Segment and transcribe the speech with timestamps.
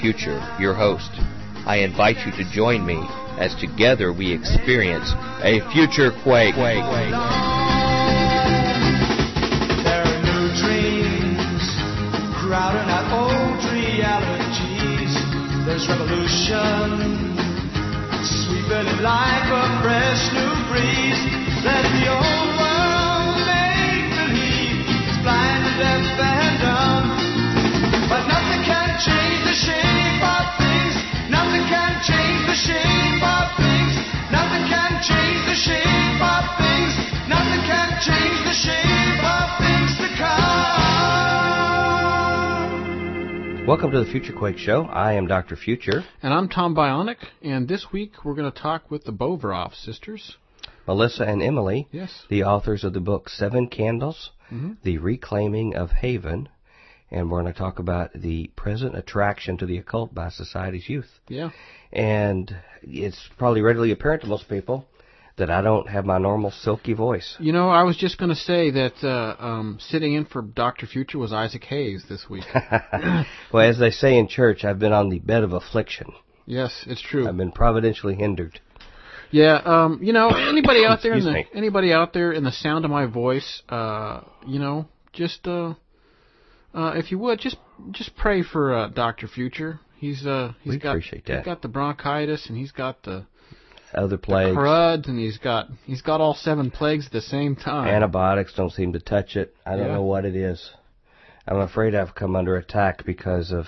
[0.00, 1.10] Future, your host.
[1.68, 2.96] I invite you to join me
[3.36, 5.12] as together we experience
[5.44, 6.56] a future quake.
[6.56, 6.64] There
[10.00, 11.64] are new dreams
[12.40, 15.12] crowding out old realities.
[15.68, 17.36] There's revolution
[18.24, 21.20] sweeping in like a fresh new breeze.
[21.60, 26.49] Let the old world make believe it's blind and deaf
[43.66, 44.84] Welcome to the Future Quake Show.
[44.84, 45.56] I am Dr.
[45.56, 46.04] Future.
[46.22, 50.36] And I'm Tom Bionic, and this week we're going to talk with the Boverhof sisters.
[50.86, 52.24] Melissa and Emily, Yes.
[52.28, 54.76] the authors of the book Seven Candles, Mhm.
[54.84, 56.48] The Reclaiming of Haven,
[57.10, 61.10] and we're going to talk about the present attraction to the occult by society's youth.
[61.28, 61.50] Yeah.
[61.92, 64.86] And it's probably readily apparent to most people
[65.36, 67.36] that I don't have my normal silky voice.
[67.40, 70.86] You know, I was just going to say that uh, um, sitting in for Dr.
[70.86, 72.44] Future was Isaac Hayes this week.
[73.52, 76.12] well, as they say in church, I've been on the bed of affliction.
[76.46, 77.26] yes, it's true.
[77.26, 78.60] I've been providentially hindered.
[79.30, 81.46] Yeah, um, you know, anybody out there in the me.
[81.54, 85.74] anybody out there in the sound of my voice, uh, you know, just uh,
[86.74, 87.56] uh, if you would, just
[87.92, 89.80] just pray for uh, Doctor Future.
[89.96, 91.38] He's uh, he's We got appreciate that.
[91.38, 93.26] he's got the bronchitis and he's got the,
[93.94, 97.56] Other the plagues, cruds and he's got he's got all seven plagues at the same
[97.56, 97.88] time.
[97.88, 99.54] antibiotics don't seem to touch it.
[99.66, 99.94] I don't Yeah.
[99.94, 100.70] know what it is.
[101.46, 103.66] I'm afraid I've come under attack because of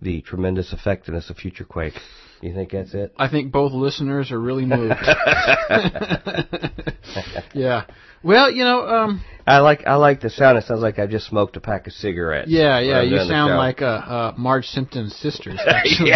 [0.00, 1.94] the tremendous effectiveness of Future Quake.
[2.40, 3.12] You think that's it?
[3.18, 4.94] I think both listeners are really moved.
[7.54, 7.84] yeah.
[8.22, 10.58] Well, you know, um, I like I like the sound.
[10.58, 12.48] It sounds like I just smoked a pack of cigarettes.
[12.50, 15.60] yeah, yeah, you sound like uh, uh, Marge Simpson's sisters.
[15.66, 16.12] Actually.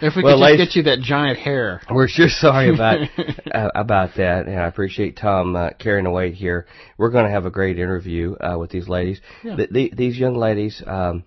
[0.00, 1.80] If we Well, could just get you that giant hair.
[1.90, 2.98] We're sure sorry about
[3.52, 6.66] uh, about that, and I appreciate Tom uh, carrying the weight here.
[6.96, 9.20] We're going to have a great interview uh, with these ladies.
[9.42, 9.56] Yeah.
[9.56, 11.24] Th- the, these young ladies, um,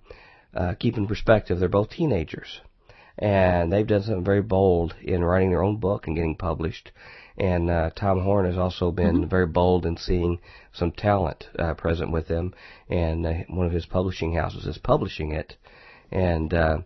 [0.53, 2.62] uh, keep in perspective, they're both teenagers,
[3.17, 6.91] and they've done something very bold in writing their own book and getting published.
[7.38, 10.40] And uh, Tom Horn has also been very bold in seeing
[10.73, 12.53] some talent uh, present with them,
[12.90, 15.56] and uh, one of his publishing houses is publishing it.
[16.11, 16.79] And uh,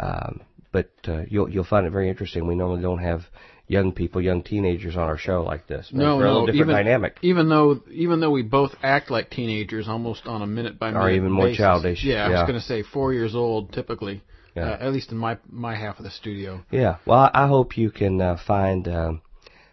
[0.00, 0.40] um,
[0.72, 2.46] but uh, you'll you'll find it very interesting.
[2.46, 3.26] We normally don't have
[3.66, 5.88] young people, young teenagers on our show like this.
[5.92, 7.16] No, We're a no, little different even, dynamic.
[7.22, 11.00] Even though, even though we both act like teenagers, almost on a minute by minute,
[11.04, 11.58] Or even more basis.
[11.58, 12.40] childish, Yeah, I yeah.
[12.40, 14.22] was going to say four years old, typically.
[14.54, 14.72] Yeah.
[14.72, 16.62] Uh, at least in my my half of the studio.
[16.70, 16.96] Yeah.
[17.06, 19.22] Well, I I hope you can uh, find um,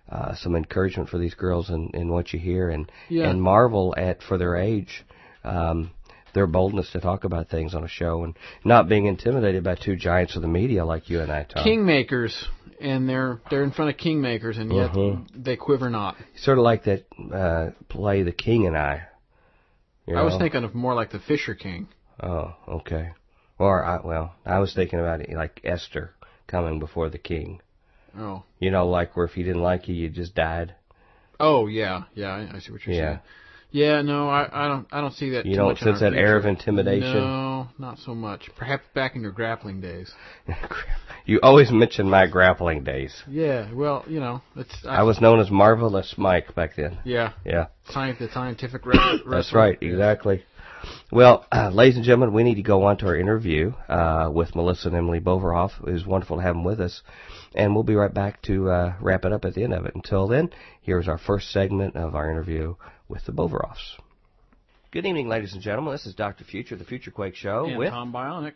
[0.09, 3.29] uh, some encouragement for these girls in, in what you hear, and Yeah.
[3.29, 5.03] and marvel at for their age.
[5.43, 5.91] Um,
[6.33, 9.95] their boldness to talk about things on a show and not being intimidated by two
[9.95, 11.65] giants of the media like you and I, Tom.
[11.65, 12.45] Kingmakers,
[12.81, 15.27] and they're they're in front of kingmakers, and yet Mhm.
[15.35, 16.15] they quiver not.
[16.37, 19.03] Sort of like that uh, play, The King and I.
[20.07, 21.87] You I was thinking of more like the Fisher King.
[22.21, 23.11] Oh, okay.
[23.59, 26.13] Or I, well, I was thinking about it like Esther
[26.47, 27.61] coming before the king.
[28.17, 30.73] Oh, You know, like where if he didn't like you, you just died.
[31.39, 32.29] oh yeah, yeah.
[32.33, 32.97] I, I see what you're saying.
[32.97, 33.05] Yeah.
[33.09, 33.19] saying.
[33.71, 35.45] Yeah, no, I, I don't I don't see that.
[35.45, 37.13] You don't sense that air of intimidation?
[37.13, 38.49] No, not so much.
[38.55, 40.11] Perhaps back in your grappling days.
[41.25, 43.23] you always mention my grappling days.
[43.27, 46.97] Yeah, well, you know, it's I was known as Marvelous Mike back then.
[47.05, 49.19] yeah, Yeah, science, the scientific wrestler.
[49.29, 50.43] that's right, exactly.
[51.11, 54.55] Well, uh, ladies and gentlemen, we need to go on to our interview uh, with
[54.55, 55.71] Melissa and Emily Boverhof.
[55.85, 57.01] It was wonderful to have them with us.
[57.53, 59.95] And we'll be right back to uh, wrap it up at the end of it.
[59.95, 60.51] Until then,
[60.81, 62.75] here's our first segment of our interview
[63.09, 63.97] with the Boverhofs.
[64.91, 65.93] Good evening, ladies and gentlemen.
[65.93, 66.43] This is Dr.
[66.45, 67.65] Future, the Future Quake Show.
[67.65, 68.53] And with Tom Bionic.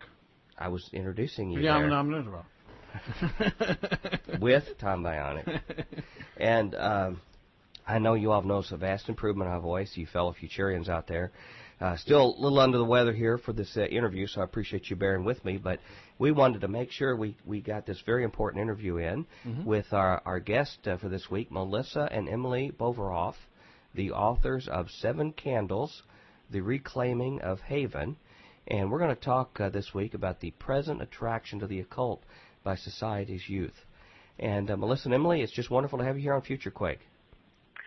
[0.57, 1.91] I was introducing you Yeah, there.
[1.91, 2.33] I'm, I'm,
[4.39, 5.61] with Tom Bionic.
[6.37, 7.21] and um,
[7.87, 10.87] I know you all have noticed a vast improvement in my voice, you fellow Futurians
[10.87, 11.31] out there.
[11.81, 14.89] Uh, still a little under the weather here for this uh, interview, so I appreciate
[14.89, 15.57] you bearing with me.
[15.57, 15.79] But
[16.19, 19.25] we wanted to make sure we, we got this very important interview in
[19.65, 23.33] with our, our guest uh, for this week, Melissa and Emily Boverhof,
[23.93, 26.03] the authors of Seven Candles,
[26.51, 28.17] The Reclaiming of Haven.
[28.67, 32.23] And we're going to talk uh, this week about the present attraction to the occult
[32.63, 33.75] by society's youth.
[34.39, 36.99] And uh, Melissa and Emily, it's just wonderful to have you here on Future Quake.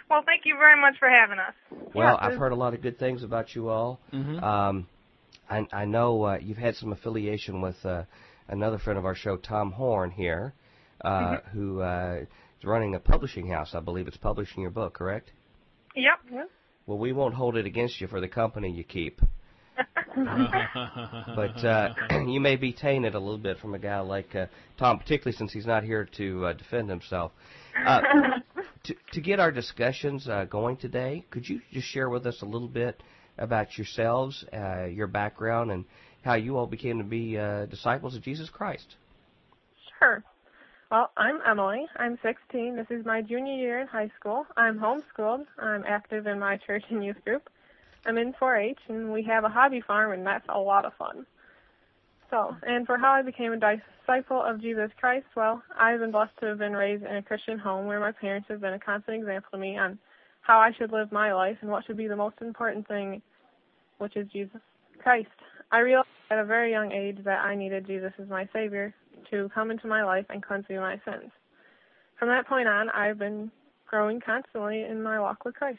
[0.09, 1.55] Well, thank you very much for having us.
[1.95, 3.99] Well, Yeah, I've heard a lot of good things about you all.
[4.13, 4.87] Um,
[5.51, 8.03] I, I know uh, you've had some affiliation with uh,
[8.49, 10.55] another friend of our show, Tom Horn, here,
[11.05, 13.75] uh, who uh, is running a publishing house.
[13.75, 15.33] I believe it's publishing your book, correct?
[15.97, 16.19] Yep.
[16.31, 16.51] yep.
[16.87, 19.21] Well, we won't hold it against you for the company you keep.
[20.17, 21.95] but uh,
[22.27, 24.47] you may be tainted a little bit from a guy like uh,
[24.79, 27.33] Tom, particularly since he's not here to uh, defend himself.
[27.85, 28.01] Uh,
[28.85, 32.47] to, to get our discussions uh, going today, could you just share with us a
[32.47, 33.03] little bit
[33.39, 35.85] about yourselves, uh, your background, and
[36.23, 38.97] how you all became to be uh, disciples of Jesus Christ?
[39.99, 40.23] Sure.
[40.89, 41.85] Well, I'm Emily.
[41.97, 42.77] I'm 16.
[42.77, 44.47] This is my junior year in high school.
[44.57, 45.45] I'm homeschooled.
[45.59, 47.51] I'm active in my church and youth group.
[48.07, 51.27] I'm in 4-H, and we have a hobby farm, and that's a lot of fun.
[52.31, 56.39] So, and for how I became a disciple of Jesus Christ, well, I've been blessed
[56.39, 59.17] to have been raised in a Christian home where my parents have been a constant
[59.17, 59.99] example to me on
[60.43, 63.23] how I should live my life and what should be the most important thing,
[63.99, 64.61] which is Jesus
[65.03, 65.31] Christ.
[65.73, 68.95] I realized at a very young age that I needed Jesus as my Savior
[69.31, 71.31] to come into my life and cleanse me of my sins.
[72.19, 73.51] From that point on, I've been
[73.87, 75.79] growing constantly in my walk with Christ.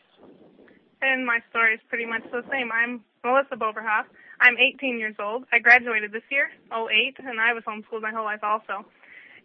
[1.01, 2.71] And my story is pretty much the same.
[2.71, 4.05] I'm Melissa Boverhof.
[4.39, 5.45] I'm 18 years old.
[5.51, 8.85] I graduated this year, 08, and I was homeschooled my whole life also.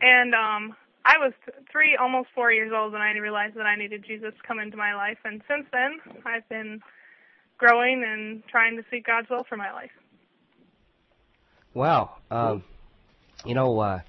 [0.00, 1.32] And um I was
[1.70, 4.76] three, almost four years old when I realized that I needed Jesus to come into
[4.76, 5.19] my life.
[5.25, 6.81] And since then, I've been
[7.58, 9.90] growing and trying to seek God's will for my life.
[11.75, 12.19] Wow.
[12.31, 12.62] Um,
[13.44, 14.00] you know, uh,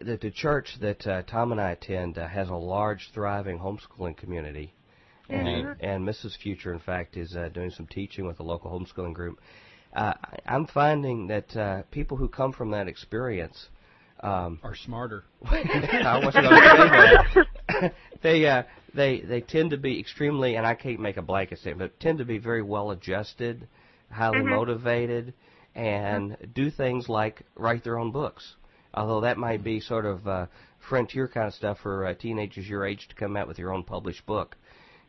[0.00, 4.16] the, the church that uh, Tom and I attend uh, has a large, thriving homeschooling
[4.16, 4.74] community.
[5.28, 5.84] And, Mm-hmm.
[5.84, 6.36] and Mrs.
[6.42, 9.38] Future, in fact, is uh, doing some teaching with a local homeschooling group.
[9.94, 13.68] Uh, I- I'm finding that uh, people who come from that experience
[14.22, 15.24] um, Are smarter.
[15.46, 17.42] I wasn't going to say
[17.80, 17.92] that.
[18.22, 21.92] they uh, they they tend to be extremely, and I can't make a blanket statement,
[21.92, 23.66] but tend to be very well adjusted,
[24.10, 25.32] highly motivated,
[25.74, 28.56] and do things like write their own books.
[28.92, 30.46] Although that might be sort of uh,
[30.88, 33.84] frontier kind of stuff for uh, teenagers your age to come out with your own
[33.84, 34.56] published book.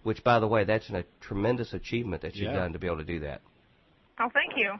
[0.03, 2.59] Which, by the way, that's a tremendous achievement that you've Yeah.
[2.59, 3.41] done to be able to do that.
[4.19, 4.73] Oh, thank you.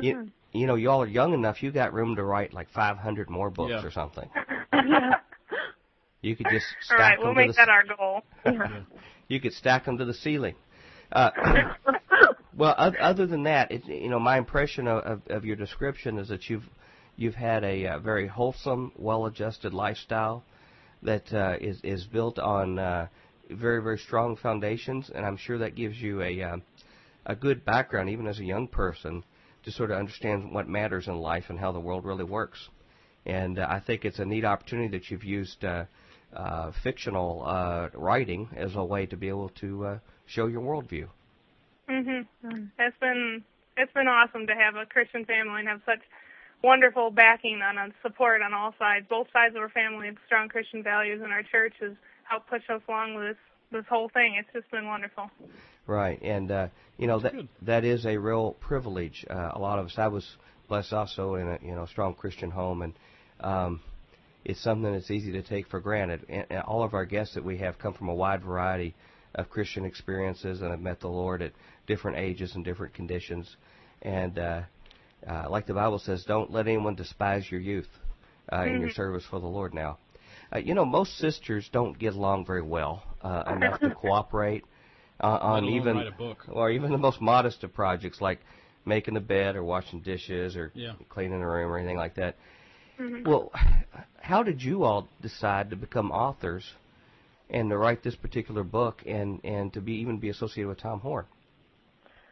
[0.00, 1.62] You, you know, y'all are young enough.
[1.62, 3.84] You got room to write like 500 more books Yeah.
[3.84, 4.28] or something.
[6.22, 8.22] You could just All stack right, them we'll to make the that our goal.
[9.28, 10.54] you could stack them to the ceiling.
[11.10, 11.30] Uh,
[12.56, 16.28] well, other than that, it, you know, my impression of, of, of your description is
[16.28, 16.64] that you've
[17.16, 20.44] you've had a uh, very wholesome, well-adjusted lifestyle
[21.02, 23.06] that uh, is is built on uh,
[23.50, 26.56] very very strong foundations, and I'm sure that gives you a uh,
[27.26, 29.24] a good background, even as a young person,
[29.64, 32.68] to sort of understand what matters in life and how the world really works.
[33.24, 35.84] And uh, I think it's a neat opportunity that you've used uh,
[36.34, 41.08] uh, fictional writing as a way to be able to show your worldview.
[41.88, 42.26] Mhm.
[42.78, 43.44] It's been
[43.76, 46.00] it's been awesome to have a Christian family and have such
[46.62, 49.06] wonderful backing and support on all sides.
[49.08, 51.92] Both sides of our family have strong Christian values, and our church has
[52.24, 53.36] helped push us along with this
[53.70, 54.34] this whole thing.
[54.38, 55.30] It's just been wonderful.
[55.86, 59.24] Right, and uh, you know that that is a real privilege.
[59.28, 59.94] Uh, a lot of us.
[59.96, 60.36] I was
[60.68, 62.94] blessed also in a you know strong Christian home, and
[63.40, 63.80] um,
[64.44, 66.24] it's something that's easy to take for granted.
[66.28, 68.94] And, and all of our guests that we have come from a wide variety
[69.34, 71.52] of Christian experiences and I've met the Lord at
[71.86, 73.56] different ages and different conditions.
[74.02, 74.62] And uh,
[75.28, 77.88] uh, like the Bible says, don't let anyone despise your youth
[78.52, 79.74] uh, in your service for the Lord.
[79.74, 79.98] Now,
[80.54, 84.64] uh, you know most sisters don't get along very well uh, enough to cooperate
[85.20, 86.38] uh, on even write a book.
[86.48, 88.40] or even the most modest of projects like
[88.84, 90.94] making a bed or washing dishes or Yeah.
[91.08, 92.36] cleaning a room or anything like that.
[93.24, 93.52] Well,
[94.20, 96.64] how did you all decide to become authors
[97.52, 101.00] and to write this particular book and and to be even be associated with Tom
[101.00, 101.26] Horn?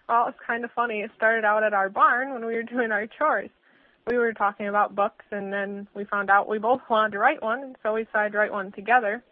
[0.09, 1.01] Well, it's kind of funny.
[1.03, 3.51] It started out at our barn when we were doing our chores.
[4.09, 7.41] We were talking about books, and then we found out we both wanted to write
[7.43, 9.23] one, so we decided to write one together.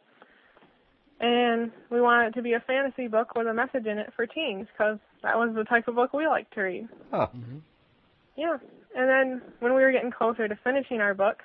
[1.21, 4.25] And we wanted it to be a fantasy book with a message in it for
[4.27, 6.89] teens, because that was the type of book we like to read.
[7.11, 7.27] Huh.
[7.35, 7.59] Mm-hmm.
[8.37, 8.59] Yeah.
[8.95, 11.43] And then when we were getting closer to finishing our book,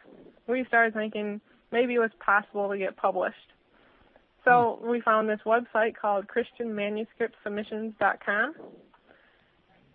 [0.48, 3.53] we started thinking maybe it was possible to get published.
[4.46, 8.56] So we found this website called ChristianManuscriptSubmissions.com.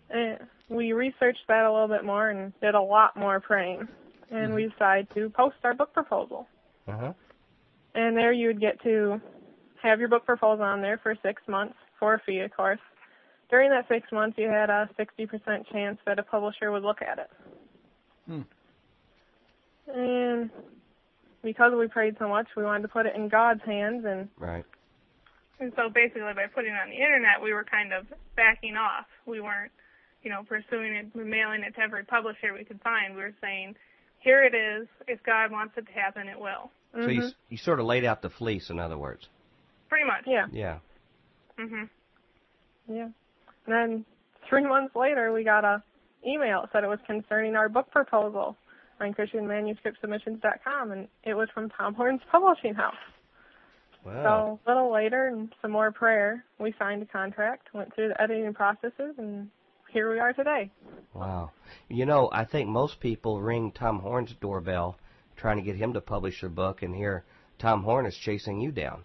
[0.09, 0.39] And
[0.69, 3.87] we researched that a little bit more and did a lot more praying.
[4.31, 6.47] And we decided to post our book proposal.
[6.87, 7.13] Uh huh.
[7.95, 9.19] And there you would get to
[9.81, 12.79] have your book proposal on there for six months for a fee, of course.
[13.49, 17.17] During that six months, you had a 60% chance that a publisher would look at
[17.17, 17.31] it.
[18.27, 18.41] Hmm.
[19.87, 20.51] And
[21.43, 24.65] because we prayed so much, we wanted to put it in God's hands, and Right.
[25.59, 29.05] And so basically, by putting it on the internet, we were kind of backing off.
[29.25, 29.71] We weren't,
[30.23, 33.13] you know, pursuing it, mailing it to every publisher we could find.
[33.13, 33.75] We were saying,
[34.19, 34.87] here it is.
[35.07, 36.71] If God wants it to happen, it will.
[36.93, 39.27] So you s- you sort of laid out the fleece, in other words.
[39.89, 40.23] Pretty much.
[40.25, 40.79] yeah, Yeah.
[41.57, 41.89] Mhm.
[42.87, 43.03] yeah.
[43.03, 43.13] And
[43.67, 44.05] then
[44.47, 45.83] three months later, we got a
[46.25, 46.61] email.
[46.61, 48.55] that said it was concerning our book proposal
[48.99, 52.95] on ChristianManuscriptSubmissions.com, and it was from Tom Horn's Publishing House.
[54.05, 54.59] Wow.
[54.65, 58.21] So a little later, and some more prayer, we signed a contract, went through the
[58.21, 59.49] editing processes, and
[59.91, 60.71] here we are today.
[61.13, 61.51] Wow.
[61.89, 64.97] You know, I think most people ring Tom Horn's doorbell
[65.35, 67.25] trying to get him to publish their book, and here
[67.57, 69.03] Tom Horn is chasing you down.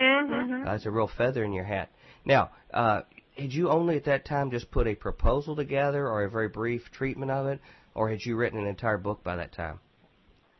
[0.00, 0.64] Mm-hmm.
[0.64, 1.90] That's a real feather in your hat.
[2.24, 3.02] Now, uh,
[3.36, 6.82] had you only at that time just put a proposal together or a very brief
[6.92, 7.60] treatment of it,
[7.94, 9.80] or had you written an entire book by that time?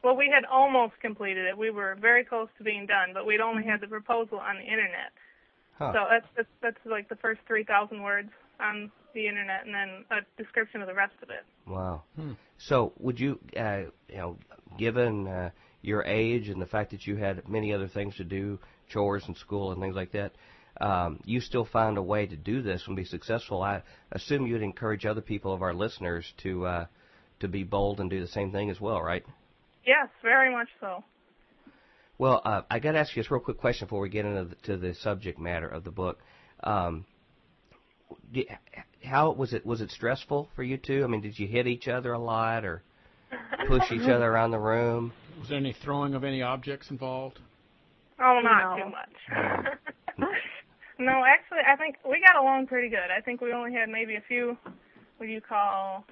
[0.02, 1.56] Well, we had almost completed it.
[1.56, 4.62] We were very close to being done, but we'd only had the proposal on the
[4.62, 5.12] internet.
[5.78, 5.92] Huh.
[5.92, 10.42] So that's, that's that's like the first 3,000 words on the internet, and then a
[10.42, 11.44] description of the rest of it.
[11.66, 12.02] Wow.
[12.58, 14.36] So, would you, uh, you know,
[14.78, 15.50] given uh,
[15.82, 18.58] your age and the fact that you had many other things to do,
[18.88, 20.32] chores and school and things like that,
[20.80, 23.62] um, you still find a way to do this and be successful?
[23.62, 23.82] I
[24.12, 26.86] assume you'd encourage other people of our listeners to uh,
[27.40, 29.24] to be bold and do the same thing as well, right?
[29.86, 31.02] Yes, very much so.
[32.18, 34.44] Well, uh, I got to ask you this real quick question before we get into
[34.44, 36.18] the, to the subject matter of the book.
[36.62, 37.06] Um,
[38.32, 38.46] di
[39.02, 39.64] how was it?
[39.64, 41.02] Was it stressful for you two?
[41.02, 42.82] I mean, did you hit each other a lot or
[43.66, 45.12] push each other around the room?
[45.38, 47.38] Was there any throwing of any objects involved?
[48.22, 48.84] Oh, not No.
[48.84, 49.54] too much.
[50.98, 53.10] no, actually, I think we got along pretty good.
[53.16, 54.58] I think we only had maybe a few,
[55.16, 56.04] what do you call,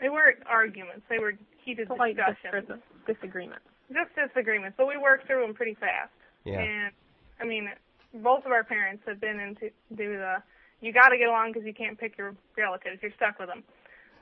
[0.00, 1.02] they weren't arguments.
[1.08, 2.68] They were heated Slight discussions.
[3.06, 3.64] dis- disagreements.
[3.92, 6.12] Just disagreements, but we worked through them pretty fast.
[6.44, 6.60] Yeah.
[6.60, 6.92] And,
[7.40, 7.68] I mean,
[8.14, 10.36] both of our parents have been into do the,
[10.80, 13.00] you got to get along because you can't pick your relatives.
[13.02, 13.64] You're stuck with them.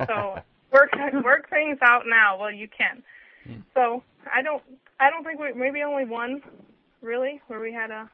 [0.06, 0.38] So
[0.72, 0.90] work
[1.24, 3.02] work things out now while you can.
[3.44, 3.60] Hmm.
[3.74, 4.02] So
[4.32, 4.62] I don't
[5.00, 6.42] I don't think we maybe only one
[7.02, 8.10] really where we had a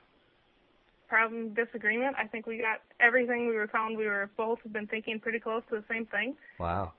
[1.09, 2.16] problem disagreement.
[2.19, 5.38] I think we got everything we were found we were both have been thinking pretty
[5.38, 6.35] close to the same thing.
[6.59, 6.92] Wow.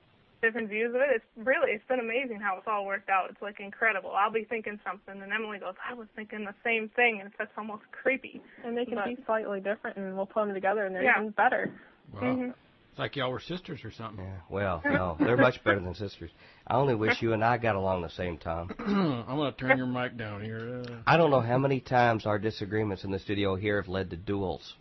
[0.44, 1.08] Different views of it.
[1.16, 3.30] It's really it's been amazing how it's all worked out.
[3.32, 4.12] It's like incredible.
[4.12, 7.50] I'll be thinking something and Emily goes, I was thinking the same thing and that's
[7.58, 8.42] almost creepy.
[8.66, 11.18] And they can But- be slightly different, and we'll put them together, and they're Yeah.
[11.18, 11.72] even better.
[12.14, 12.22] Wow.
[12.22, 12.54] Mhm.
[12.90, 14.24] It's like y'all were sisters or something.
[14.24, 14.36] Yeah.
[14.50, 16.30] Well, no, they're much better than sisters.
[16.68, 18.70] I only wish you and I got along the same time.
[18.80, 20.84] I'm going to turn your mic down here.
[20.88, 24.10] Uh, I don't know how many times our disagreements in the studio here have led
[24.12, 24.76] to duels.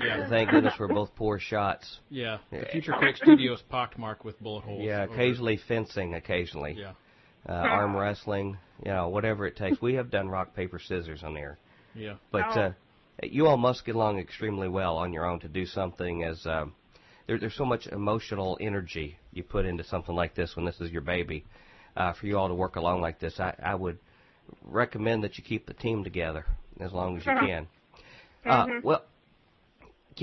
[0.00, 0.28] Yeah.
[0.28, 1.98] Thank goodness we're both poor shots.
[2.10, 2.38] Yeah.
[2.50, 2.70] The Yeah.
[2.72, 4.82] Future Quake Studios pockmarked with bullet holes.
[4.82, 6.92] Yeah, over- occasionally fencing, occasionally Yeah.
[7.48, 9.80] uh, arm wrestling, you know, whatever it takes.
[9.80, 11.58] We have done rock paper scissors on there,
[11.94, 12.14] Yeah.
[12.30, 12.60] but Oh.
[12.60, 12.72] uh,
[13.22, 16.74] you all must get along extremely well on your own to do something as um,
[17.26, 20.90] there, there's so much emotional energy you put into something like this when this is
[20.90, 21.44] your baby.
[21.96, 23.98] Uh, for you all to work along like this, I, I would
[24.62, 26.46] recommend that you keep the team together
[26.80, 27.66] as long as you can.
[28.46, 29.02] Uh, well,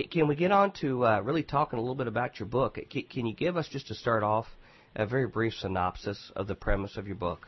[0.04, 2.78] can, we get on to uh, really talking a little bit about your book?
[2.90, 4.46] Can, can you give us just to start off
[4.96, 7.48] a very brief synopsis of the premise of your book?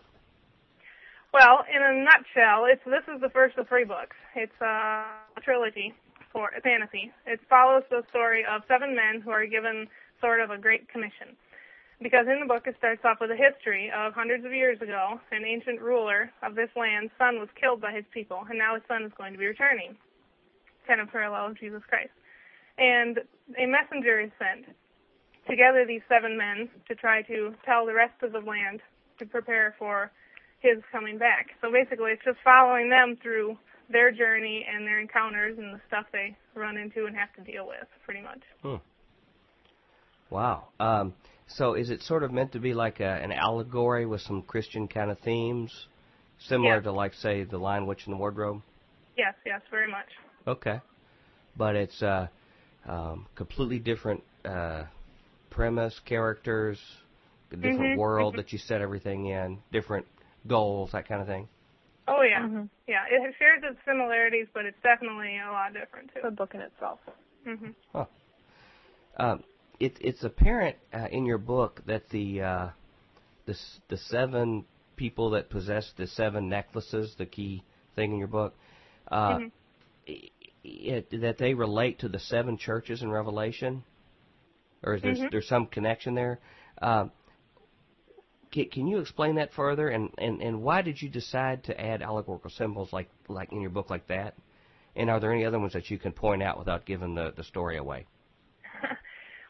[1.33, 4.15] Well, in a nutshell, it's this is the first of three books.
[4.35, 5.05] It's uh,
[5.37, 5.93] a trilogy
[6.31, 7.11] for a fantasy.
[7.25, 9.87] It follows the story of seven men who are given
[10.21, 11.35] sort of a great commission.
[12.01, 15.19] Because in the book it starts off with a history of hundreds of years ago,
[15.31, 18.83] an ancient ruler of this land's son was killed by his people, and now his
[18.87, 19.97] son is going to be returning.
[20.87, 22.16] Kind of parallel of Jesus Christ.
[22.77, 23.19] And
[23.57, 24.65] a messenger is sent
[25.49, 28.81] to gather these seven men to try to tell the rest of the land
[29.19, 30.11] to prepare for
[30.59, 31.47] his coming back.
[31.61, 33.57] So basically, it's just following them through
[33.89, 37.65] their journey and their encounters and the stuff they run into and have to deal
[37.67, 38.41] with, pretty much.
[40.29, 40.67] Wow.
[40.79, 41.13] Um,
[41.47, 44.87] so is it sort of meant to be like a, an allegory with some Christian
[44.87, 45.87] kind of themes,
[46.39, 46.81] similar Yeah.
[46.81, 48.61] to like say the Lion, Witch, and the Wardrobe?
[49.17, 50.07] Yes, yes, very much.
[50.45, 50.81] Okay.
[51.55, 52.27] But it's uh,
[52.87, 54.85] um, completely different uh,
[55.49, 56.79] premise, characters,
[57.51, 60.05] a different Mhm, world that you set everything in, different
[60.47, 61.47] goals, that kind of thing.
[62.07, 62.69] Oh yeah, Mhm.
[62.87, 63.05] yeah.
[63.09, 66.21] It shares its similarities, but it's definitely a lot different too.
[66.23, 66.99] The book in itself.
[67.45, 67.71] hmm
[69.17, 69.43] Um,
[69.79, 72.69] it, it's apparent uh, in your book that the uh,
[73.45, 74.65] the s- the seven
[74.95, 77.63] people that possess the seven necklaces, the key
[77.95, 78.55] thing in your book,
[79.11, 79.51] uh, Mhm.
[80.67, 83.83] It, that they relate to the seven churches in Revelation,
[84.83, 85.29] or is there Mhm.
[85.31, 86.39] there's some connection there?
[86.81, 87.11] Um,
[88.51, 89.89] can, can you explain that further?
[89.89, 93.69] And, and, and why did you decide to add allegorical symbols like like in your
[93.71, 94.35] book like that?
[94.95, 97.43] And are there any other ones that you can point out without giving the, the
[97.43, 98.07] story away?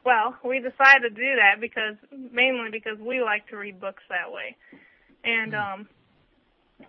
[0.05, 4.31] Well, we decided to do that because mainly because we like to read books that
[4.31, 4.55] way.
[5.25, 5.89] And um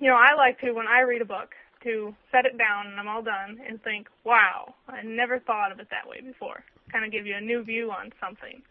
[0.00, 1.50] you know, I like to when I read a book
[1.82, 5.80] to set it down and I'm all done and think, "Wow, I never thought of
[5.80, 8.62] it that way before." Kind of give you a new view on something.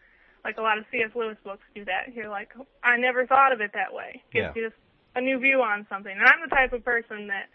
[0.44, 1.10] Like a lot of C.S.
[1.14, 2.14] Lewis books do that.
[2.14, 4.22] You're like, I never thought of it that way.
[4.32, 4.52] Gives Yeah.
[4.54, 4.80] you just
[5.14, 6.12] a new view on something.
[6.12, 7.48] And I'm the type of person that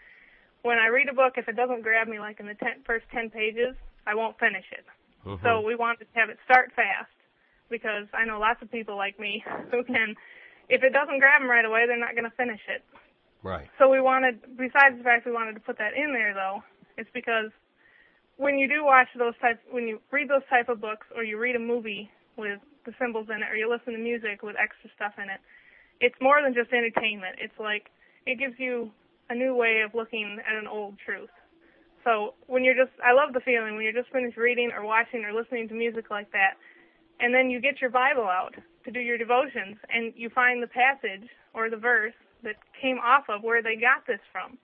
[0.62, 3.06] when I read a book, if it doesn't grab me like in the ten, first
[3.10, 3.74] 10 pages,
[4.06, 4.84] I won't finish it.
[5.24, 5.42] Mhm.
[5.42, 7.10] So we wanted to have it start fast
[7.70, 10.14] because I know lots of people like me who can,
[10.68, 12.84] if it doesn't grab them right away, they're not going to finish it.
[13.44, 13.68] Right.
[13.78, 16.64] So we wanted, besides the fact we wanted to put that in there though,
[16.96, 17.52] it's because
[18.36, 21.38] when you do watch those types, when you read those type of books or you
[21.38, 24.90] read a movie with the symbols in it or you listen to music with extra
[24.96, 25.38] stuff in it,
[26.00, 27.38] it's more than just entertainment.
[27.38, 27.94] It's like,
[28.26, 28.90] it gives you
[29.30, 31.30] a new way of looking at an old truth.
[32.02, 35.24] So when you're just, I love the feeling when you're just finished reading or watching
[35.24, 36.58] or listening to music like that,
[37.20, 40.66] and then you get your Bible out to do your devotions, and you find the
[40.66, 42.12] passage or the verse
[42.44, 44.58] that came off of where they got this from,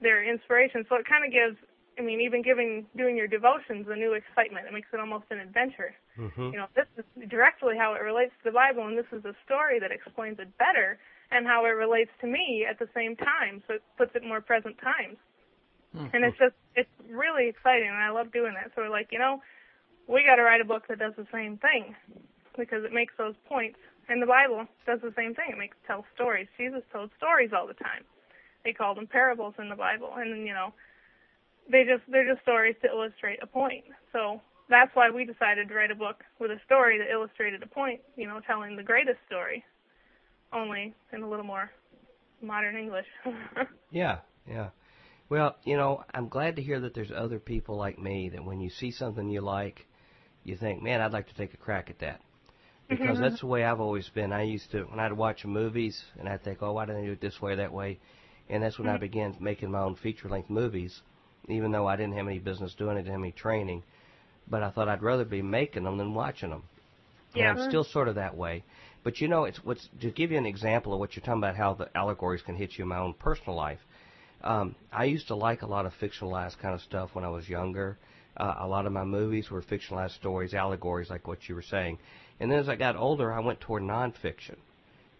[0.00, 0.84] their inspiration.
[0.88, 1.56] So it kind of gives,
[1.98, 4.66] I mean, even giving doing your devotions a new excitement.
[4.66, 5.94] It makes it almost an adventure.
[6.18, 6.52] Mhm.
[6.52, 9.34] You know, this is directly how it relates to the Bible, and this is a
[9.44, 10.98] story that explains it better
[11.30, 13.62] and how it relates to me at the same time.
[13.66, 15.16] So it puts it in more present times.
[16.14, 18.72] And it's just, it's really exciting, and I love doing that.
[18.74, 19.42] So we're like, you know,
[20.08, 21.94] we got to write a book that does the same thing
[22.56, 23.78] because it makes those points.
[24.08, 25.50] And the Bible does the same thing.
[25.52, 26.48] It makes tells stories.
[26.58, 28.04] Jesus told stories all the time.
[28.64, 30.72] They called them parables in the Bible, and you know,
[31.70, 33.84] they just they're just stories to illustrate a point.
[34.12, 37.66] So that's why we decided to write a book with a story that illustrated a
[37.66, 38.00] point.
[38.16, 39.64] You know, telling the greatest story,
[40.52, 41.70] only in a little more
[42.40, 43.06] modern English.
[43.94, 44.70] Yeah, yeah.
[45.28, 48.60] Well, you know, I'm glad to hear that there's other people like me that when
[48.60, 49.86] you see something you like,
[50.44, 52.22] you think, man, I'd like to take a crack at that.
[52.88, 54.32] Because that's the way I've always been.
[54.32, 57.12] I used to, when I'd watch movies, and I'd think, oh, why didn't they do
[57.12, 57.98] it this way or that way?
[58.50, 61.00] And that's when I began making my own feature length movies,
[61.48, 63.82] even though I didn't have any business doing it, didn't have any training.
[64.48, 66.64] But I thought I'd rather be making them than watching them.
[67.34, 67.50] Yeah.
[67.50, 68.64] And I'm still sort of that way.
[69.04, 71.56] But you know, it's what's to give you an example of what you're talking about,
[71.56, 73.80] how the allegories can hit you in my own personal life.
[74.44, 77.48] Um, I used to like a lot of fictionalized kind of stuff when I was
[77.48, 77.98] younger.
[78.36, 81.98] Uh, a lot of my movies were fictionalized stories, allegories, like what you were saying.
[82.40, 84.56] And then as I got older, I went toward nonfiction,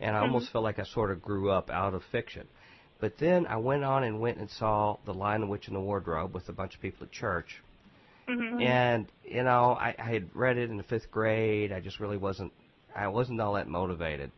[0.01, 0.35] and I mm-hmm.
[0.35, 2.47] almost felt like I sort of grew up out of fiction.
[3.01, 5.81] But then I went on and went and saw The Lion, the Witch, and the
[5.81, 7.63] Wardrobe with a bunch of people at church.
[8.29, 8.61] Mm-hmm.
[8.63, 11.73] And you know, I, I had read it in the fifth grade.
[11.73, 12.53] I just really wasn't.
[12.95, 14.31] I wasn't all that motivated.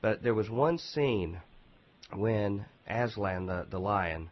[0.00, 1.40] But there was one scene
[2.14, 4.30] when Aslan, the the lion,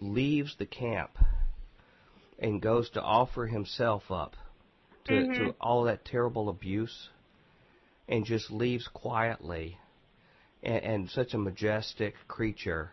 [0.00, 1.12] leaves the camp
[2.38, 4.36] and goes to offer himself up
[5.10, 5.50] to, to mm-hmm.
[5.60, 7.08] all that terrible abuse,
[8.08, 9.78] and just leaves quietly,
[10.62, 12.90] and, and such a majestic creature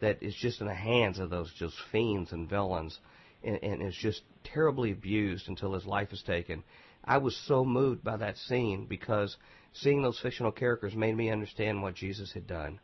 [0.00, 2.98] that is just in the hands of those just fiends and villains,
[3.42, 6.62] and, and is just terribly abused until his life is taken.
[7.04, 9.36] I was so moved by that scene because
[9.72, 12.80] seeing those fictional characters made me understand what Jesus had done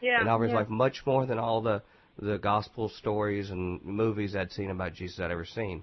[0.00, 0.20] yeah.
[0.20, 0.58] in Alvarez' yeah.
[0.58, 1.82] life much more than all the
[2.18, 5.82] the gospel stories and movies I'd seen about Jesus I'd ever seen.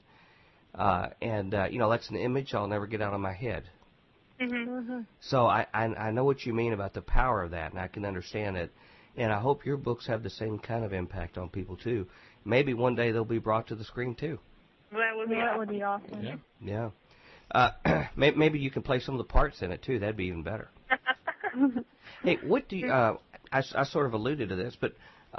[0.78, 3.64] Uh, and uh, you know that's an image I'll never get out of my head.
[4.40, 5.06] Mhm.
[5.20, 7.88] So I, I I know what you mean about the power of that, and I
[7.88, 8.72] can understand it.
[9.16, 12.06] And I hope your books have the same kind of impact on people too.
[12.46, 14.40] Maybe one day they'll be brought to the screen too.
[14.92, 15.58] That would be that awesome.
[15.58, 16.24] would be awesome.
[16.24, 16.36] Yeah.
[16.62, 16.90] Yeah.
[17.52, 19.98] Uh, maybe you can play some of the parts in it too.
[20.00, 20.70] That'd be even better.
[22.24, 22.92] Hey, what do you?
[22.92, 23.18] Uh,
[23.52, 24.94] I, I sort of alluded to this, but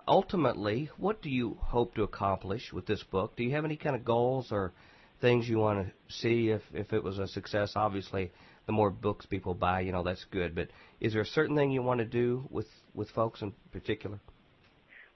[0.07, 3.37] ultimately, what do you hope to accomplish with this book?
[3.37, 4.72] Do you have any kind of goals or
[5.20, 7.72] things you want to see if if it was a success?
[7.76, 8.31] Obviously,
[8.66, 10.54] the more books people buy, you know, that's good.
[10.54, 10.68] But
[11.00, 14.20] is there a certain thing you want to do with with folks in particular?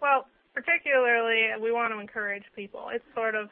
[0.00, 2.88] Well, particularly, we want to encourage people.
[2.92, 3.48] It's sort of,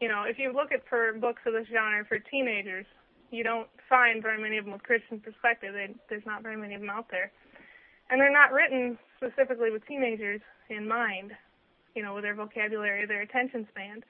[0.00, 2.86] you know, if you look at for books of this genre for teenagers,
[3.30, 5.74] you don't find very many of them with Christian perspective.
[5.74, 7.30] They, there's not very many of them out there,
[8.10, 11.32] and they're not written specifically with teenagers in mind.
[11.94, 14.04] You know, with their vocabulary, their attention span.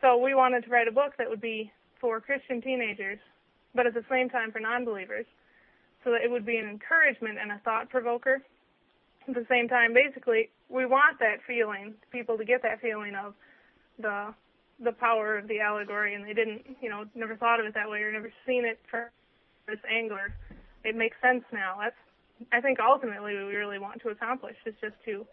[0.00, 3.18] So we wanted to write a book that would be for Christian teenagers,
[3.74, 5.26] but at the same time for non-believers,
[6.04, 8.40] so that it would be an encouragement and a thought provoker
[9.28, 13.34] at the same time, basically, we want that feeling, people to get that feeling of
[13.98, 14.34] the
[14.80, 17.90] the power of the allegory, and they didn't, you know, never thought of it that
[17.90, 19.06] way or never seen it from
[19.66, 20.32] this angler.
[20.84, 21.78] It makes sense now.
[21.82, 21.96] That's,
[22.52, 25.26] I think, ultimately what we really want to accomplish is just to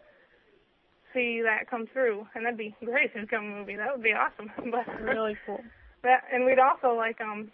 [1.16, 3.76] see that come through, and that'd be great if it become a movie.
[3.76, 4.52] That would be awesome.
[4.70, 5.60] But Really cool.
[6.02, 7.50] that, and we'd also like um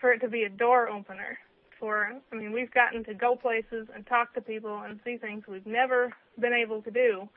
[0.00, 1.38] for it to be a door opener
[1.78, 5.44] for I mean we've gotten to go places and talk to people and see things
[5.48, 7.28] we've never been able to do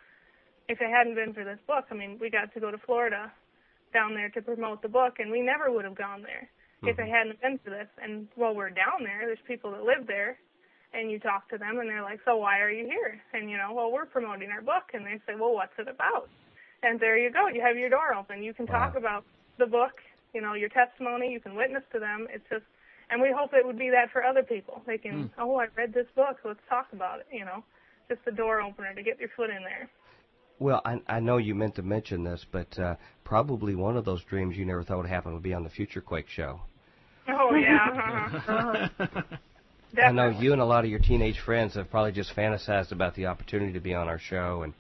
[0.68, 1.86] if it hadn't been for this book.
[1.92, 3.32] I mean we got to go to Florida
[3.94, 6.50] down there to promote the book and we never would have gone there
[6.84, 7.88] if they hadn't been to this.
[8.02, 10.40] And while we're down there, there's people that live there,
[10.94, 13.58] and you talk to them, and they're like, "So why are you here?" And you
[13.58, 16.30] know, well, we're promoting our book, and they say, "Well, what's it about?"
[16.84, 17.48] And there you go.
[17.48, 18.44] You have your door open.
[18.44, 19.00] You can talk Wow.
[19.00, 19.26] about
[19.58, 19.94] the book,
[20.34, 21.32] you know, your testimony.
[21.32, 22.28] You can witness to them.
[22.34, 22.66] It's just,
[23.10, 24.82] and we hope it would be that for other people.
[24.88, 26.38] They can, oh, I read this book.
[26.44, 27.28] Let's talk about it.
[27.32, 27.64] You know,
[28.10, 29.90] just a door opener to get your foot in there.
[30.60, 34.24] Well, I, I know you meant to mention this, but uh, probably one of those
[34.24, 36.62] dreams you never thought would happen would be on the Future Quake show.
[37.30, 38.30] Oh yeah.
[38.48, 38.88] Uh-huh.
[40.02, 43.16] I know you and a lot of your teenage friends have probably just fantasized about
[43.16, 44.74] the opportunity to be on our show and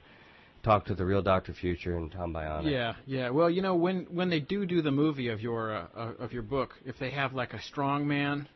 [0.63, 1.53] talk to the real Dr.
[1.53, 2.71] Future and Tom Bionic.
[2.71, 3.29] Yeah, yeah.
[3.29, 6.33] Well, you know, when when they do do the movie of your uh, uh, of
[6.33, 8.47] your book, if they have like a strong man,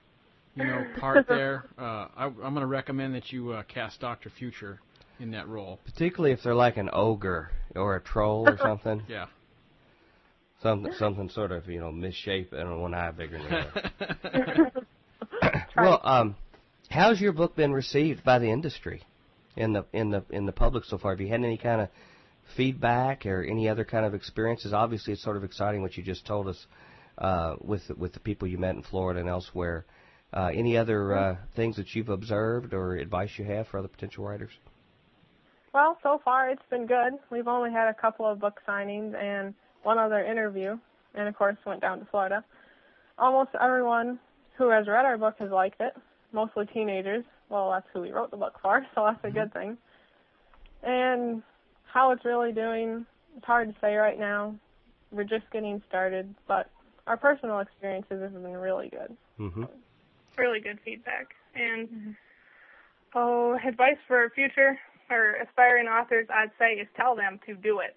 [0.55, 4.29] you know, part there, uh, I, I'm going to recommend that you uh, cast Doctor
[4.29, 4.79] Future
[5.19, 5.79] in that role.
[5.85, 9.03] Particularly if they're like an ogre or a troll or something.
[9.07, 9.27] Yeah.
[10.61, 14.71] Something, something sort of, you know, misshapen and one eye bigger than the other.
[15.77, 16.35] well, um,
[16.95, 19.03] how's your book been received by the industry,
[19.55, 21.12] in the in the in the public so far?
[21.12, 21.89] Have you had any kind of
[22.55, 24.73] feedback or any other kind of experiences?
[24.73, 26.65] Obviously, it's sort of exciting what you just told us
[27.17, 29.86] uh, with with the people you met in Florida and elsewhere.
[30.34, 34.25] Uh, any other uh, things that you've observed or advice you have for other potential
[34.25, 34.51] writers?
[35.73, 37.13] Well, so far it's been good.
[37.29, 39.53] We've only had a couple of book signings and
[39.84, 40.77] one other interview,
[41.13, 42.43] and of course went down to Florida.
[43.17, 44.19] Almost everyone
[44.58, 45.93] who has read our book has liked it,
[46.35, 47.23] mostly teenagers.
[47.49, 49.77] Well, that's who we wrote the book for, so that's a good thing.
[50.83, 51.41] And
[51.91, 54.53] how it's really doing, it's hard to say right now.
[55.11, 56.69] We're just getting started, but
[57.07, 59.15] our personal experiences have been really good.
[59.39, 59.63] Mm-hmm.
[60.37, 61.33] really good feedback.
[61.55, 62.15] And
[63.13, 64.77] oh, advice for future
[65.09, 67.95] or aspiring authors, I'd say, is tell them to do it.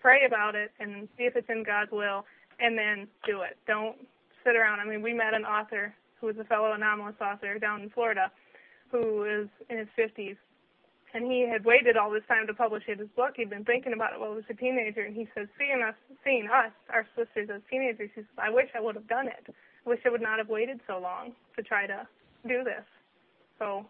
[0.00, 2.24] Pray about it and see if it's in God's will,
[2.60, 3.56] and then do it.
[3.66, 3.96] Don't
[4.44, 4.80] sit around.
[4.80, 5.94] I mean, we met an author
[6.24, 8.32] who was a fellow anomalous author down in Florida,
[8.90, 10.36] who is in his 50s,
[11.12, 13.36] and he had waited all this time to publish his book.
[13.36, 15.94] He'd been thinking about it while he was a teenager, and he says, seeing us,
[16.24, 19.44] seeing us, our sisters as teenagers, he says, I wish I would have done it.
[19.84, 22.08] I wish I would not have waited so long to try to
[22.48, 22.88] do this.
[23.58, 23.84] So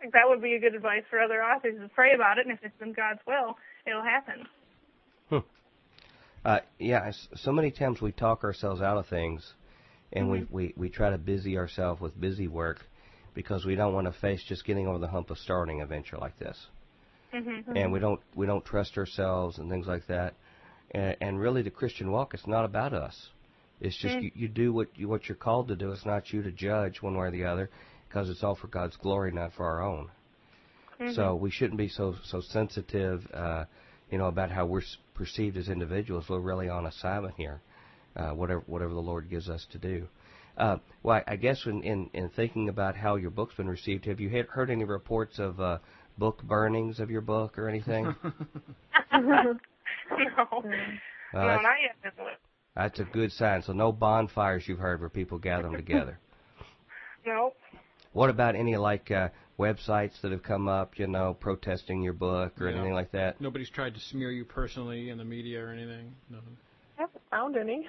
[0.00, 2.62] that would be a good advice for other authors to pray about it, and if
[2.62, 4.46] it's in God's will, it'll happen.
[6.42, 9.54] Uh, yeah, so many times we talk ourselves out of things,
[10.12, 12.80] and we, we we try to busy ourselves with busy work
[13.34, 16.18] because we don't want to face just getting over the hump of starting a venture
[16.18, 16.58] like this,
[17.32, 20.34] hmm and we don't we don't trust ourselves and things like that.
[20.92, 23.28] And, and really, the Christian walk it's not about us.
[23.80, 24.22] It's just Mm.
[24.24, 25.92] you, you do what you what you're called to do.
[25.92, 27.70] It's not you to judge one way or the other,
[28.08, 30.10] because it's all for God's glory, not for our own.
[31.14, 33.64] So we shouldn't be so so sensitive, uh,
[34.10, 34.82] you know, about how we're
[35.14, 36.26] perceived as individuals.
[36.28, 37.62] We're really on assignment here,
[38.20, 40.06] uh, whatever whatever the Lord gives us to do.
[40.56, 44.04] Uh, well, I I guess in, in in thinking about how your book's been received,
[44.06, 45.78] have you he- heard any reports of uh,
[46.18, 48.04] book burnings of your book or anything?
[49.12, 49.54] no,
[50.52, 50.62] Well,
[51.32, 51.96] no, that's, not yet.
[52.12, 52.26] isn't
[52.74, 53.62] that's a good sign.
[53.62, 56.18] So no bonfires you've heard where people gather them together.
[57.26, 57.52] No.
[58.14, 59.28] What about any like uh,
[59.58, 62.76] websites that have come up, you know, protesting your book or Yeah.
[62.76, 63.38] anything like that?
[63.42, 66.14] Nobody's tried to smear you personally in the media or anything.
[66.30, 66.56] Nothing.
[66.96, 67.86] I haven't found any.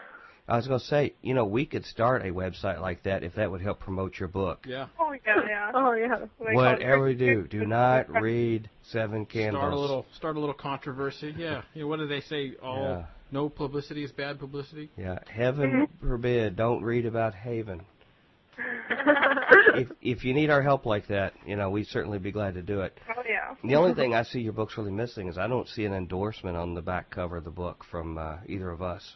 [0.52, 3.36] I was going to say, you know, we could start a website like that if
[3.36, 4.66] that would help promote your book.
[4.68, 4.88] Yeah.
[5.00, 5.72] Oh yeah, yeah.
[5.76, 6.08] Oh yeah.
[6.18, 9.62] They call it Whatever we do, do not read Seven Candles.
[9.62, 11.34] Start a little start a little controversy.
[11.38, 11.62] Yeah.
[11.74, 12.56] You know, what do they say?
[12.62, 13.06] All Yeah.
[13.32, 14.90] no publicity is bad publicity.
[14.98, 17.86] Yeah, heaven forbid, don't read about Haven.
[19.76, 22.62] if if you need our help like that, you know, we'd certainly be glad to
[22.62, 23.00] do it.
[23.16, 23.56] Oh yeah.
[23.64, 26.58] The only thing I see your book's really missing is I don't see an endorsement
[26.58, 29.16] on the back cover of the book from uh, either of us.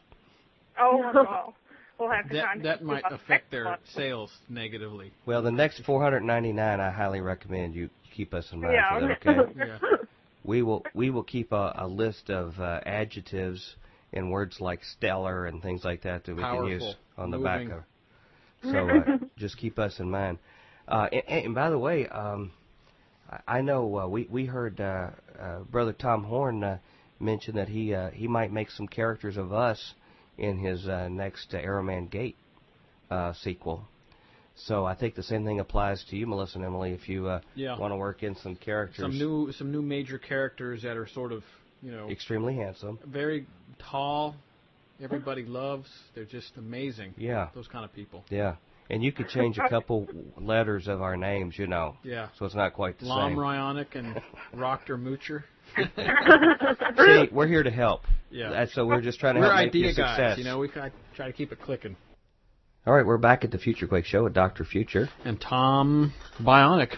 [0.79, 1.55] Oh well,
[1.99, 3.77] we'll have to That contact that might affect their one.
[3.93, 5.11] sales negatively.
[5.25, 8.99] Well, the next 499, I highly recommend you keep us in mind Yeah.
[8.99, 9.45] for that.
[9.45, 9.77] Okay, Yeah.
[10.43, 13.75] we will we will keep a, a list of uh, adjectives
[14.13, 17.37] and words like stellar and things like that that we can use Powerful, on the
[17.37, 17.69] moving.
[17.69, 17.85] back cover.
[18.71, 20.39] So uh, just keep us in mind.
[20.87, 22.51] Uh, and, and by the way, um,
[23.29, 25.09] I I know uh, we we heard uh,
[25.39, 26.77] uh, brother Tom Horn uh,
[27.19, 29.93] mention that he uh, he might make some characters of us
[30.37, 32.35] in his uh, next uh, Ahriman Gate
[33.09, 33.87] uh, sequel.
[34.57, 36.93] So I think the same thing applies to you, Melissa and Emily.
[36.93, 37.77] If you uh, Yeah.
[37.77, 41.31] want to work in some characters, Some new some new major characters that are sort
[41.33, 41.43] of
[41.81, 42.97] you know extremely handsome.
[43.05, 43.45] very
[43.79, 44.35] tall.
[45.01, 45.89] Everybody loves.
[46.13, 47.15] They're just amazing.
[47.17, 48.23] Yeah, Those kind of people.
[48.29, 48.55] yeah.
[48.89, 52.29] And you could change a couple letters of our names, you know, Yeah.
[52.37, 53.37] so it's not quite the Lom same.
[53.37, 54.21] Ryonic and
[54.53, 55.43] Rockter Moocher.
[56.97, 58.03] See, we're here to help.
[58.31, 58.49] Yeah.
[58.49, 59.95] That's, so we're just trying to We're help make idea guys.
[59.95, 60.37] success.
[60.37, 61.95] You know, we try, try to keep it clicking.
[62.85, 64.63] All right, we're back at the Future Quake Show with Dr.
[64.63, 65.09] Future.
[65.23, 66.95] And Tom Bionic.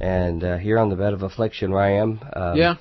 [0.00, 2.20] And uh, here on the bed of affliction where I am.
[2.34, 2.74] Um, yeah.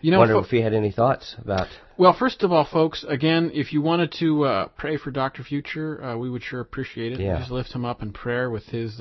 [0.00, 1.68] You know, wonder fo- if you had any thoughts about.
[1.98, 5.42] Well, first of all, folks, again, if you wanted to uh, pray for Dr.
[5.44, 7.20] Future, uh, we would sure appreciate it.
[7.20, 7.38] Yeah.
[7.38, 9.00] Just lift him up in prayer with his.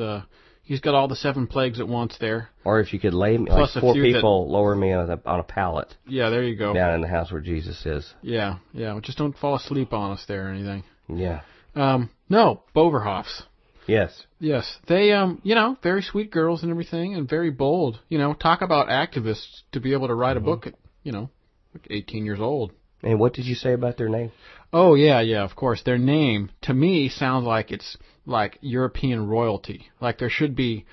[0.70, 2.50] He's got all the seven plagues at once there.
[2.64, 5.10] Or if you could lay me, Plus like four few that- people lower me on
[5.10, 6.76] a, on a pallet Yeah, there you go.
[6.76, 8.14] down in the house where Jesus is.
[8.22, 9.00] Yeah, yeah.
[9.02, 10.84] Just don't fall asleep on us there or anything.
[11.08, 11.42] Yeah.
[11.74, 13.42] Um, no, Boverhofs.
[13.88, 14.12] Yes.
[14.40, 18.00] Yes, they um, you know, very sweet girls and everything, and very bold.
[18.08, 21.32] You know, talk about activists to be able to write a book at, you know,
[21.74, 22.74] like 18 years old.
[23.02, 24.32] And what did you say about their name?
[24.72, 25.82] Oh yeah, yeah, of course.
[25.84, 27.98] Their name to me sounds like it's
[28.30, 29.90] like European royalty.
[30.00, 30.86] Like there should be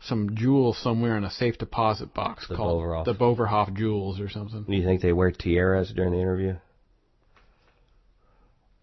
[0.00, 3.04] some jewels somewhere in a safe deposit box The called Boverhof.
[3.06, 4.64] the Boverhof jewels or something.
[4.68, 6.56] Do you think they wear tiaras during the interview?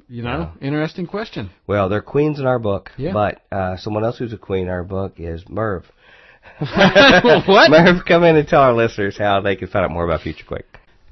[0.10, 1.52] You know, interesting question.
[1.68, 3.14] Well, they're queens in our book, Yeah.
[3.14, 5.86] but uh, someone else who's a queen in our book is Merv.
[6.60, 7.70] what?
[7.72, 10.44] Merv, come in and tell our listeners how they can find out more about Future
[10.46, 10.66] Quake.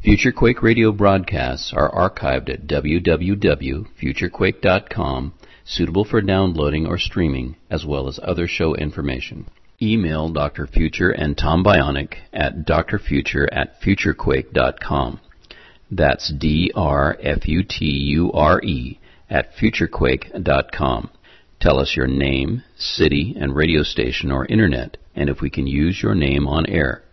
[0.04, 5.34] Future Quake radio broadcasts are archived at www.futurequake.com,
[5.70, 9.46] suitable for downloading or streaming, as well as other show information.
[9.82, 10.66] Email Dr.
[10.68, 15.20] Future and Tom Bionic at drfuture at futurequake.com.
[15.92, 16.80] That's D-R-F-U-T-U-R-E
[19.30, 21.10] at futurequake.com.
[21.60, 26.02] Tell us your name, city, and radio station or internet, and if we can use
[26.02, 27.04] your name on air.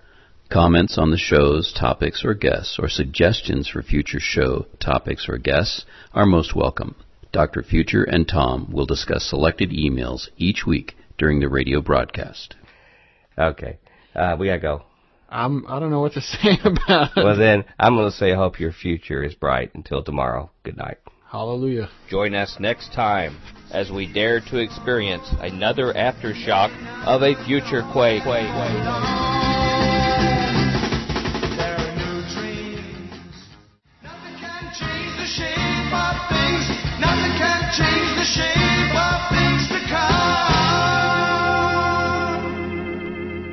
[0.51, 5.85] Comments on the shows, topics, or guests, or suggestions for future show topics or guests
[6.13, 6.95] are most welcome.
[7.37, 7.63] Dr.
[7.63, 12.55] Future and Tom will discuss selected emails each week during the radio broadcast.
[13.37, 13.79] Okay,
[14.15, 14.85] uh, we gotta go.
[15.29, 17.23] I'm I don't know what to say about it.
[17.23, 19.75] Well, then I'm gonna say, I hope your future is bright.
[19.75, 20.97] Until tomorrow, good night.
[21.31, 21.91] Hallelujah.
[22.09, 23.37] Join us next time
[23.71, 26.71] as we dare to experience another aftershock
[27.05, 28.25] of a future quake.
[28.25, 29.36] There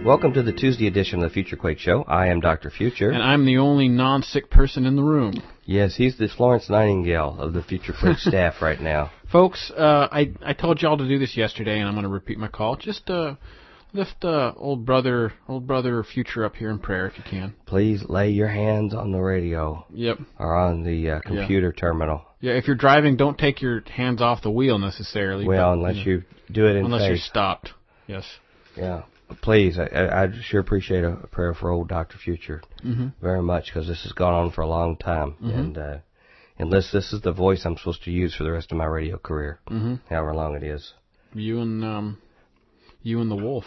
[0.05, 2.03] Welcome to the Tuesday edition of the Future Quake Show.
[2.03, 2.69] I am Dr.
[2.69, 3.11] Future.
[3.11, 5.43] And I'm the only non-sick person in the room.
[5.65, 9.11] yes, he's the Florence Nightingale of the Future Quake staff right now.
[9.29, 12.37] Folks, uh, I I told y'all to do this yesterday, and I'm going to repeat
[12.37, 12.77] my call.
[12.77, 13.35] Just uh,
[13.93, 17.53] lift uh, old brother, old brother, future up here in prayer if you can.
[17.65, 20.17] Please lay your hands on the radio Yep.
[20.39, 22.23] or on the uh, computer terminal.
[22.41, 22.53] Yeah.
[22.53, 25.45] If you're driving, don't take your hands off the wheel necessarily.
[25.47, 27.71] Well, but, unless know, you do it in unless you're stopped.
[28.07, 28.25] Yes.
[28.75, 29.03] Yeah.
[29.41, 29.85] Please, I,
[30.23, 33.07] I sure appreciate a, prayer for old Doctor Future Mm-hmm.
[33.21, 35.97] very much because this has gone on for a long time, and uh,
[36.59, 39.17] unless this is the voice I'm supposed to use for the rest of my radio
[39.17, 39.95] career, Mm-hmm.
[40.09, 40.93] however long it is.
[41.33, 42.17] You and um,
[43.03, 43.65] you and the wolf.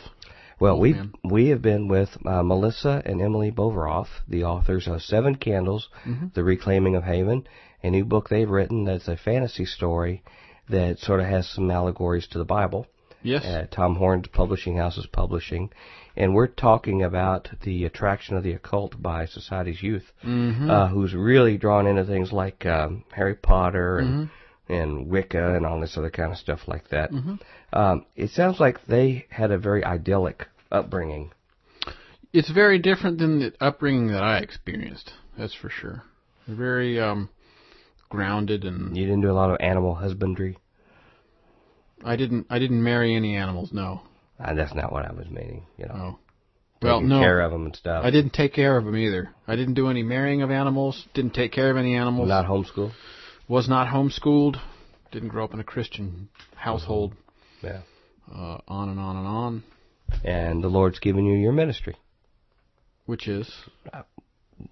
[0.58, 5.34] Well, we we have been with uh, Melissa and Emily Boverhof, the authors of Seven
[5.36, 6.28] Candles, Mm-hmm.
[6.34, 7.46] The Reclaiming of Haven,
[7.82, 10.22] a new book they've written that's a fantasy story
[10.68, 12.86] that sort of has some allegories to the Bible.
[13.22, 13.44] Yes.
[13.44, 15.70] Uh, Tom Horn's publishing house is publishing,
[16.16, 20.70] and we're talking about the attraction of the occult by society's youth, mm-hmm.
[20.70, 24.30] uh, who's really drawn into things like um, Harry Potter and
[24.68, 27.10] and Wicca and all this other kind of stuff like that.
[27.72, 31.32] Um, it sounds like they had a very idyllic upbringing.
[32.32, 35.12] it's very different than the upbringing that I experienced.
[35.38, 36.02] That's for sure.
[36.46, 37.28] Very um,
[38.08, 40.56] grounded, and You didn't do a lot of animal husbandry.
[42.04, 43.72] I didn't I didn't marry any animals.
[43.72, 44.02] No.
[44.38, 45.64] Uh, that's not what I was meaning.
[45.78, 46.18] You know, Oh.
[46.82, 47.20] Well, no.
[47.20, 48.04] care of them and stuff.
[48.04, 49.30] I didn't take care of them either.
[49.48, 51.06] I didn't do any marrying of animals.
[51.14, 52.28] Didn't take care of any animals.
[52.28, 52.92] Not homeschooled.
[53.48, 54.60] was not homeschooled.
[55.10, 57.14] Didn't grow up in a Christian household.
[57.62, 57.80] Yeah.
[58.32, 59.64] Uh, on and on and on.
[60.24, 61.96] And the Lord's given you your ministry.
[63.06, 63.52] Which is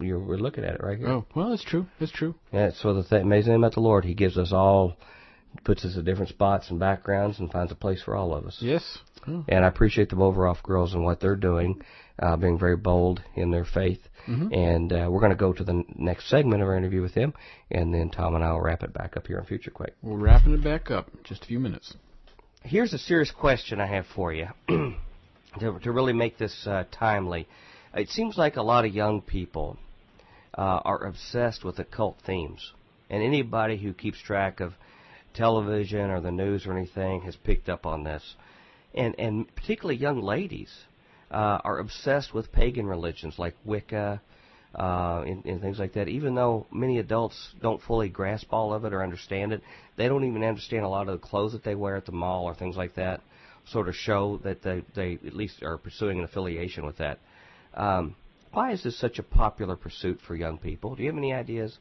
[0.00, 1.08] You're, we're looking at it right here.
[1.08, 1.86] oh well, it's true.
[2.00, 2.34] It's true.
[2.52, 4.96] Yeah, so the th- amazing thing about the Lord, He gives us all,
[5.64, 8.58] puts us in different spots and backgrounds, and finds a place for all of us.
[8.60, 8.98] Yes.
[9.28, 9.44] Oh.
[9.48, 11.80] And I appreciate the Overoff girls and what they're doing,
[12.18, 14.00] uh, being very bold in their faith.
[14.26, 14.52] Mm-hmm.
[14.52, 17.14] And uh, we're going to go to the n- next segment of our interview with
[17.14, 17.34] them,
[17.70, 19.94] and then Tom and I will wrap it back up here on Future Quake.
[20.02, 21.08] We're wrapping it back up.
[21.12, 21.94] in Just a few minutes.
[22.66, 27.46] Here's a serious question I have for you to, to really make this uh, timely.
[27.92, 29.77] It seems like a lot of young people
[30.57, 32.72] uh, are obsessed with occult themes,
[33.11, 34.72] and anybody who keeps track of
[35.35, 38.35] television or the news or anything has picked up on this.
[38.94, 40.72] And and particularly young ladies
[41.31, 44.22] uh, are obsessed with pagan religions like Wicca,
[44.74, 46.08] uh, and, and things like that.
[46.08, 49.62] Even though many adults don't fully grasp all of it or understand it,
[49.96, 52.44] they don't even understand a lot of the clothes that they wear at the mall
[52.44, 53.20] or things like that.
[53.68, 57.18] Sort of show that they they at least are pursuing an affiliation with that.
[57.72, 58.14] Um,
[58.52, 60.94] why is this such a popular pursuit for young people?
[60.94, 61.78] Do you have any ideas?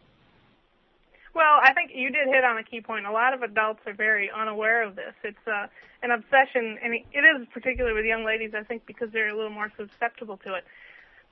[1.35, 3.05] Well, I think you did hit on a key point.
[3.05, 5.13] A lot of adults are very unaware of this.
[5.23, 5.65] It's uh,
[6.03, 9.51] an obsession, and it is particularly with young ladies, I think, because they're a little
[9.51, 10.63] more susceptible to it.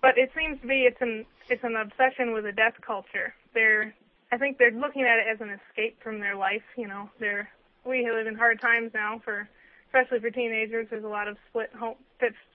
[0.02, 3.34] But it seems to be it's an it's an obsession with a death culture.
[3.54, 3.94] They're
[4.32, 6.64] I think they're looking at it as an escape from their life.
[6.76, 7.50] You know, they're
[7.86, 9.48] we live in hard times now for
[9.88, 10.88] especially for teenagers.
[10.90, 11.96] There's a lot of split home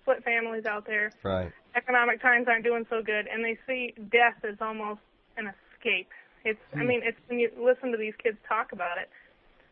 [0.03, 1.13] split families out there.
[1.23, 1.53] Right.
[1.77, 5.01] Economic times aren't doing so good, and they see death as almost
[5.37, 6.09] an escape.
[6.45, 6.89] It's I Hmm.
[6.89, 9.09] mean it's when you listen to these kids talk about it.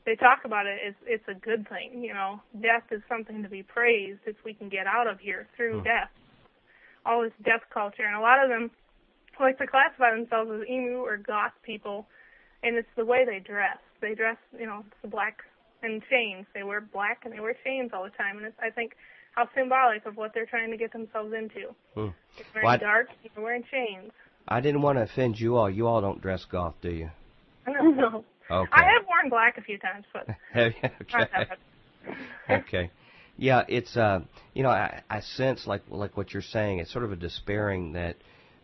[0.04, 2.40] They talk about it as it's a good thing, you know.
[2.60, 5.84] Death is something to be praised if we can get out of here through Hmm.
[5.84, 6.10] death
[7.06, 8.70] all this death culture, and a lot of them
[9.40, 12.06] like to classify themselves as emo or goth people,
[12.62, 13.78] and it's the way they dress.
[14.00, 15.38] They dress, you know, it's the black
[15.82, 16.46] and chains.
[16.54, 18.92] They wear black and they wear chains all the time, and it's I think
[19.34, 21.74] how symbolic of what they're trying to get themselves into.
[21.94, 22.08] Hmm.
[22.38, 23.08] It's very Well, dark.
[23.10, 24.12] and They're wearing chains.
[24.46, 25.68] I didn't want to offend you all.
[25.68, 27.10] You all don't dress goth, do you?
[27.66, 28.24] No.
[28.50, 28.70] Okay.
[28.72, 30.88] I have worn black a few times, but Have you?
[31.12, 31.30] not Okay.
[31.32, 32.18] that much.
[32.50, 32.90] okay.
[33.36, 34.20] Yeah, it's uh,
[34.54, 36.78] you know, I, I sense like like what you're saying.
[36.78, 38.16] It's sort of a despairing that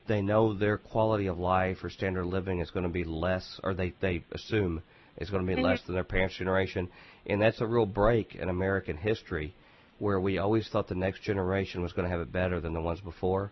[0.06, 3.60] they know their quality of life or standard of living is going to be less,
[3.64, 4.82] or they they assume
[5.18, 6.88] is going to be less than their parents' generation,
[7.26, 9.54] and that's a real break in American history,
[9.98, 12.80] where we always thought the next generation was going to have it better than the
[12.80, 13.50] ones before.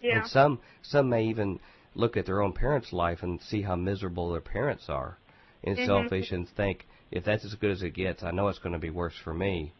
[0.00, 0.18] Yeah.
[0.18, 1.58] And some some may even
[1.96, 5.18] look at their own parents' life and see how miserable their parents are,
[5.64, 5.86] and Mhm.
[5.86, 8.78] selfish, and think if that's as good as it gets, I know it's going to
[8.78, 9.72] be worse for me.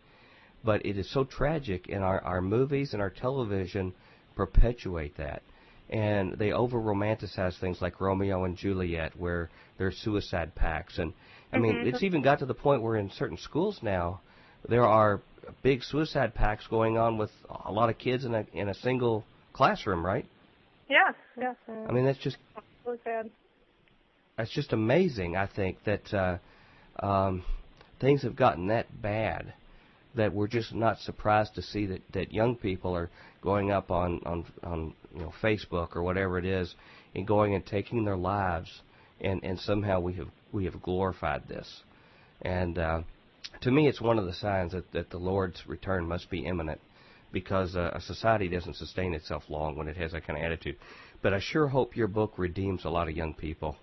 [0.64, 3.92] But it is so tragic, and our our movies and our television
[4.34, 5.42] perpetuate that,
[5.90, 11.12] and they over romanticize things like Romeo and Juliet, where there's suicide pacts, and
[11.52, 11.86] I mean Mhm.
[11.86, 14.20] it's even got to the point where in certain schools now
[14.68, 15.20] there are
[15.62, 17.30] big suicide pacts going on with
[17.66, 20.26] a lot of kids in a in a single classroom, right?
[20.88, 21.54] Yeah, yeah.
[21.88, 22.38] I mean, that's just
[22.86, 23.30] really sad.
[24.36, 25.36] that's just amazing.
[25.36, 26.38] I think that uh,
[27.04, 27.44] um,
[28.00, 29.52] things have gotten that bad
[30.16, 33.10] that we're just not surprised to see that, that young people are
[33.42, 36.74] going up on, on on you know Facebook or whatever it is
[37.14, 38.82] and going and taking their lives
[39.20, 41.82] and, and somehow we have we have glorified this
[42.42, 43.00] and uh,
[43.60, 46.80] to me it's one of the signs that, that the Lord's return must be imminent
[47.32, 50.76] because uh, a society doesn't sustain itself long when it has that kind of attitude
[51.22, 53.76] but I sure hope your book redeems a lot of young people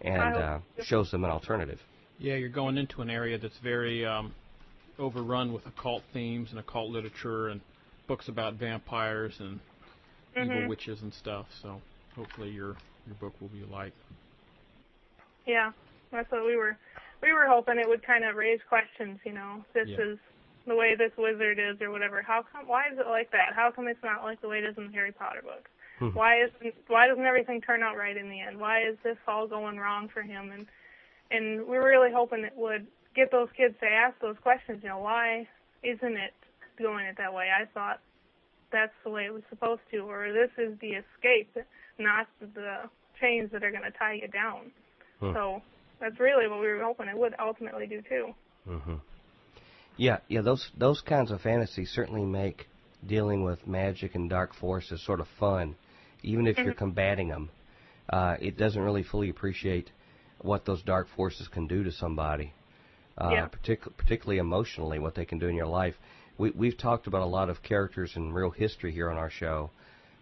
[0.00, 1.80] and uh, shows them an alternative.
[2.18, 4.32] Yeah, you're going into an area that's very um,
[4.98, 7.60] overrun with occult themes and occult literature and
[8.06, 9.60] books about vampires and
[10.36, 10.68] evil Mhm.
[10.68, 11.46] witches and stuff.
[11.52, 11.80] So
[12.14, 12.76] hopefully your
[13.06, 13.92] your book will be like.
[15.46, 15.72] Yeah,
[16.10, 16.76] that's what we were.
[17.20, 19.20] We were hoping it would kind of raise questions.
[19.24, 20.00] You know, this Yeah.
[20.00, 20.18] is
[20.66, 22.22] the way this wizard is, or whatever.
[22.22, 22.66] How come?
[22.66, 23.52] Why is it like that?
[23.52, 25.70] How come it's not like the way it is in the Harry Potter books?
[25.98, 26.08] Hmm.
[26.10, 26.74] Why isn't?
[26.88, 28.58] Why doesn't everything turn out right in the end?
[28.58, 30.50] Why is this all going wrong for him?
[30.50, 30.66] And
[31.30, 34.80] and we were really hoping it would get those kids to ask those questions.
[34.82, 35.46] You know, why
[35.82, 36.32] isn't it
[36.78, 37.48] going it that way?
[37.50, 38.00] I thought
[38.72, 41.56] that's the way it was supposed to, or this is the escape,
[41.98, 42.88] not the
[43.20, 44.72] chains that are going to tie you down.
[45.20, 45.32] Hmm.
[45.32, 45.62] So
[46.00, 48.34] that's really what we were hoping it would ultimately do too.
[48.66, 48.94] hmm
[49.96, 50.40] Yeah, yeah.
[50.40, 52.66] Those those kinds of fantasies certainly make
[53.06, 55.76] dealing with magic and dark forces sort of fun,
[56.22, 56.78] even if you're Mhm.
[56.78, 57.50] combating them.
[58.08, 59.90] Uh, it doesn't really fully appreciate
[60.38, 62.52] what those dark forces can do to somebody,
[63.18, 63.48] uh, Yeah.
[63.48, 65.94] partic- particularly emotionally, what they can do in your life.
[66.38, 69.70] We, we've talked about a lot of characters in real history here on our show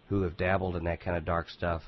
[0.09, 1.81] who have dabbled in that kind of dark stuff,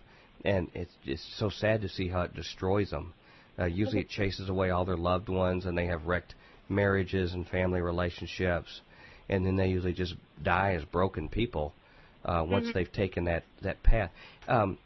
[0.44, 3.14] and it's it's so sad to see how it destroys them.
[3.60, 6.34] Uh, usually, it chases away all their loved ones, and they have wrecked
[6.70, 8.82] marriages and family relationships,
[9.30, 11.74] and then they usually just die as broken people
[12.26, 12.74] uh, once Mhm.
[12.74, 14.10] they've taken that that path.
[14.48, 14.78] Um,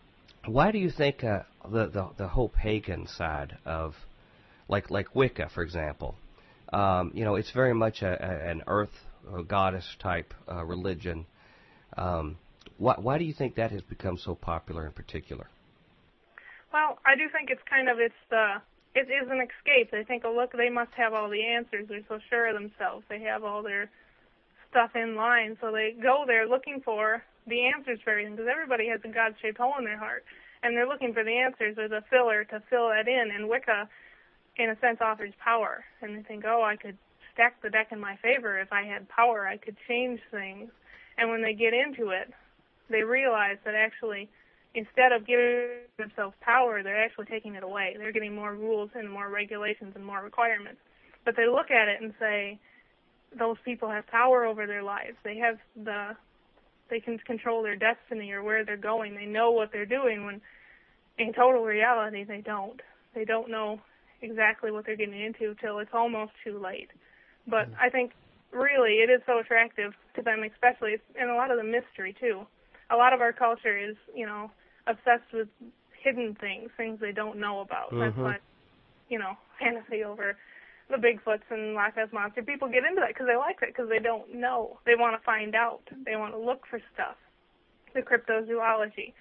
[0.45, 3.95] why do you think uh, the, the the whole pagan side of
[4.70, 6.15] like like Wicca, for example,
[6.72, 8.93] um, you know, it's very much a, a, an earth
[9.28, 11.26] uh, goddess type uh, religion.
[11.97, 12.38] Um,
[12.78, 15.47] why, why do you think that has become so popular in particular?
[16.72, 18.61] Well, I do think it's kind of it's the
[18.95, 19.91] it is an escape.
[19.91, 21.88] They think, oh look, they must have all the answers.
[21.89, 23.03] They're so sure of themselves.
[23.09, 23.89] They have all their
[24.70, 28.36] stuff in line, so they go there looking for the answers for everything.
[28.36, 30.24] Because everybody has a God-shaped hole in their heart,
[30.61, 33.32] and they're looking for the answers or the filler to fill that in.
[33.34, 33.89] And Wicca,
[34.60, 35.84] in a sense, offers power.
[36.01, 36.97] And they think, oh, I could
[37.34, 39.47] stack the deck in my favor if I had power.
[39.47, 40.70] I could change things.
[41.18, 42.32] And when they get into it,
[42.89, 44.30] they realize that actually
[44.76, 47.95] instead of giving themselves power, they're actually taking it away.
[47.97, 50.80] They're getting more rules and more regulations and more requirements.
[51.26, 52.60] But they look at it and say,
[53.38, 55.18] those people have power over their lives.
[55.24, 56.16] They have the,
[56.89, 59.16] they can control their destiny or where they're going.
[59.16, 60.41] They know what they're doing when
[61.18, 62.82] in total reality they don't.
[63.14, 63.82] They don't know
[64.22, 66.89] exactly what they're getting into till it's almost too late.
[67.47, 67.82] But mm-hmm.
[67.82, 68.11] I think
[68.51, 72.45] really it is so attractive to them, especially, and a lot of the mystery too.
[72.91, 74.51] A lot of our culture is, you know,
[74.88, 75.47] obsessed with
[76.03, 77.91] hidden things, things they don't know about.
[77.91, 77.99] Mm-hmm.
[77.99, 78.38] That's why,
[79.09, 80.38] you know, fantasy over
[80.89, 82.41] the Bigfoots and Loch Ness monster.
[82.41, 84.80] People get into that because they like it because they don't know.
[84.86, 85.82] They want to find out.
[86.05, 87.15] They want to look for stuff.
[87.93, 89.13] The cryptozoology.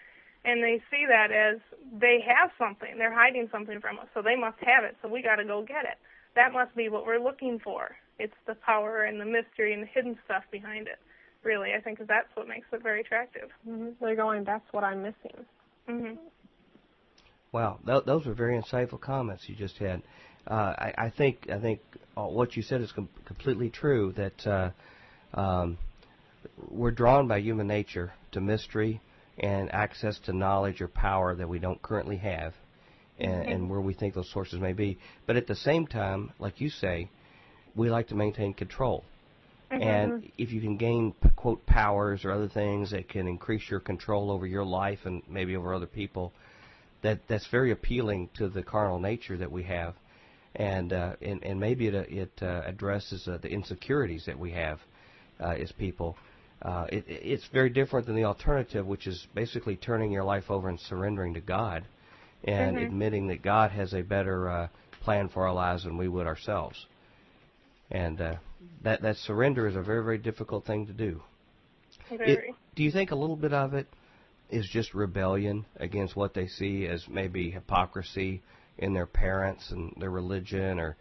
[0.44, 1.60] And they see that as
[2.00, 2.96] they have something.
[2.96, 4.96] They're hiding something from us, so they must have it.
[5.02, 5.98] So we got to go get it.
[6.36, 7.96] That must be what we're looking for.
[8.18, 10.98] It's the power and the mystery and the hidden stuff behind it.
[11.44, 13.48] Really, I think that's what makes it very attractive.
[13.68, 14.04] Mm-hmm.
[14.04, 14.44] They're going.
[14.44, 15.44] That's what I'm missing.
[15.88, 16.14] Mm-hmm.
[17.52, 20.02] Wow, th- those were very insightful comments you just had.
[20.46, 21.80] Uh, I, I think I think
[22.16, 24.12] uh, what you said is com- completely true.
[24.16, 24.70] That uh,
[25.38, 25.78] um,
[26.70, 29.00] we're drawn by human nature to mystery
[29.38, 32.54] and access to knowledge or power that we don't currently have,
[33.18, 33.52] and, mm-hmm.
[33.52, 34.98] and where we think those sources may be.
[35.26, 37.08] But at the same time, like you say,
[37.74, 39.04] we like to maintain control.
[39.70, 39.82] Mm-hmm.
[39.82, 44.30] And if you can gain quote powers or other things that can increase your control
[44.30, 46.32] over your life and maybe over other people,
[47.02, 49.94] that that's very appealing to the carnal nature that we have,
[50.54, 54.80] and uh, and, and maybe it it uh, addresses uh, the insecurities that we have
[55.38, 56.16] uh, as people.
[56.60, 60.68] Uh, it, it's very different than the alternative, which is basically turning your life over
[60.68, 61.84] and surrendering to God,
[62.44, 62.86] and mm-hmm.
[62.86, 64.68] admitting that God has a better uh,
[65.02, 66.86] plan for our lives than we would ourselves.
[67.90, 68.34] And uh,
[68.82, 71.22] that that surrender is a very very difficult thing to do.
[72.10, 72.32] Very.
[72.32, 72.40] It,
[72.74, 73.86] do you think a little bit of it
[74.50, 78.42] is just rebellion against what they see as maybe hypocrisy
[78.78, 80.96] in their parents and their religion, or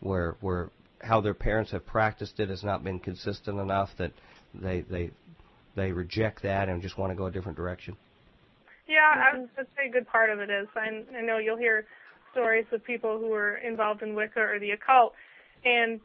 [0.00, 4.12] where where how their parents have practiced it has not been consistent enough that
[4.60, 5.10] they they
[5.76, 7.96] they reject that and just want to go a different direction.
[8.86, 10.68] Yeah, I would say a good part of it is.
[10.76, 11.86] I, I know you'll hear
[12.32, 15.14] stories of people who were involved in Wicca or the occult,
[15.64, 16.00] and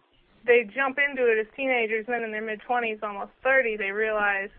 [0.45, 3.91] they jump into it as teenagers, and then in their mid 20s, almost 30, they
[3.91, 4.49] realize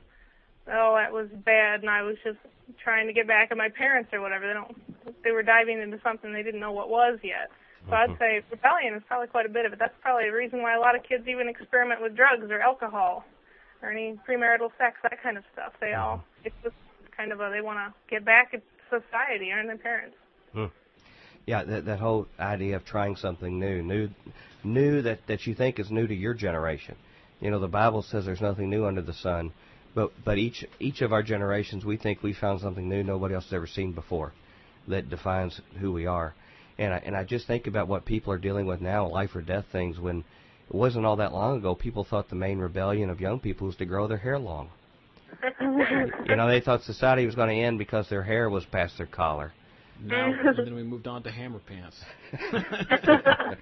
[0.69, 2.39] oh, that was bad, and I was just
[2.83, 4.47] trying to get back at my parents or whatever.
[4.47, 5.25] They don't.
[5.25, 7.51] They were diving into something they didn't know what was yet.
[7.89, 8.13] So mm-hmm.
[8.13, 9.79] I'd say rebellion is probably quite a bit of it.
[9.79, 13.25] That's probably the reason why a lot of kids even experiment with drugs or alcohol
[13.83, 15.73] or any premarital sex, that kind of stuff.
[15.81, 16.47] They all mm-hmm.
[16.47, 16.77] it's just
[17.17, 20.17] kind of a they want to get back at society or their parents.
[20.53, 20.67] Hmm.
[21.47, 24.11] Yeah, that that whole idea of trying something new, new,
[24.63, 26.97] new that that you think is new to your generation.
[27.41, 29.53] You know, the Bible says there's nothing new under the sun
[29.95, 33.45] but but each each of our generations, we think we found something new nobody else
[33.45, 34.33] has ever seen before,
[34.89, 36.35] that defines who we are.
[36.79, 39.43] And I and I just think about what people are dealing with now, life or
[39.43, 39.99] death things.
[39.99, 40.25] When
[40.71, 43.77] it wasn't all that long ago, people thought the main rebellion of young people was
[43.77, 44.71] to grow their hair long.
[45.61, 49.07] you know, they thought society was going to end because their hair was past their
[49.07, 49.53] collar.
[50.03, 52.01] Now, then we moved on to hammer pants.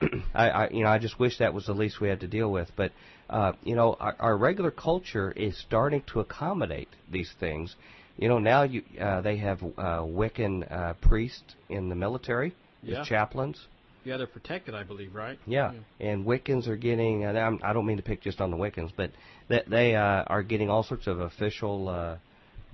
[0.34, 2.50] I, I, you know, I just wish that was the least we had to deal
[2.50, 2.70] with.
[2.76, 2.92] But,
[3.28, 7.76] uh, you know, our, our regular culture is starting to accommodate these things.
[8.16, 13.00] You know, now you uh, they have uh, Wiccan uh, priests in the military yeah.
[13.00, 13.66] as chaplains.
[14.04, 15.38] Yeah, they're protected, I believe, right?
[15.46, 16.08] Yeah, yeah.
[16.08, 17.24] and Wiccans are getting.
[17.24, 19.10] Uh, I don't mean to pick just on the Wiccans, but
[19.48, 22.16] that they uh, are getting all sorts of official uh,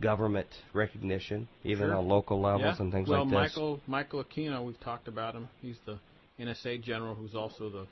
[0.01, 1.97] government recognition, even sure.
[1.97, 2.83] on local levels yeah.
[2.83, 3.57] and things well, like this.
[3.57, 5.49] Well, Michael Michael Aquino, we've talked about him.
[5.61, 5.99] He's the
[6.39, 7.87] NSA general who's also the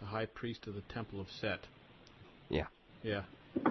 [0.00, 1.60] the high priest of the Temple of Set.
[2.48, 2.66] Yeah.
[3.02, 3.22] Yeah.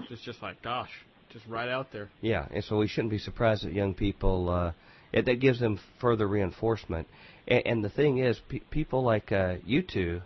[0.09, 0.89] It's just like, gosh,
[1.31, 2.09] just right out there.
[2.21, 4.49] Yeah, and so we shouldn't be surprised that young people.
[4.49, 4.71] Uh,
[5.11, 7.07] it, that gives them further reinforcement.
[7.49, 10.21] And, and the thing is, pe- people like uh, you two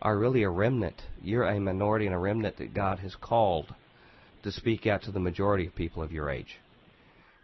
[0.00, 1.02] are really a remnant.
[1.22, 3.74] You're a minority and a remnant that God has called
[4.42, 6.56] to speak out to the majority of people of your age.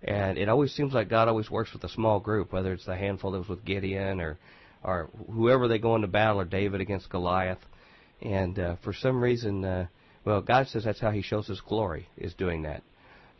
[0.02, 2.96] And it always seems like God always works with a small group, whether it's the
[2.96, 4.38] handful that was with Gideon or
[4.84, 7.58] or whoever they go into battle, or David against Goliath.
[8.22, 9.86] And uh, for some reason, uh,
[10.24, 12.82] well, God says that's how He shows His glory is doing that.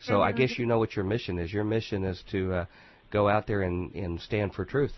[0.01, 0.23] So mm-hmm.
[0.23, 1.53] I guess you know what your mission is.
[1.53, 2.65] Your mission is to uh,
[3.13, 4.93] go out there and, and stand for truth,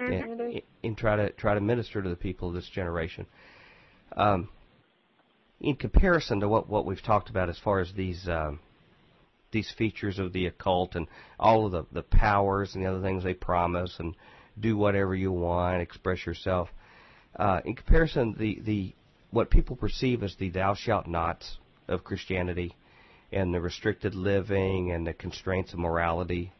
[0.00, 0.40] mm-hmm.
[0.40, 3.26] and, and try to try to minister to the people of this generation.
[4.16, 4.48] Um,
[5.60, 8.60] in comparison to what, what we've talked about as far as these um,
[9.52, 11.06] these features of the occult and
[11.38, 14.14] all of the, the powers and the other things they promise and
[14.58, 16.68] do whatever you want, express yourself.
[17.38, 18.94] Uh, in comparison, the, the
[19.30, 22.74] what people perceive as the thou shalt nots of Christianity
[23.32, 26.52] and the restricted living and the constraints of morality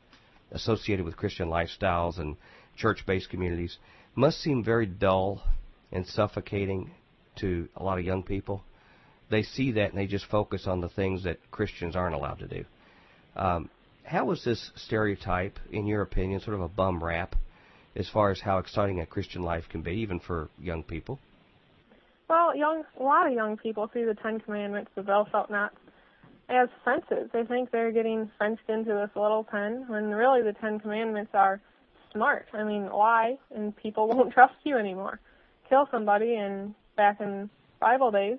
[0.50, 2.36] associated with Christian lifestyles and
[2.76, 3.78] church-based communities
[4.14, 5.42] must seem very dull
[5.92, 6.90] and suffocating
[7.36, 8.62] to a lot of young people.
[9.30, 12.48] They see that and they just focus on the things that Christians aren't allowed to
[12.48, 12.64] do.
[13.36, 13.70] Um,
[14.04, 17.34] how is this stereotype, in your opinion, sort of a bum rap,
[17.96, 21.18] as far as how exciting a Christian life can be, even for young people?
[22.28, 25.72] Well, young a lot of young people see the Ten Commandments, the Thou shalt not,
[26.48, 27.30] as fences.
[27.32, 31.60] They think they're getting fenced into this little pen, when really the Ten Commandments are
[32.16, 32.46] smart.
[32.52, 35.20] I mean, lie, and people won't trust you anymore.
[35.68, 37.50] Kill somebody, and back in
[37.80, 38.38] Bible days,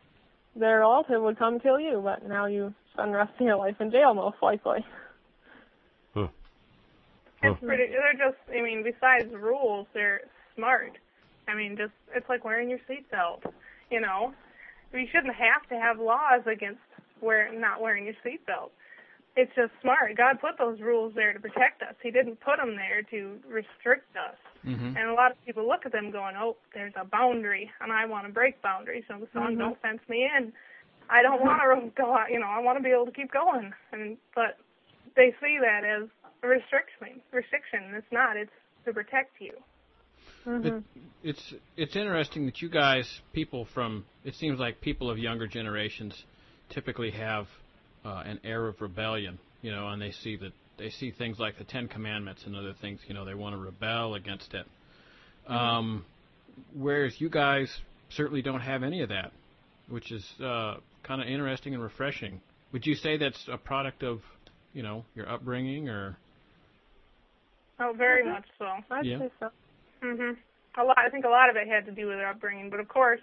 [0.55, 3.75] their relative would come kill you, but now you spend the rest of your life
[3.79, 4.85] in jail, most likely.
[6.13, 6.25] Hmm.
[7.43, 7.91] It's pretty.
[7.91, 8.39] They're just.
[8.49, 10.21] I mean, besides rules, they're
[10.55, 10.93] smart.
[11.47, 13.51] I mean, just it's like wearing your seatbelt.
[13.91, 14.33] You know,
[14.93, 16.79] we shouldn't have to have laws against
[17.21, 18.71] wear not wearing your seatbelt.
[19.37, 20.17] It's just smart.
[20.17, 21.93] God put those rules there to protect us.
[22.01, 24.35] He didn't put them there to restrict us.
[24.65, 24.97] Mm-hmm.
[24.97, 28.05] And a lot of people look at them going, "Oh, there's a boundary, and I
[28.07, 29.03] want to break boundaries.
[29.07, 29.59] So the song Mhm.
[29.59, 30.51] "Don't Fence Me In."
[31.09, 32.13] I don't want to go.
[32.13, 33.71] out, You know, I want to be able to keep going.
[33.93, 34.57] And but
[35.15, 36.09] they see that as
[36.43, 37.21] a restriction.
[37.31, 37.93] Restriction.
[37.95, 38.35] It's not.
[38.37, 38.51] It's
[38.85, 39.53] to protect you.
[40.43, 40.79] hmm
[41.23, 46.25] It's it's interesting that you guys, people from it seems like people of younger generations,
[46.69, 47.47] typically have
[48.07, 51.57] uh, an air of rebellion, you know, and they see that they see things like
[51.57, 54.65] the Ten Commandments and other things, you know, they want to rebel against it.
[55.47, 56.05] Um,
[56.73, 57.69] whereas you guys
[58.09, 59.31] certainly don't have any of that,
[59.89, 62.41] which is uh, kind of interesting and refreshing.
[62.73, 64.21] Would you say that's a product of,
[64.73, 66.17] you know, your upbringing or?
[67.79, 68.33] Oh, very Mhm.
[68.33, 68.65] much so.
[68.91, 69.19] I'd Yeah.
[69.19, 69.51] say so.
[70.03, 70.37] Mhm.
[70.77, 70.97] A lot.
[70.97, 73.21] I think a lot of it had to do with their upbringing, but of course,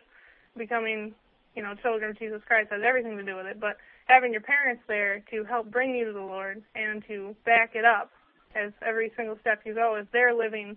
[0.57, 1.15] becoming,
[1.55, 3.61] you know, children of Jesus Christ has everything to do with it.
[3.61, 7.75] But having your parents there to help bring you to the Lord and to back
[7.75, 8.11] it up
[8.55, 10.77] as every single step you go, as they're living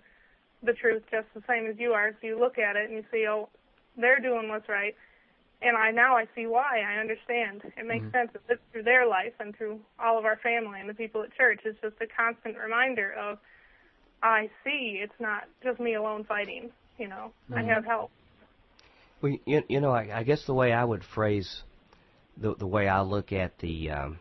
[0.64, 2.12] the truth just the same as you are.
[2.20, 3.50] So you look at it and you see, oh,
[3.96, 4.96] they're doing what's right,
[5.62, 6.82] and I now I see why.
[6.82, 7.62] I understand.
[7.78, 8.12] It makes Mhm.
[8.12, 8.32] sense.
[8.50, 11.62] It's through their life and through all of our family and the people at church.
[11.66, 13.40] It's just a constant reminder of
[14.22, 16.72] I see it's not just me alone fighting.
[16.98, 17.68] You know, I Mhm.
[17.74, 18.12] have help.
[19.22, 21.64] Well, you, you know, I, I guess the way I would phrase
[22.40, 24.20] the the way I look at the um,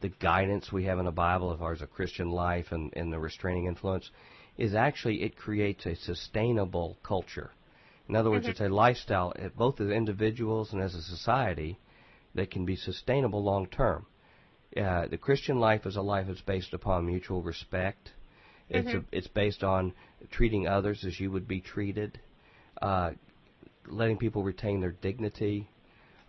[0.00, 3.12] the guidance we have in the Bible as far as a Christian life and, and
[3.12, 4.10] the restraining influence
[4.56, 7.50] is actually it creates a sustainable culture.
[8.08, 8.50] In other words, Mhm.
[8.50, 11.78] it's a lifestyle, uh, both as individuals and as a society,
[12.34, 14.06] that can be sustainable long term.
[14.76, 18.12] Uh, the Christian life is a life that's based upon mutual respect.
[18.68, 19.04] It's a, Mhm.
[19.12, 19.92] it's based on
[20.30, 22.18] treating others as you would be treated,
[22.80, 23.12] uh,
[23.86, 25.68] letting people retain their dignity,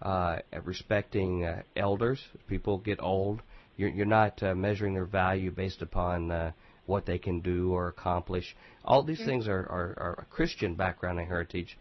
[0.03, 2.19] uh, respecting uh, elders.
[2.47, 3.41] People get old.
[3.77, 6.51] You're, you're not uh, measuring their value based upon uh,
[6.85, 8.55] what they can do or accomplish.
[8.85, 11.77] All these things are, are, are a Christian background and heritage.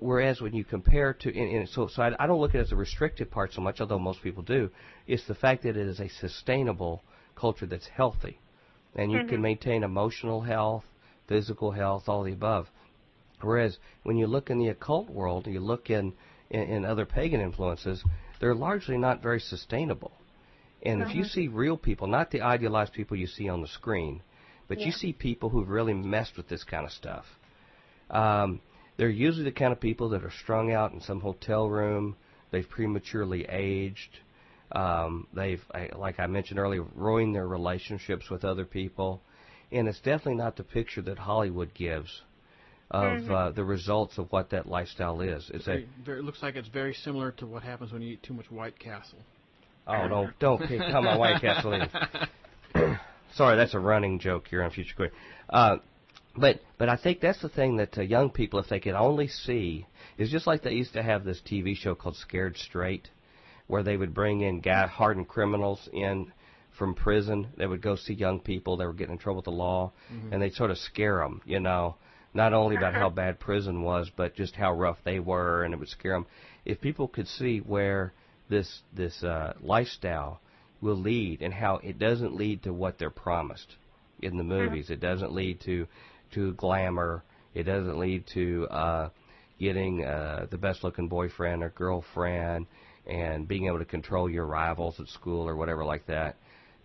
[0.00, 2.64] Whereas when you compare to, and, and so, so I, I don't look at it
[2.64, 4.68] as a restrictive part so much, although most people do.
[5.06, 7.02] It's the fact that it is a sustainable
[7.36, 8.40] culture that's healthy,
[8.96, 9.42] and you can Mhm.
[9.42, 10.84] maintain emotional health,
[11.28, 12.68] physical health, all the above.
[13.42, 16.12] Whereas when you look in the occult world, you look in,
[16.50, 18.02] in, in other pagan influences,
[18.40, 20.12] they're largely not very sustainable.
[20.82, 21.30] And if you Uh-huh.
[21.30, 24.22] see real people, not the idealized people you see on the screen,
[24.68, 27.26] but you see people who've really messed with this kind of stuff.
[28.10, 28.60] Um,
[28.96, 32.16] they're usually the kind of people that are strung out in some hotel room.
[32.50, 34.18] They've prematurely aged.
[34.72, 39.20] Um, they've, I- like I mentioned earlier, ruined their relationships with other people.
[39.72, 42.22] And it's definitely not the picture that Hollywood gives
[42.90, 43.30] of Mhm.
[43.30, 45.48] uh, the results of what that lifestyle is.
[45.50, 48.14] It's a Very, very, it looks like it's very similar to what happens when you
[48.14, 49.18] eat too much White Castle.
[49.86, 51.72] oh don't don't come on White Castle.
[51.72, 51.88] Inn.
[53.34, 55.12] Sorry, that's a running joke here on Future Quake.
[55.48, 55.76] Uh,
[56.36, 59.28] but but I think that's the thing that uh, young people, if they could only
[59.28, 59.86] see,
[60.18, 63.08] is just like they used to have this TV show called Scared Straight,
[63.68, 66.32] where they would bring in guy, hardened criminals in
[66.76, 67.48] from prison.
[67.56, 69.92] They would go see young people that were getting in trouble with the law,
[70.32, 71.96] and they'd sort of scare them, you know,
[72.34, 75.78] not only about how bad prison was, but just how rough they were, and it
[75.78, 76.26] would scare them.
[76.64, 78.12] If people could see where
[78.48, 80.40] this this uh, lifestyle
[80.80, 83.76] will lead, and how it doesn't lead to what they're promised
[84.20, 85.86] in the movies, it doesn't lead to
[86.32, 87.22] to glamour,
[87.54, 89.08] it doesn't lead to uh,
[89.58, 92.66] getting uh, the best looking boyfriend or girlfriend,
[93.06, 96.36] and being able to control your rivals at school or whatever like that.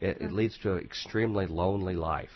[0.02, 2.30] It, it leads to an extremely lonely life.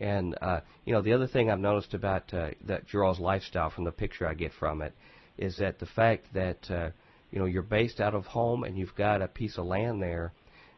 [0.00, 3.84] And uh, you know, the other thing I've noticed about uh, that Jarrell's lifestyle from
[3.84, 4.92] the picture I get from it
[5.38, 6.90] is that the fact that uh,
[7.30, 10.32] you know you're based out of home and you've got a piece of land there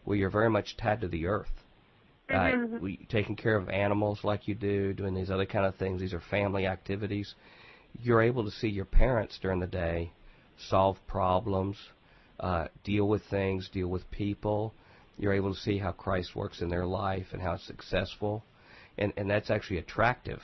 [0.04, 1.48] where you're very much tied to the earth.
[2.28, 6.00] Uh, we, taking care of animals like you do, doing these other kind of things.
[6.00, 7.34] These are family activities.
[8.02, 10.12] You're able to see your parents during the day,
[10.68, 11.76] solve problems,
[12.40, 14.74] uh, deal with things, deal with people.
[15.18, 18.44] You're able to see how Christ works in their life and how it's successful,
[18.99, 20.42] and and that's actually attractive,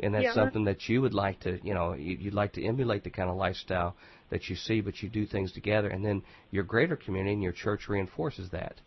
[0.00, 0.34] and that's Yeah.
[0.34, 3.30] something that you would like to, you know, you- you'd like to emulate the kind
[3.30, 3.96] of lifestyle
[4.30, 7.52] that you see, but you do things together, and then your greater community and your
[7.52, 8.80] church reinforces that.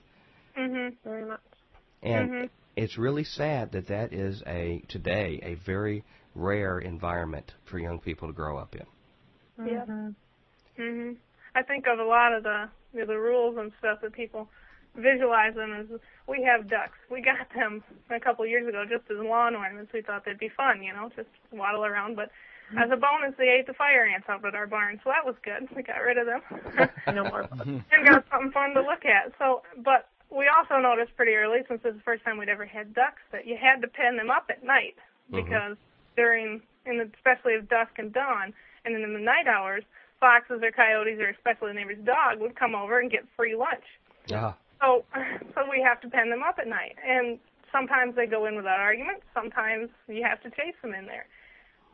[0.57, 0.95] Mm Mhm.
[1.03, 1.39] Very much.
[2.03, 2.49] And Mhm.
[2.75, 6.03] it's really sad that that is a today a very
[6.35, 8.85] rare environment for young people to grow up in.
[9.65, 9.85] Yeah.
[9.85, 10.15] Mhm.
[10.77, 11.17] Mhm.
[11.55, 14.49] I think of a lot of the you know, the rules and stuff that people
[14.97, 15.85] visualize them as
[16.27, 16.97] we have ducks.
[17.09, 19.93] We got them a couple of years ago just as lawn ornaments.
[19.93, 22.15] We thought they'd be fun, you know, just waddle around.
[22.15, 22.31] But
[22.69, 22.79] mm-hmm.
[22.79, 25.35] as a bonus, they ate the fire ants out at our barn, so that was
[25.43, 25.69] good.
[25.75, 26.41] We got rid of them
[27.15, 27.47] No more.
[27.61, 29.31] and got something fun to look at.
[29.39, 32.65] So, but we also noticed pretty early, since this is the first time we'd ever
[32.65, 34.95] had ducks, that you had to pen them up at night
[35.31, 35.45] mm-hmm.
[35.45, 35.77] because
[36.15, 39.83] during, in the, especially at dusk and dawn, and then in the night hours,
[40.19, 43.85] foxes or coyotes or especially the neighbor's dog would come over and get free lunch.
[44.27, 44.53] Yeah.
[44.81, 45.03] So,
[45.55, 47.39] so we have to pen them up at night, and
[47.71, 49.23] sometimes they go in without argument.
[49.33, 51.27] Sometimes you have to chase them in there.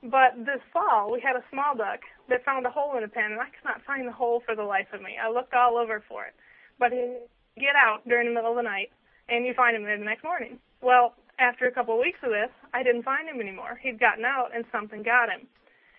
[0.04, 3.32] But this fall, we had a small duck that found a hole in the pen,
[3.32, 5.16] and I could not find the hole for the life of me.
[5.16, 6.36] I looked all over for it,
[6.78, 7.24] but he
[7.56, 8.92] get out during the middle of the night,
[9.30, 10.60] and you find him there the next morning.
[10.82, 13.80] Well, after a couple of weeks of this, I didn't find him anymore.
[13.82, 15.48] He'd gotten out, and something got him.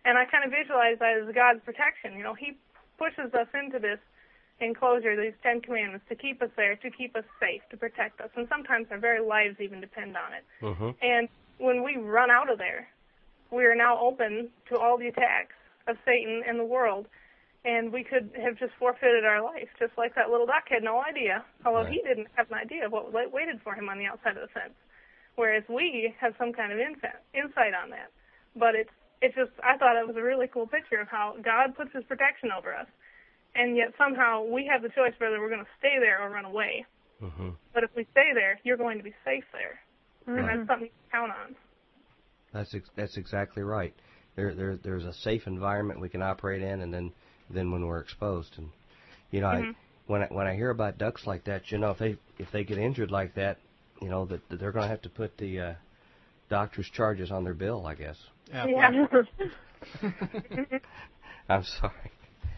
[0.05, 2.13] And I kind of visualized that as God's protection.
[2.13, 2.61] You know, He
[2.99, 3.99] pushes us into this
[4.61, 8.31] enclosure, these Ten Commandments, to keep us there, to keep us safe, to protect us.
[8.37, 10.45] And sometimes our very lives even depend on it.
[10.61, 11.29] hmm And
[11.59, 12.89] when we run out of there,
[13.51, 15.55] we are now open to all the attacks
[15.87, 17.07] of Satan and the world.
[17.65, 21.01] And we could have just forfeited our life, just like that little duck had no
[21.03, 24.37] idea, although he didn't have an idea of what waited for him on the outside
[24.37, 24.75] of the fence.
[25.37, 28.13] Whereas we have some kind of insight, insight on that.
[28.55, 28.93] But it's
[29.23, 32.05] it's just I thought it was a really cool picture of how God puts His
[32.05, 32.87] protection over us,
[33.55, 36.45] and yet somehow we have the choice whether we're going to stay there or run
[36.45, 36.85] away.
[37.21, 39.79] hmm But if we stay there, you're going to be safe there,
[40.27, 41.55] and that's something to count on.
[42.53, 43.95] That's ex- that's exactly right.
[44.37, 47.13] There there there's a safe environment we can operate in, and then
[47.51, 48.71] then when we're exposed, and
[49.31, 49.61] you know, I,
[50.07, 52.65] when I, when I hear about ducks like that, you know, if they if they
[52.65, 53.59] get injured like that,
[54.01, 55.75] you know, that, that they're going to have to put the uh,
[56.49, 58.17] doctor's charges on their bill, I guess.
[58.53, 58.65] Yeah.
[61.49, 62.13] I'm sorry.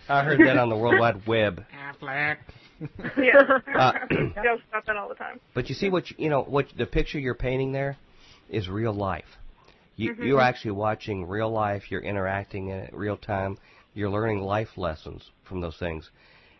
[0.09, 1.65] I heard that on the World Wide Web.
[2.03, 2.37] Aflac.
[3.19, 3.43] yeah.
[3.75, 3.93] Uh,
[4.43, 5.41] Jokes about that all the time.
[5.55, 7.97] But you see what you, you know what the picture you're painting there
[8.49, 9.25] is real life.
[9.97, 11.91] You you're actually watching real life.
[11.91, 13.59] You're interacting in it real time.
[13.95, 16.11] You're learning life lessons from those things,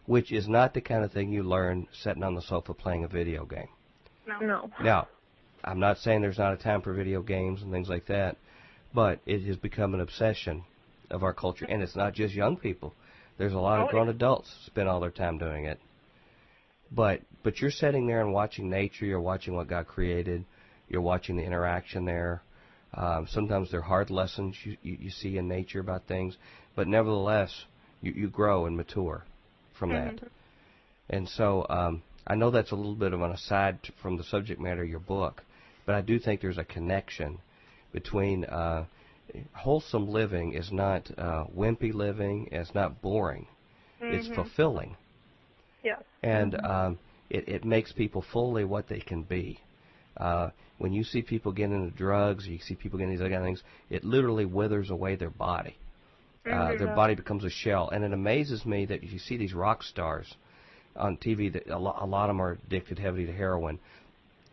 [0.07, 3.09] which is not the kind of thing you learn sitting on the sofa playing a
[3.09, 3.69] video game.
[4.27, 4.41] No.
[4.41, 4.71] No.
[4.83, 5.09] Now,
[5.63, 8.37] I'm not saying there's not a time for video games and things like that,
[8.95, 10.65] but it has become an obsession
[11.11, 12.95] of our culture, and it's not just young people.
[13.39, 15.81] There's a lot Oh, of grown adults spend all their time doing it.
[16.91, 19.07] But but you're sitting there and watching nature.
[19.07, 20.45] You're watching what God created.
[20.89, 22.43] You're watching the interaction there.
[22.95, 26.37] Um, sometimes they're hard lessons you, you, you see in nature about things,
[26.75, 27.65] but nevertheless,
[28.01, 29.25] you, you grow and mature
[29.79, 30.15] from that.
[31.11, 34.61] And so um, I know that's a little bit of an aside from the subject
[34.61, 35.43] matter of your book,
[35.85, 37.39] but I do think there's a connection
[37.93, 38.87] between uh,
[39.55, 43.47] wholesome living is not uh, wimpy living, it's not boring,
[44.01, 44.97] it's fulfilling,
[45.83, 46.03] Yes.
[46.23, 46.99] and um,
[47.31, 49.59] it, it makes people fully what they can be.
[50.17, 53.43] Uh, when you see people get into drugs, you see people getting these other kind
[53.43, 55.77] of things, it literally withers away their body.
[56.51, 59.83] Uh, their body becomes a shell, and it amazes me that you see these rock
[59.83, 60.33] stars
[60.95, 63.81] on TV, that a, lo- a lot of them are addicted heavily to heroin.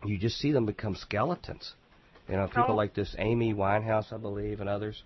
[0.04, 1.74] You just see them become skeletons.
[2.28, 5.02] You know, people like this Amy Winehouse, I believe, and others,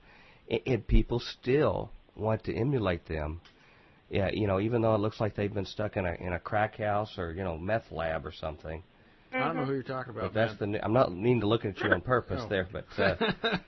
[0.51, 3.41] and, and people still want to emulate them.
[4.11, 6.39] Yeah, you know, even though it looks like they've been stuck in a in a
[6.39, 8.83] crack house or you know meth lab or something.
[9.31, 10.33] I don't know who you're talking about.
[10.33, 10.49] But about.
[10.49, 10.67] that's the.
[10.69, 12.49] new- I'm not meaning to look at you on purpose Oh.
[12.49, 13.17] there, but uh.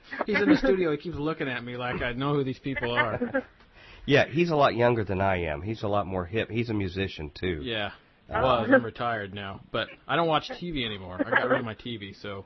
[0.25, 0.91] He's in the studio.
[0.91, 3.43] He keeps looking at me like I know who these people are.
[4.07, 5.61] yeah, he's a lot younger than I am.
[5.61, 6.49] He's a lot more hip.
[6.49, 7.59] He's a musician too.
[7.63, 7.91] Yeah.
[8.33, 11.21] I was I'm retired now, but I don't watch TV anymore.
[11.25, 12.45] I got rid of my TV, so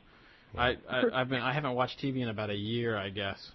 [0.58, 3.52] I, I I've been I haven't watched TV in about a year, I guess.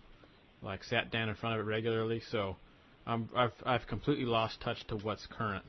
[0.62, 2.56] Like sat down in front of it regularly, so
[3.06, 5.64] I'm I've I've completely lost touch to what's current.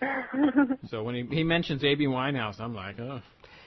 [0.90, 3.20] so when he he mentions Amy Winehouse, I'm like, oh,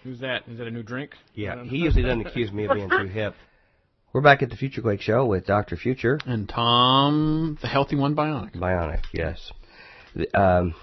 [0.04, 0.44] who's that?
[0.48, 1.12] Is that a new drink?
[1.34, 3.36] Yeah, he usually doesn't accuse me of being too hip.
[4.12, 5.78] We're back at the Future Quake Show with Dr.
[5.78, 6.20] Future.
[6.26, 8.56] And Tom, the healthy one, bionic.
[8.56, 9.52] Bionic, yes.
[10.16, 10.74] the, um,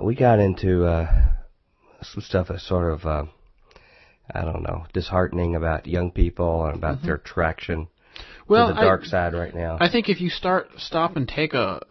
[0.00, 1.08] we got into uh,
[2.02, 3.24] some stuff that's sort of, uh,
[4.34, 8.52] I don't know, disheartening about young people and about their attraction Mm-hmm.
[8.52, 9.76] Well, to the I- dark side right now.
[9.78, 11.82] I think if you start stop and take a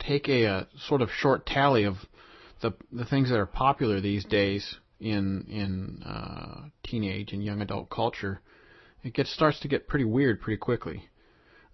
[0.00, 1.96] take a, uh sort of short tally of
[2.62, 7.90] the the things that are popular these days in in uh, teenage and young adult
[7.90, 8.40] culture,
[9.04, 11.08] it gets starts to get pretty weird pretty quickly.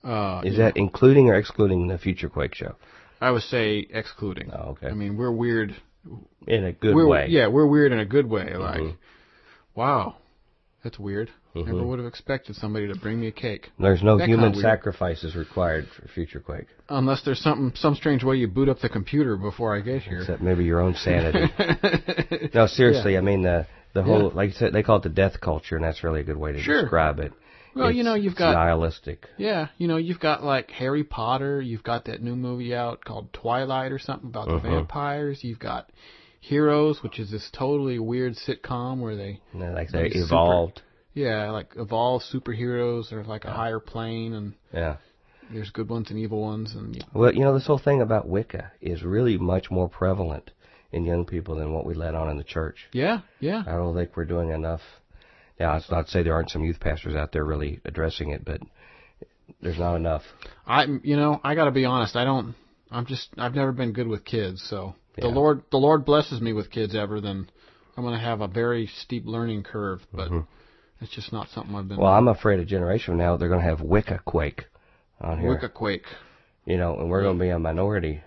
[0.05, 2.77] Uh, Is that including or excluding the Future Quake show?
[3.21, 4.51] I would say excluding.
[4.53, 4.89] Oh, okay.
[4.89, 5.75] I mean, we're weird.
[6.47, 7.27] In a good we're, way.
[7.29, 8.55] Yeah, we're weird in a good way.
[8.55, 8.97] Like, Mhm.
[9.79, 10.17] Wow,
[10.83, 11.31] that's weird.
[11.55, 11.87] Never Mhm.
[11.87, 13.71] would have expected somebody to bring me a cake.
[13.79, 18.37] There's no That human sacrifices required for Future Quake, Unless there's something, some strange way
[18.37, 20.19] you boot up the computer before I get here.
[20.21, 21.49] except maybe your own sanity.
[22.55, 24.31] no, seriously, I mean the the whole Yeah.
[24.35, 26.53] like you said they call it the death culture, and that's really a good way
[26.53, 26.83] to Sure.
[26.83, 27.33] describe it.
[27.75, 29.29] Well, you know, you've it's got nihilistic.
[29.37, 33.33] Yeah, you know, you've got like Harry Potter, you've got that new movie out called
[33.33, 35.89] Twilight or something about the vampires, you've got
[36.41, 40.83] Heroes, which is this totally weird sitcom where they know, like they Like super- evolved.
[41.15, 44.97] yeah, like evolved superheroes or like a higher plane and Yeah.
[45.51, 48.73] there's good ones and evil ones and Well, you know, this whole thing about Wicca
[48.81, 50.53] is really much more prevalent
[50.93, 52.89] in young people than what we let on in the church.
[52.93, 53.63] yeah, yeah.
[53.67, 54.81] I don't think we're doing enough.
[55.59, 58.45] Now, it's not to say there aren't some youth pastors out there really addressing it,
[58.45, 58.61] but
[59.61, 60.23] there's not enough.
[60.67, 62.55] I you know, I got to be honest, I don't
[62.93, 66.53] I'm just I've never been good with kids, so the Lord the Lord blesses me
[66.53, 67.49] with kids ever then
[67.97, 70.31] I'm going to have a very steep learning curve, but
[71.01, 72.05] it's just not something I've been Mm-hmm.
[72.05, 74.67] Well, I'm afraid a generation from now they're going to have Wicca Quake
[75.21, 75.51] on here.
[75.51, 76.05] Wicca quake.
[76.65, 78.23] You know, and we're going to be a minority.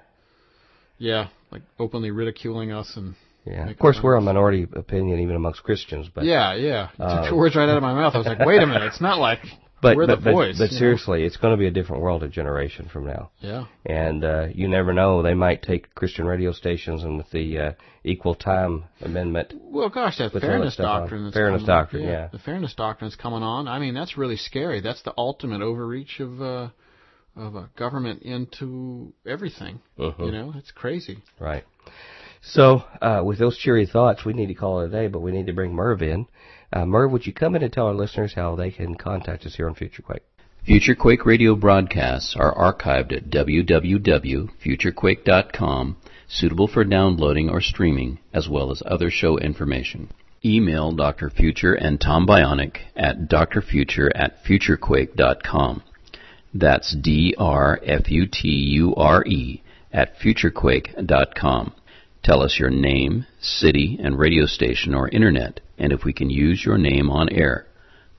[0.97, 3.15] Yeah, like openly ridiculing us and
[3.45, 3.69] Yeah.
[3.69, 6.89] Of course, we're a minority opinion even amongst Christians, but yeah, yeah.
[6.99, 8.13] You uh, took your words right out of my mouth.
[8.13, 9.39] I was like, wait a minute, it's not like
[9.81, 10.57] but we're but, the but, voice.
[10.57, 10.79] but you know?
[10.79, 13.31] seriously, it's going to be a different world a generation from now.
[13.39, 13.65] Yeah.
[13.85, 17.71] And uh, you never know; they might take Christian radio stations and with the uh,
[18.03, 19.53] equal time amendment.
[19.59, 21.25] Well, gosh, that all that fairness doctrine.
[21.25, 22.27] That's Fairness coming doctrine, yeah.
[22.31, 23.67] The fairness doctrine's coming on.
[23.67, 24.81] I mean, that's really scary.
[24.81, 26.69] That's the ultimate overreach of uh,
[27.35, 29.79] of a government into everything.
[29.97, 30.25] Mhm.
[30.25, 31.19] You know, it's crazy.
[31.39, 31.63] Right.
[32.43, 35.31] So, uh, with those cheery thoughts, we need to call it a day, but we
[35.31, 36.25] need to bring Merv in.
[36.73, 39.55] Uh, Merv, would you come in and tell our listeners how they can contact us
[39.55, 40.23] here on Future Quake?
[40.65, 45.97] Future Quake radio broadcasts are archived at www.futurequake.com,
[46.27, 50.11] suitable for downloading or streaming, as well as other show information.
[50.45, 51.29] Email Dr.
[51.29, 55.81] Future and Tom Bionic at drfuture at futurequake.com.
[56.53, 58.03] That's D-R-F-U-T-U-R-E
[59.93, 61.73] at futurequake.com.
[62.23, 66.63] Tell us your name, city, and radio station or internet, and if we can use
[66.63, 67.65] your name on air.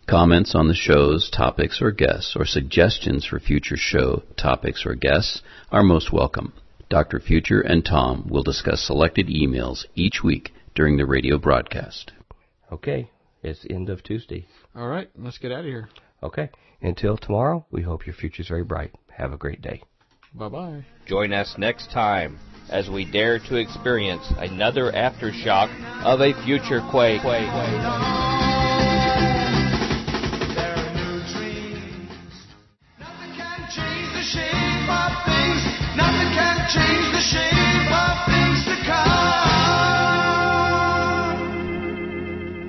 [0.08, 5.40] Comments on the show's topics or guests, or suggestions for future show topics or guests
[5.70, 6.52] are most welcome.
[6.88, 7.20] Dr.
[7.20, 12.10] Future and Tom will discuss selected emails each week during the radio broadcast.
[12.72, 13.08] Okay,
[13.44, 14.48] it's end of Tuesday.
[14.74, 15.88] All right, let's get out of here.
[16.24, 16.50] Okay,
[16.80, 18.92] until tomorrow, we hope your future's very bright.
[19.16, 19.80] Have a great day.
[20.34, 20.84] Bye bye.
[21.06, 25.68] Join us next time as we dare to experience another aftershock
[26.04, 27.22] of a future quake.
[27.22, 27.30] There
[30.72, 32.32] are new dreams.
[32.98, 35.62] Nothing can change the shape of things.
[35.96, 39.42] Nothing can change the shape of things to come.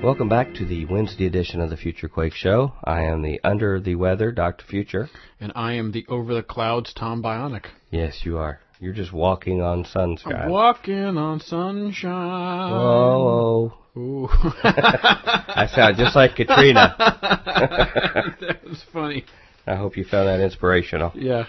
[0.02, 2.74] Welcome back to the Wednesday edition of the Future Quake Show.
[2.84, 4.66] I am the under the weather Dr.
[4.66, 5.08] Future.
[5.40, 7.64] And I am the over the clouds Tom Bionic.
[7.90, 8.60] Yes, you are.
[8.80, 10.34] You're just walking on sunshine.
[10.34, 12.70] I'm walking on sunshine.
[12.70, 14.28] Whoa, whoa.
[14.64, 16.94] I sound just like Katrina.
[16.98, 19.24] that was funny.
[19.66, 21.12] I hope you found that inspirational.
[21.14, 21.44] Yeah.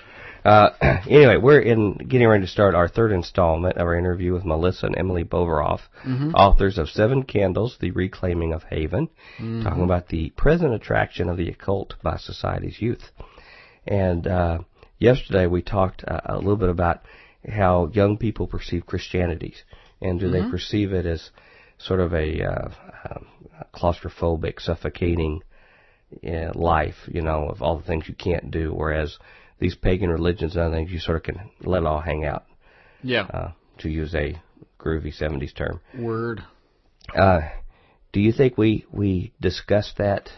[0.45, 0.69] Uh,
[1.09, 4.85] anyway, we're in getting ready to start our third installment of our interview with Melissa
[4.85, 5.79] and Emily Boverhof,
[6.35, 9.09] authors of Seven Candles: The Reclaiming of Haven,
[9.63, 13.11] talking about the present attraction of the occult by society's youth.
[13.87, 14.59] And uh,
[14.99, 17.01] yesterday we talked uh, a little bit about
[17.47, 19.53] how young people perceive Christianity,
[20.01, 21.29] and do they perceive it as
[21.77, 22.69] sort of a uh,
[23.09, 23.27] um,
[23.73, 25.41] claustrophobic, suffocating
[26.27, 29.17] uh, life, you know, of all the things you can't do, whereas
[29.59, 32.45] these pagan religions and other things, you sort of can let it all hang out,
[33.03, 33.23] Yeah.
[33.23, 34.41] uh, to use a
[34.79, 35.81] groovy 70s term.
[35.97, 36.43] Word.
[37.13, 37.41] Uh,
[38.11, 40.29] do you think we, we discussed that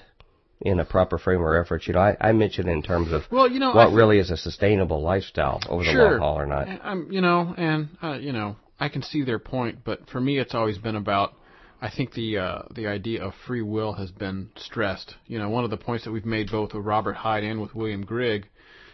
[0.61, 1.87] in a proper frame of reference?
[1.87, 4.37] You know, I, I mentioned in terms of Well, you know, what really is a
[4.37, 6.67] sustainable lifestyle over the long haul or not.
[6.83, 10.37] I'm, you know, and uh, you know, I can see their point, but for me,
[10.37, 11.33] it's always been about.
[11.79, 15.13] I think the uh, the idea of free will has been stressed.
[15.27, 17.75] You know, one of the points that we've made both with Robert Hyde and with
[17.75, 18.47] William Grigg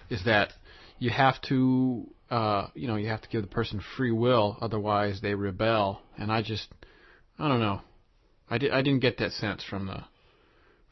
[0.09, 0.51] is that
[0.99, 5.21] you have to uh, you know you have to give the person free will, otherwise
[5.21, 6.01] they rebel.
[6.17, 6.67] And I just
[7.39, 7.81] I don't know.
[8.49, 10.03] I did I didn't get that sense from the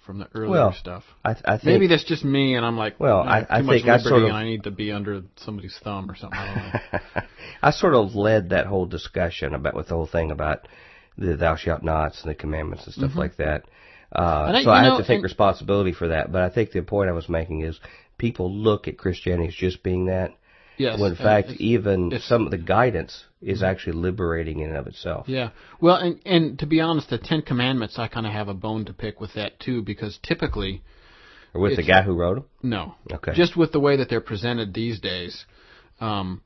[0.06, 1.04] from the earlier Well, stuff.
[1.24, 3.76] I, I think Maybe that's just me, and I'm like, Well, I- too I much
[3.78, 6.40] think I sort of- and I need to be under somebody's thumb or something.
[6.40, 6.82] I.
[7.64, 10.68] I sort of led that whole discussion about with the whole thing about
[11.18, 13.66] the thou shalt nots and the commandments and stuff like that.
[14.12, 14.56] Uh, Mm-hmm.
[14.56, 16.32] I- so I know, have to take responsibility for that.
[16.32, 17.80] But I think the point I was making is
[18.18, 20.34] people look at Christianity as just being that.
[20.78, 21.00] yes.
[21.00, 25.28] when in fact, even some of the guidance is actually liberating in and of itself.
[25.28, 25.50] Yeah.
[25.80, 28.86] Well, and and to be honest, the Ten Commandments, I kind of have a bone
[28.86, 30.84] to pick with that too, because typically,
[31.54, 32.46] Or with the guy who wrote them.
[32.62, 33.34] no, Okay.
[33.34, 35.46] just with the way that they're presented these days,
[36.00, 36.42] um,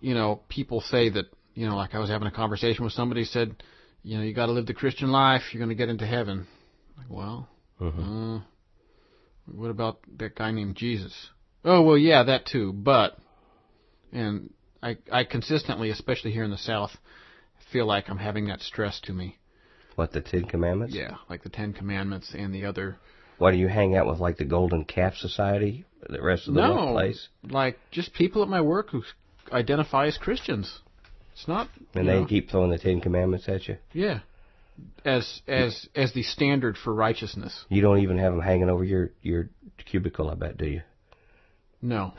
[0.00, 3.22] you know, people say that, you know, like I was having a conversation with somebody
[3.22, 3.62] who said,
[4.02, 6.46] you know, you got to live the Christian life, you're going to get into heaven.
[6.98, 7.48] Like, well,
[7.80, 8.40] uh,
[9.46, 11.30] what about that guy named Jesus?
[11.64, 13.16] Oh, well, yeah, that too, but,
[14.12, 14.52] and
[14.84, 16.90] I, I consistently, especially here in the South,
[17.72, 19.38] feel like I'm having that stress to me.
[19.94, 20.94] What the Ten Commandments?
[20.94, 22.98] Yeah, like the Ten Commandments and the other.
[23.38, 25.86] Why do you hang out with like the Golden Calf Society?
[26.06, 29.02] The rest of the no, place, like just people at my work who
[29.50, 30.80] identify as Christians.
[31.32, 31.68] It's not.
[31.94, 33.78] and they know, keep throwing the Ten Commandments at you.
[33.94, 34.20] yeah,
[35.04, 37.64] as as as the standard for righteousness.
[37.70, 39.48] You don't even have them hanging over your your
[39.86, 40.82] cubicle, I bet, do you?
[41.84, 42.14] No,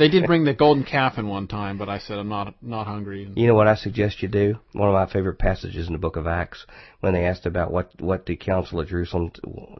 [0.00, 2.88] they did bring the golden calf in one time, but I said I'm not not
[2.88, 3.30] hungry.
[3.36, 4.56] You know what I suggest you do?
[4.72, 6.66] One of my favorite passages in the book of Acts,
[6.98, 9.30] when they asked about what what the council at Jerusalem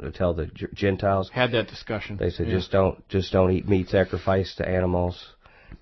[0.00, 2.18] to tell the Gentiles, had that discussion.
[2.18, 2.54] they said Yeah.
[2.54, 5.34] just don't just don't eat meat sacrificed to animals,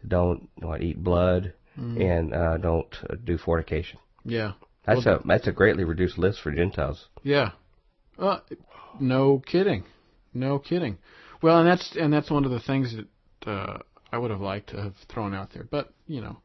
[0.08, 0.48] don't
[0.80, 3.98] eat blood, and uh, don't uh, do fornication.
[4.24, 4.52] yeah,
[4.86, 7.08] That's a that's a greatly reduced list for Gentiles.
[7.22, 7.50] Yeah.
[8.18, 8.38] Uh,
[8.98, 9.84] no kidding.
[10.32, 10.96] No kidding.
[11.42, 13.78] Well, and that's and that's one of the things that uh,
[14.12, 15.66] I would have liked to have thrown out there.
[15.70, 16.38] But you know,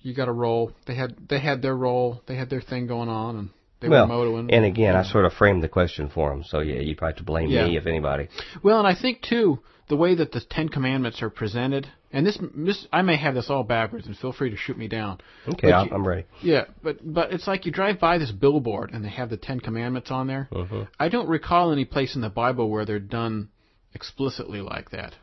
[0.00, 0.72] you got to roll.
[0.86, 2.22] They had they had their role.
[2.26, 3.48] They had their thing going on, and
[3.80, 4.50] they well, were motoing.
[4.52, 7.18] and again, I sort of framed the question for them, so yeah, you probably have
[7.18, 7.66] to blame Yeah.
[7.66, 8.28] me if anybody.
[8.62, 12.38] Well, and I think too the way that the Ten Commandments are presented, and this
[12.54, 15.18] this I may have this all backwards, and feel free to shoot me down.
[15.48, 16.24] Okay, you- I'm ready.
[16.42, 19.58] Yeah, but but it's like you drive by this billboard and they have the Ten
[19.60, 20.48] Commandments on there.
[20.52, 20.86] Mhm.
[20.98, 23.48] I don't recall any place in the Bible where they're done
[23.94, 25.14] explicitly like that.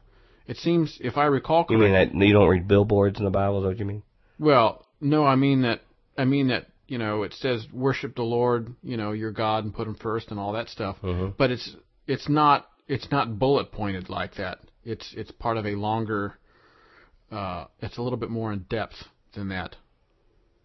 [0.48, 3.32] It seems, if I recall correctly, You mean that you don't read billboards in the
[3.32, 3.58] Bible?
[3.60, 4.04] Is that what you mean?
[4.40, 5.82] well, no, I mean that.
[6.18, 9.74] I mean that you know it says worship the Lord, you know your God, and
[9.74, 10.98] put Him first, and all that stuff.
[11.04, 11.36] Mhm.
[11.38, 11.76] But it's
[12.08, 14.60] it's not it's not bullet pointed like that.
[14.84, 16.38] It's it's part of a longer.
[17.32, 18.96] Uh, it's a little bit more in depth
[19.36, 19.76] than that.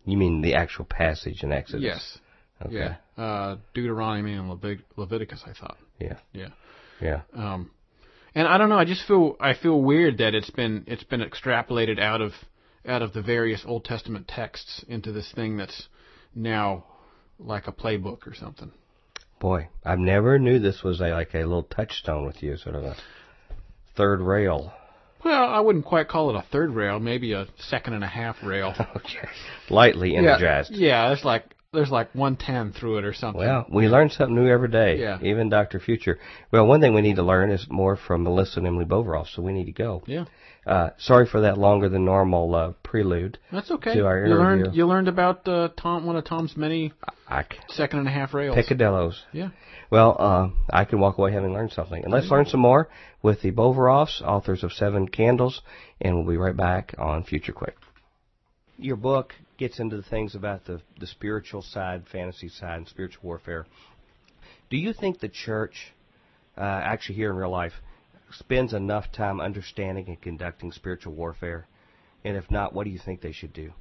[0.07, 1.83] You mean the actual passage in Exodus?
[1.83, 2.19] Yes.
[2.65, 2.75] Okay.
[3.17, 3.23] Yeah.
[3.23, 5.77] Uh, Deuteronomy and Levit- Leviticus, I thought.
[6.01, 6.19] Yeah.
[6.33, 6.49] Yeah.
[7.01, 7.21] Yeah.
[7.35, 7.71] Um,
[8.35, 8.79] and I don't know.
[8.79, 12.33] I just feel I feel weird that it's been it's been extrapolated out of
[12.87, 15.89] out of the various Old Testament texts into this thing that's
[16.35, 16.85] now
[17.39, 18.73] like a playbook or something.
[19.41, 22.85] Boy, I never knew this was a like a little touchstone with you, sort of
[22.85, 22.97] a
[23.97, 24.73] third rail.
[25.25, 28.37] Well, I wouldn't quite call it a third rail, maybe a second and a half
[28.43, 28.75] rail.
[28.97, 29.29] Okay.
[29.71, 30.73] Lightly energized.
[30.73, 33.41] Yeah, yeah, there's like there's like 110 through it or something.
[33.41, 34.99] Well, we learn something new every day.
[34.99, 35.19] Yeah.
[35.23, 35.81] Even Dr.
[35.81, 36.19] Future.
[36.51, 39.41] Well, one thing we need to learn is more from Melissa and Emily Boverhof, so
[39.41, 40.03] we need to go.
[40.07, 40.27] Yeah.
[40.67, 43.39] Uh, sorry for that longer than normal uh, prelude.
[43.51, 43.95] That's okay.
[43.95, 46.93] To our you learned you learned about uh, Tom one of Tom's many
[47.27, 48.57] I second and a half rails.
[48.57, 49.15] Picadillos.
[49.33, 49.49] Yeah.
[49.91, 52.05] Well, uh, I can walk away having learned something.
[52.05, 52.89] And let's learn some more
[53.23, 55.63] with the Boverhofs, authors of Seven Candles,
[56.01, 57.75] and we'll be right back on Future Quake.
[58.79, 63.23] Your book gets into the things about the, the spiritual side, fantasy side, and spiritual
[63.23, 63.67] warfare.
[64.71, 65.93] Do you think the church,
[66.57, 67.75] uh, actually here in real life,
[68.31, 71.67] spends enough time understanding and conducting spiritual warfare?
[72.25, 73.73] And if not, what do you think they should do?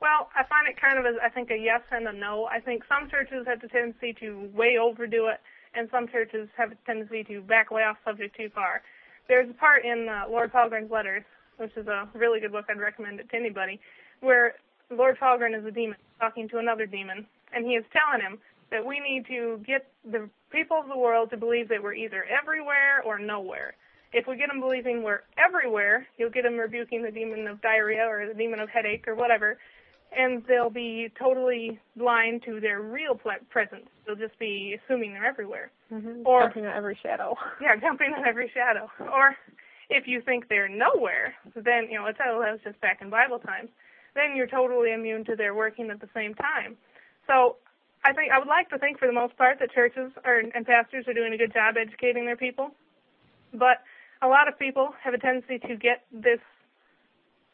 [0.00, 2.46] Well, I find it kind of as I think a yes and a no.
[2.46, 5.40] I think some churches have the tendency to way overdo it,
[5.74, 8.82] and some churches have a tendency to back way off subject too far.
[9.26, 11.24] There's a part in uh, Lord Foulgrin's letters,
[11.58, 12.66] which is a really good book.
[12.68, 13.80] I'd recommend it to anybody,
[14.20, 14.54] where
[14.90, 18.38] Lord Foulgrin is a demon talking to another demon, and he is telling him
[18.70, 22.24] that we need to get the people of the world to believe that we're either
[22.24, 23.74] everywhere or nowhere.
[24.12, 28.04] If we get them believing we're everywhere, you'll get them rebuking the demon of diarrhea
[28.08, 29.58] or the demon of headache or whatever,
[30.16, 33.14] and they'll be totally blind to their real
[33.50, 33.86] presence.
[34.06, 35.70] They'll just be assuming they're everywhere.
[35.92, 36.22] Mm-hmm.
[36.24, 37.36] Or- Jumping on every shadow.
[37.60, 38.88] Yeah, jumping on every shadow.
[39.00, 39.36] Or
[39.88, 43.10] if you think they're nowhere, then, you know, it's oh, that was just back in
[43.10, 43.68] Bible times,
[44.14, 46.76] then you're totally immune to their working at the same time.
[47.26, 47.56] So
[48.04, 50.66] I think I would like to think for the most part that churches are, and
[50.66, 52.70] pastors are doing a good job educating their people.
[53.52, 53.82] But
[54.22, 56.40] a lot of people have a tendency to get this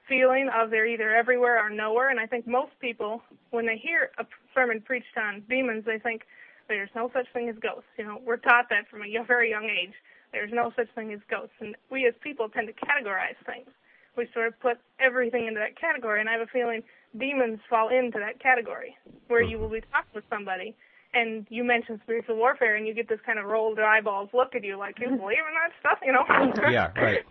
[0.09, 2.11] feeling of they're either everywhere or nowhere.
[2.11, 6.23] And I think most people, when they hear a sermon preached on demons, they think
[6.69, 7.89] there's no such thing as ghosts.
[7.99, 9.95] You know, we're taught that from a very young age.
[10.33, 11.55] There's no such thing as ghosts.
[11.61, 13.69] And we as people tend to categorize things.
[14.17, 16.21] We sort of put everything into that category.
[16.21, 16.83] And I have a feeling
[17.19, 18.97] demons fall into that category
[19.29, 19.63] where you hmm.
[19.63, 20.75] will be talking with somebody
[21.15, 24.65] and you mention spiritual warfare and you get this kind of rolled eyeballs look at
[24.65, 25.17] you like you mm-hmm.
[25.17, 26.25] believe in that stuff, you know?
[26.71, 27.25] yeah, right.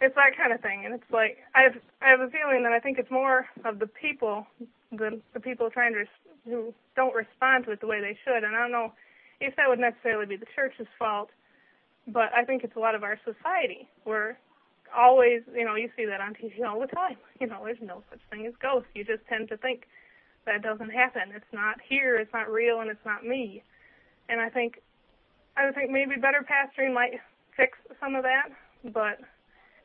[0.00, 2.72] It's that kind of thing, and it's like I have I have a feeling that
[2.72, 4.46] I think it's more of the people,
[4.90, 6.04] the the people trying to
[6.44, 8.92] who don't respond to it the way they should, and I don't know
[9.40, 11.30] if that would necessarily be the church's fault,
[12.06, 13.88] but I think it's a lot of our society.
[14.04, 14.36] We're
[14.96, 17.16] always, you know, you see that on TV all the time.
[17.40, 18.88] You know, there's no such thing as ghosts.
[18.94, 19.86] You just tend to think
[20.46, 21.32] that doesn't happen.
[21.34, 22.16] It's not here.
[22.16, 23.62] It's not real, and it's not me.
[24.28, 24.80] And I think,
[25.56, 27.20] I think maybe better pastoring might
[27.56, 28.48] fix some of that.
[28.84, 29.18] But,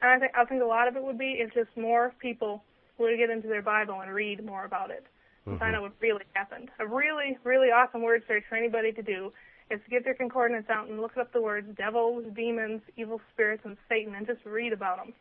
[0.01, 2.63] and I think I think a lot of it would be if just more people
[2.99, 5.03] would get into their Bible and read more about it,
[5.47, 5.57] mm-hmm.
[5.57, 6.69] find out what really happened.
[6.79, 9.33] A really, really awesome word search for anybody to do
[9.69, 13.63] is to get their concordance out and look up the words devils, demons, evil spirits,
[13.65, 15.13] and Satan, and just read about them.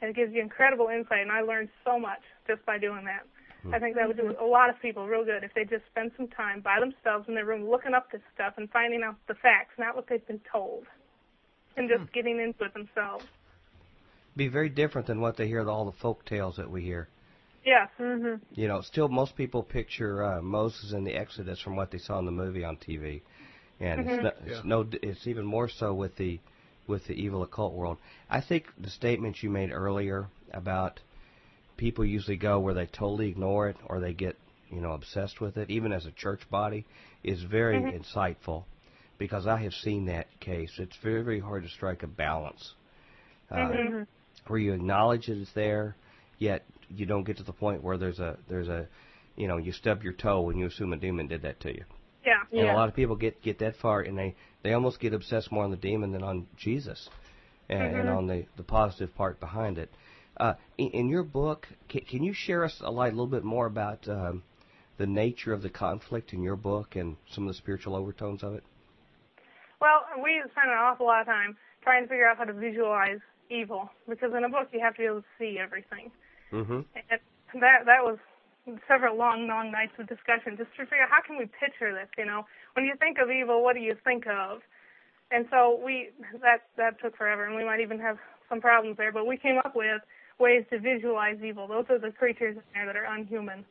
[0.00, 1.22] And it gives you incredible insight.
[1.22, 3.24] And I learned so much just by doing that.
[3.72, 6.10] I think that would do a lot of people real good if they just spend
[6.16, 9.34] some time by themselves in their room looking up this stuff and finding out the
[9.34, 10.84] facts, not what they've been told,
[11.76, 12.12] and just hmm.
[12.12, 13.24] getting into it themselves.
[14.36, 17.08] Be very different than what they hear all the folk tales that we hear.
[17.64, 17.86] Yeah.
[18.00, 18.42] Mm-hmm.
[18.54, 22.18] You know, still most people picture uh, Moses in the Exodus from what they saw
[22.18, 23.22] in the movie on TV,
[23.82, 24.10] and mm-hmm.
[24.10, 26.38] it's, no, it's no, it's even more so with the
[26.86, 27.98] with the evil occult world.
[28.30, 31.00] I think the statements you made earlier about
[31.76, 34.36] people usually go where they totally ignore it or they get
[34.70, 36.86] you know obsessed with it, even as a church body,
[37.24, 37.96] is very mm-hmm.
[37.96, 38.64] insightful
[39.18, 40.72] because I have seen that case.
[40.78, 42.74] It's very very hard to strike a balance
[43.50, 44.02] uh, mm-hmm.
[44.46, 45.96] where you acknowledge that it's there,
[46.38, 48.86] yet you don't get to the point where there's a there's a
[49.34, 51.84] you know you stub your toe when you assume a demon did that to you.
[52.24, 52.42] Yeah.
[52.50, 52.74] And yeah.
[52.74, 55.64] a lot of people get get that far and they they almost get obsessed more
[55.64, 57.08] on the demon than on Jesus,
[57.68, 58.00] and, mm-hmm.
[58.00, 59.90] and on the the positive part behind it.
[60.38, 64.08] Uh, in, in, your book, can, can, you share us a little bit more about
[64.08, 64.42] um,
[64.96, 68.54] the nature of the conflict in your book and some of the spiritual overtones of
[68.54, 68.64] it?
[69.78, 73.18] Well, we spent an awful lot of time trying to figure out how to visualize
[73.50, 76.10] evil because in a book you have to be able to see everything.
[76.50, 76.80] Mm-hmm.
[77.10, 77.20] And
[77.62, 78.18] that that was
[78.86, 82.08] several long, long nights of discussion just to figure out how can we picture this.
[82.16, 84.62] You know, when you think of evil, what do you think of?
[85.30, 86.10] And so we
[86.42, 89.12] that that took forever, and we might even have some problems there.
[89.12, 90.02] But we came up with
[90.38, 91.66] ways to visualize evil.
[91.66, 93.64] Those are the creatures in there that are unhuman.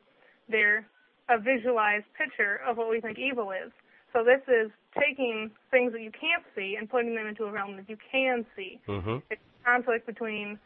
[0.50, 0.86] They're
[1.30, 3.72] a visualized picture of what we think evil is.
[4.12, 7.78] So this is taking things that you can't see and putting them into a realm
[7.78, 8.80] that you can see.
[8.88, 9.18] Mm-hmm.
[9.30, 10.60] It's conflict between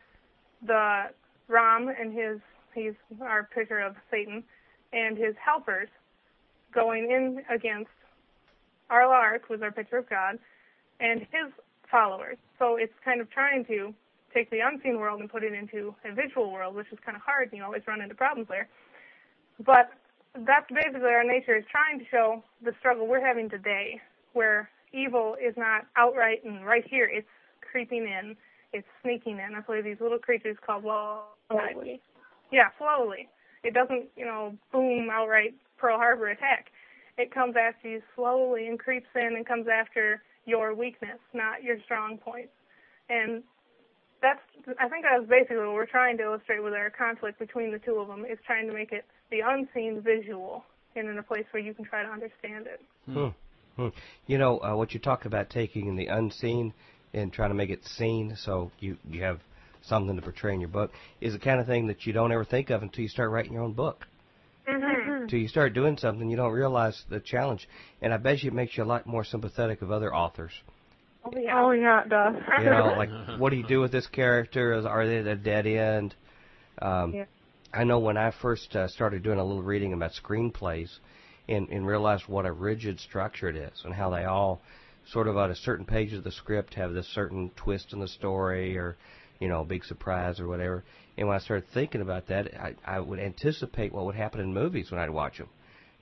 [0.66, 1.12] the
[1.48, 2.40] Ram and his
[2.76, 4.44] he's our picture of Satan
[4.94, 5.90] and his helpers
[6.74, 7.90] going in against
[8.92, 10.38] Arlark, who's our picture of God,
[11.00, 11.52] and his
[11.90, 12.38] followers.
[12.60, 13.94] So it's kind of trying to
[14.34, 17.22] take the unseen world and put it into a visual world, which is kind of
[17.24, 17.50] hard.
[17.54, 18.68] You always run into problems there.
[19.66, 19.90] But
[20.46, 24.02] that's basically our nature is trying to show the struggle we're having today,
[24.34, 27.10] where evil is not outright and right here.
[27.12, 27.28] It's
[27.72, 28.36] creeping in.
[28.74, 29.54] It's sneaking in.
[29.54, 31.38] That's why these little creatures called well.
[32.50, 32.58] Slowly.
[32.58, 33.30] Yeah, slowly.
[33.64, 36.68] It doesn't, you know, boom outright Pearl Harbor attack.
[37.18, 41.78] It comes after you slowly and creeps in and comes after your weakness, not your
[41.86, 42.52] strong points.
[43.10, 43.44] And
[44.22, 44.40] that's
[44.80, 47.96] I think that's basically what we're trying to illustrate with our conflict between the two
[47.96, 50.64] of them is trying to make it the unseen visual
[50.96, 52.82] and in a place where you can try to understand it.
[53.06, 53.28] Hmm.
[53.76, 53.90] Hmm.
[54.28, 56.74] You know uh, what you talk about taking the unseen
[57.14, 59.40] and trying to make it seen, so you you have
[59.88, 62.46] something to portray in your book is the kind of thing that you don't ever
[62.46, 64.06] think of until you start writing your own book.
[64.68, 65.24] Mm-hmm.
[65.24, 67.68] Until you start doing something, you don't realize the challenge,
[68.02, 70.52] and I bet you it makes you a lot more sympathetic of other authors
[71.26, 72.36] Oh yeah, oh, yeah it does.
[72.60, 73.10] you know, like
[73.40, 74.88] what do you do with this character?
[74.88, 76.16] Are they at a dead end?
[76.82, 77.26] Um, yeah.
[77.74, 80.90] I know when I first uh, started doing a little reading about screenplays,
[81.48, 84.62] and, and realized what a rigid structure it is, and how they all
[85.12, 88.08] sort of on a certain page of the script have this certain twist in the
[88.08, 88.96] story, or
[89.40, 90.84] you know, big surprise or whatever.
[91.18, 94.54] And when I started thinking about that, I, I would anticipate what would happen in
[94.54, 95.50] movies when I'd watch them,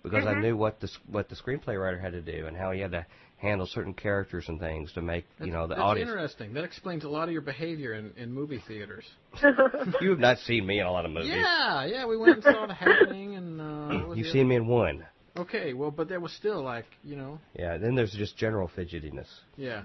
[0.01, 0.39] because mm-hmm.
[0.39, 2.91] I knew what the what the screenplay writer had to do and how he had
[2.91, 3.05] to
[3.37, 6.09] handle certain characters and things to make that's, you know the that's audience.
[6.09, 6.53] interesting.
[6.53, 9.05] That explains a lot of your behavior in, in movie theaters.
[10.01, 11.31] you have not seen me in a lot of movies.
[11.35, 15.05] Yeah, yeah, we went and saw The Happening, and uh, you've seen me in one.
[15.37, 17.39] Okay, well, but there was still like you know.
[17.53, 19.27] Yeah, then there's just general fidgetiness.
[19.57, 19.83] Yeah.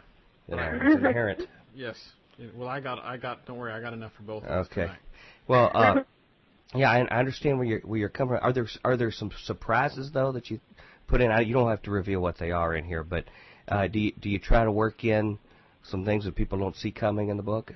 [0.48, 1.42] You know, it's inherent.
[1.74, 1.96] Yes.
[2.54, 3.46] Well, I got, I got.
[3.46, 4.44] Don't worry, I got enough for both.
[4.44, 4.82] of us Okay.
[4.82, 4.98] tonight.
[5.48, 6.00] Well, uh,
[6.74, 8.36] yeah, I, I understand where you're where you're coming.
[8.38, 8.44] from.
[8.48, 10.60] Are there are there some surprises though that you
[11.06, 11.30] put in?
[11.30, 13.24] I- You don't have to reveal what they are in here, but
[13.68, 15.38] uh, do you, do you try to work in
[15.82, 17.72] some things that people don't see coming in the book?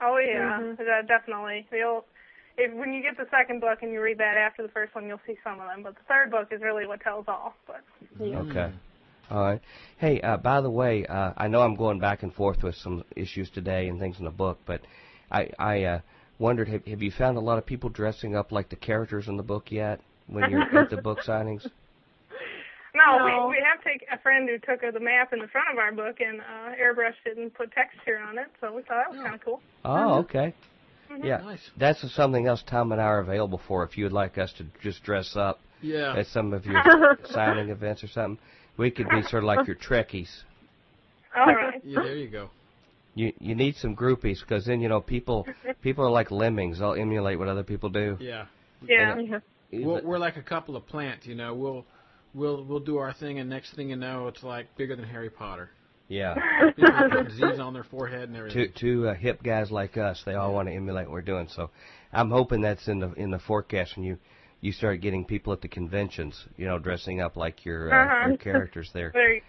[0.00, 0.76] Oh yeah, Mhm.
[0.78, 1.66] that definitely.
[1.72, 2.04] You'll
[2.56, 5.06] if when you get the second book and you read that after the first one,
[5.06, 5.82] you'll see some of them.
[5.82, 7.54] But the third book is really what tells all.
[7.66, 7.82] But
[8.20, 8.70] Okay.
[9.30, 9.60] All right.
[9.98, 13.04] Hey, uh, by the way, uh, I know I'm going back and forth with some
[13.14, 14.80] issues today and things in the book, but
[15.30, 16.00] I, I uh,
[16.38, 19.36] wondered have, have you found a lot of people dressing up like the characters in
[19.36, 21.64] the book yet when you're at the book signings?
[22.94, 23.24] no, No.
[23.48, 25.78] we we have take a friend who took uh, the map in the front of
[25.78, 28.48] our book and uh, airbrushed it and put texture on it.
[28.60, 29.22] So we thought that was Oh.
[29.22, 29.60] kind of cool.
[29.84, 30.52] Oh, okay.
[31.08, 31.24] Mhm.
[31.24, 31.70] Yeah, Nice.
[31.76, 34.66] that's something else Tom and I are available for if you would like us to
[34.82, 36.16] just dress up Yeah.
[36.16, 36.82] at some of your
[37.26, 38.38] signing events or something.
[38.80, 40.30] We could be sort of like your Trekkies.
[41.36, 41.82] All right.
[41.84, 42.02] Yeah.
[42.02, 42.50] There you go.
[43.14, 45.46] You you need some groupies because then you know people
[45.82, 46.78] people are like lemmings.
[46.78, 48.16] They'll emulate what other people do.
[48.20, 48.46] Yeah.
[48.86, 49.18] Yeah.
[49.18, 49.38] Yeah.
[49.86, 51.54] We're, we're like a couple of plants, you know.
[51.54, 51.84] We'll
[52.34, 55.30] we'll we'll do our thing, and next thing you know, it's like bigger than Harry
[55.30, 55.70] Potter.
[56.08, 56.34] Yeah.
[56.76, 58.72] People have disease on their forehead and everything.
[58.74, 61.48] two two uh, hip guys like us, they all want to emulate what we're doing.
[61.48, 61.70] So
[62.12, 64.18] I'm hoping that's in the in the forecast when you
[64.60, 68.28] you start getting people at the conventions, you know, dressing up like your uh, Uh-huh.
[68.28, 69.14] your characters there.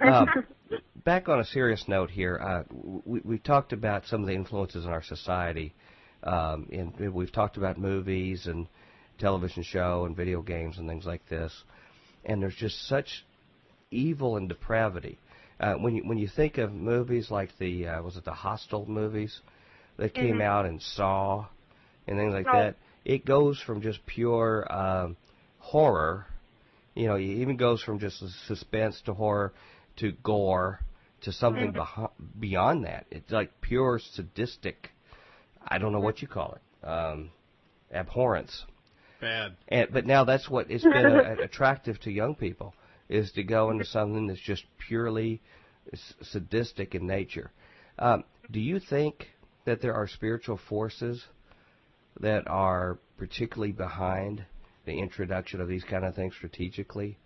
[0.00, 0.28] Um,
[1.04, 2.62] back on a serious note here, uh,
[3.04, 5.74] we we talked about some of the influences in our society,
[6.22, 8.68] um, and we've talked about movies and
[9.18, 11.52] television show and video games and things like this,
[12.24, 13.24] and there's just such
[13.90, 15.18] evil and depravity.
[15.60, 18.86] Uh, when you when you think of movies like the uh, was it the Hostel
[18.88, 19.40] movies
[19.96, 20.42] that came Mhm.
[20.42, 21.46] out and Saw
[22.06, 22.52] and things like Oh.
[22.52, 25.16] that, it goes from just pure um,
[25.58, 26.26] horror,
[26.94, 29.52] you know, it even goes from just suspense to horror
[29.96, 30.80] to gore
[31.22, 31.76] to something Mhm.
[31.76, 33.06] behi- beyond that.
[33.10, 34.90] It's like pure sadistic.
[35.66, 36.86] I don't know what you call it.
[36.86, 37.30] Um,
[37.92, 38.64] abhorrence.
[39.20, 39.56] Bad.
[39.68, 42.74] And, but now that's what it's been uh, attractive to young people
[43.08, 45.40] is to go into something that's just purely
[45.92, 47.50] s- sadistic in nature.
[47.98, 49.28] Um, do you think
[49.64, 51.24] that there are spiritual forces
[52.20, 54.44] that are particularly behind
[54.86, 57.18] the introduction of these kind of things strategically?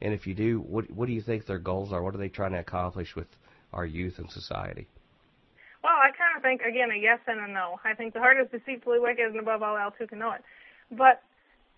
[0.00, 2.02] And if you do, what what do you think their goals are?
[2.02, 3.28] What are they trying to accomplish with
[3.72, 4.86] our youth and society?
[5.82, 7.78] Well, I kind of think again a yes and a no.
[7.84, 10.42] I think the heart is deceitfully wicked, and above all else, who can know it?
[10.90, 11.22] But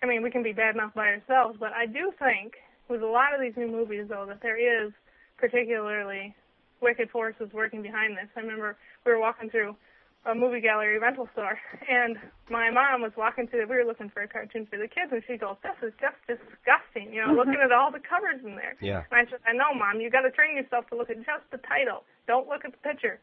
[0.02, 1.56] I mean, we can be bad enough by ourselves.
[1.58, 2.54] But I do think
[2.88, 4.92] with a lot of these new movies, though, that there is
[5.38, 6.34] particularly
[6.80, 8.28] wicked forces working behind this.
[8.36, 9.76] I remember we were walking through
[10.26, 11.58] a movie gallery rental store,
[11.88, 12.18] and
[12.50, 13.66] my mom was walking through.
[13.70, 16.18] We were looking for a cartoon for the kids, and she goes, "This is just
[16.26, 18.74] disgusting." You know, looking at all the covers in there.
[18.80, 19.06] Yeah.
[19.10, 20.00] And I said, I know, Mom.
[20.00, 22.02] You got to train yourself to look at just the title.
[22.26, 23.20] Don't look at the picture.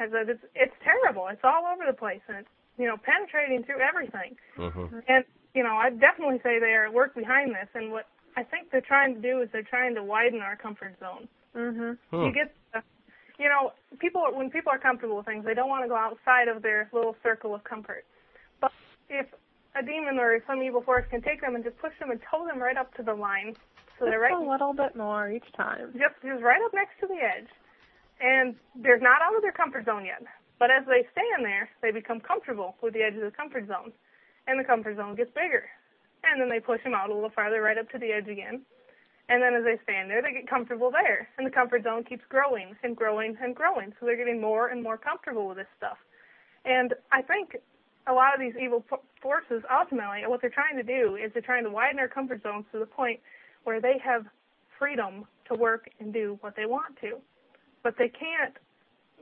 [0.00, 1.28] I said, it's it's terrible.
[1.28, 4.36] It's all over the place, and it's you know penetrating through everything.
[4.56, 5.04] Mm-hmm.
[5.08, 5.24] And
[5.54, 7.68] you know, I definitely say they are at work behind this.
[7.74, 10.96] And what I think they're trying to do is they're trying to widen our comfort
[11.00, 11.28] zone.
[11.56, 11.96] Mhm.
[12.12, 12.82] You get, the,
[13.38, 16.48] you know, people when people are comfortable with things, they don't want to go outside
[16.48, 18.04] of their little circle of comfort.
[18.60, 18.72] But
[19.08, 19.26] if
[19.78, 22.46] a demon or some evil force can take them and just push them and tow
[22.46, 23.54] them right up to the line,
[23.98, 25.92] so they're right a little bit more each time.
[25.92, 27.48] just just right up next to the edge.
[28.20, 30.24] And they're not out of their comfort zone yet.
[30.58, 33.68] But as they stay in there, they become comfortable with the edge of the comfort
[33.68, 33.92] zone.
[34.46, 35.68] And the comfort zone gets bigger.
[36.24, 38.62] And then they push them out a little farther right up to the edge again.
[39.28, 41.28] And then as they stand there, they get comfortable there.
[41.36, 43.92] And the comfort zone keeps growing and growing and growing.
[43.98, 45.98] So they're getting more and more comfortable with this stuff.
[46.64, 47.56] And I think
[48.06, 48.84] a lot of these evil
[49.20, 52.66] forces, ultimately, what they're trying to do is they're trying to widen our comfort zones
[52.72, 53.18] to the point
[53.64, 54.26] where they have
[54.78, 57.18] freedom to work and do what they want to.
[57.82, 58.54] But they can't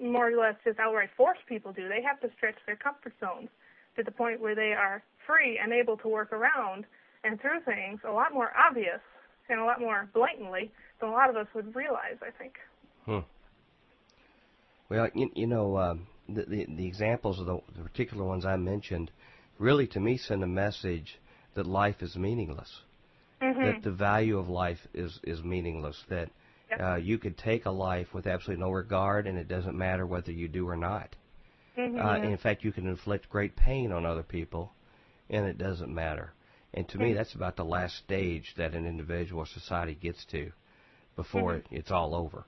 [0.03, 1.89] more or less just outright force people to.
[1.89, 3.49] They have to stretch their comfort zones
[3.97, 6.85] to the point where they are free and able to work around
[7.23, 9.01] and through things a lot more obvious
[9.49, 12.55] and a lot more blatantly than a lot of us would realize, I think.
[13.05, 13.21] Hmm.
[14.89, 18.57] Well, you, you know, um, the, the the examples of the, the particular ones I
[18.57, 19.11] mentioned,
[19.59, 21.19] really to me send a message
[21.55, 22.71] that life is meaningless.
[23.43, 23.65] Mm-hmm.
[23.65, 26.03] That the value of life is is meaningless.
[26.09, 26.31] That
[26.71, 26.81] Yep.
[26.81, 30.33] uh, you could take a life with absolutely no regard, and it doesn't matter whether
[30.33, 31.15] you do or not.
[31.77, 32.03] Mhm.
[32.03, 34.73] Uh, in fact, you can inflict great pain on other people,
[35.29, 36.33] and it doesn't matter.
[36.75, 40.51] And to me, that's about the last stage that an individual or society gets to
[41.17, 41.59] before Mhm.
[41.61, 42.45] it, it's all over.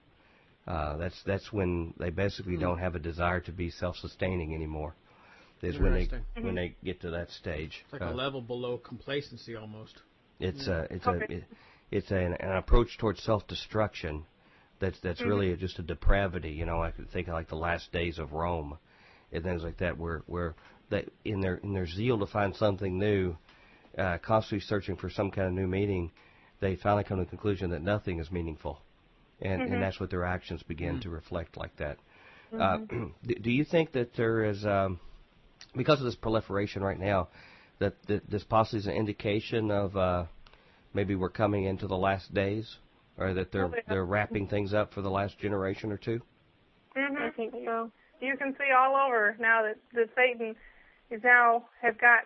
[0.67, 2.61] Uh, that's that's when they basically Hmm.
[2.61, 4.95] don't have a desire to be self-sustaining anymore.
[5.63, 6.25] Is when they Interesting.
[6.43, 7.85] when they get to that stage.
[7.85, 10.03] It's like Uh, a level below complacency almost.
[10.41, 10.73] it's Yeah.
[10.75, 11.27] a it's Okay.
[11.27, 11.45] a it,
[11.93, 14.25] it's an, an approach towards self-destruction
[14.81, 15.27] that's that's Mhm.
[15.29, 16.51] really just a depravity.
[16.51, 18.77] You know, I could think of like the last days of Rome,
[19.33, 20.55] and things like that, where where
[20.91, 23.37] they in their in their zeal to find something new,
[23.99, 26.11] uh, constantly searching for some kind of new meaning,
[26.61, 28.81] they finally come to the conclusion that nothing is meaningful,
[29.41, 29.73] and Mhm.
[29.73, 31.99] and that's what their actions begin to reflect like that.
[32.53, 32.61] Mhm.
[32.61, 34.99] Uh, do you think that there is, um,
[35.75, 37.29] because of this proliferation right now,
[37.79, 40.25] that, that this possibly is an indication of uh,
[40.95, 42.79] maybe we're coming into the last days,
[43.19, 46.21] or that they're they're wrapping things up for the last generation or two?
[46.95, 47.91] hmm I think so.
[48.21, 50.57] You can see all over now that, that Satan
[51.11, 52.25] is now has got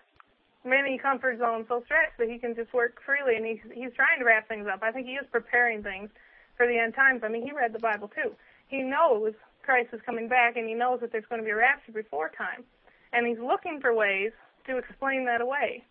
[0.65, 4.19] many comfort zones so stretched that he can just work freely, and he's he's trying
[4.19, 4.83] to wrap things up.
[4.83, 6.11] I think he is preparing things
[6.57, 7.23] for the end times.
[7.25, 8.35] I mean, he read the Bible too.
[8.69, 9.33] He knows
[9.63, 12.31] Christ is coming back, and he knows that there's going to be a rapture before
[12.37, 12.65] time,
[13.13, 14.33] and he's looking for ways
[14.67, 15.85] to explain that away.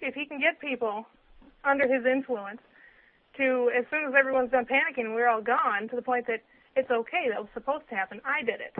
[0.00, 1.06] If he can get people
[1.64, 2.60] under his influence
[3.36, 6.42] to, as soon as everyone's done panicking, we're all gone to the point that
[6.76, 7.28] it's okay.
[7.30, 8.20] That was supposed to happen.
[8.24, 8.76] I did it.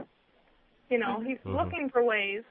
[0.88, 1.56] You know, he's Mhm.
[1.56, 2.44] looking for ways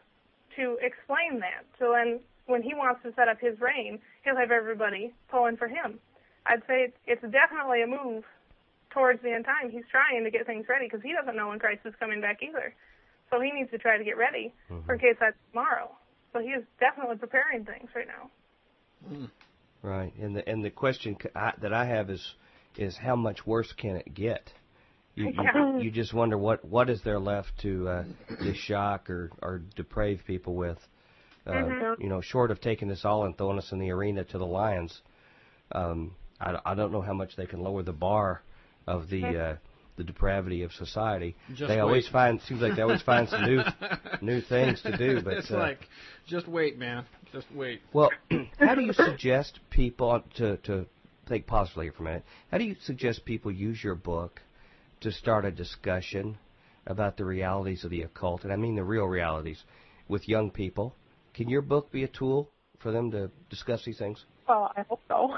[0.55, 1.65] to explain that.
[1.79, 5.67] So then, when he wants to set up his reign, he'll have everybody pulling for
[5.67, 5.99] him.
[6.45, 8.23] I'd say it's, it's definitely a move
[8.91, 9.71] towards the end time.
[9.71, 12.39] He's trying to get things ready because he doesn't know when Christ is coming back
[12.41, 12.73] either.
[13.31, 14.53] So he needs to try to get ready
[14.85, 15.89] for in case that's tomorrow.
[16.33, 18.29] So he is definitely preparing things right now.
[19.81, 22.35] Right, and the and the question c- I, that I have is
[22.75, 24.51] is how much worse can it get?
[25.15, 28.03] You, you, you just wonder what what is there left to uh,
[28.41, 30.77] to shock or or deprave people with.
[31.45, 31.99] Uh, Mhm.
[32.01, 34.45] You know, short of taking this all and throwing us in the arena to the
[34.45, 35.01] lions,
[35.71, 38.41] um, I, I don't know how much they can lower the bar
[38.87, 39.55] of the uh,
[39.97, 41.35] the depravity of society.
[41.53, 42.11] Just they always wait.
[42.11, 43.63] find seems like they always find some new
[44.21, 45.87] new things to do, but it's uh, like,
[46.27, 47.05] just wait, man.
[47.31, 47.81] Just wait.
[47.93, 48.09] well,
[48.59, 50.85] how do you suggest people to to
[51.27, 52.23] think positively for a minute?
[52.51, 54.41] How do you suggest people use your book
[55.01, 56.37] to start a discussion
[56.87, 59.63] about the realities of the occult, and I mean the real realities,
[60.07, 60.95] with young people?
[61.35, 62.49] Can your book be a tool
[62.79, 64.23] for them to discuss these things?
[64.47, 65.35] Well, I hope so.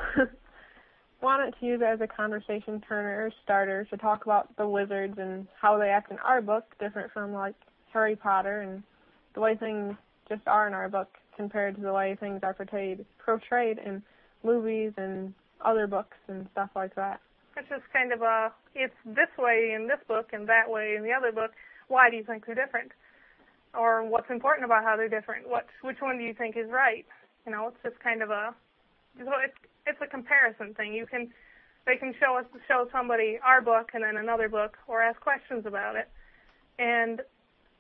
[1.21, 5.15] Wanted to use it as a conversation turner or starter to talk about the wizards
[5.17, 7.55] and how they act in our book, different from like
[7.91, 8.83] Harry Potter and
[9.33, 9.95] the way things
[10.29, 14.03] just are in our book compared to the way things are portrayed portrayed in
[14.43, 15.33] movies and
[15.65, 17.19] other books and stuff like that.
[17.57, 21.01] It's just kind of a, it's this way in this book and that way in
[21.01, 21.51] the other book.
[21.87, 22.91] Why do you think they're different?
[23.73, 25.47] Or what's important about how they're different?
[25.47, 27.05] What, which one do you think is right?
[27.45, 28.53] You know, it's just kind of a,
[29.19, 29.53] so it's,
[29.85, 30.93] it's a comparison thing.
[30.93, 31.29] You can,
[31.85, 35.65] they can show us, show somebody our book and then another book or ask questions
[35.65, 36.09] about it
[36.79, 37.21] and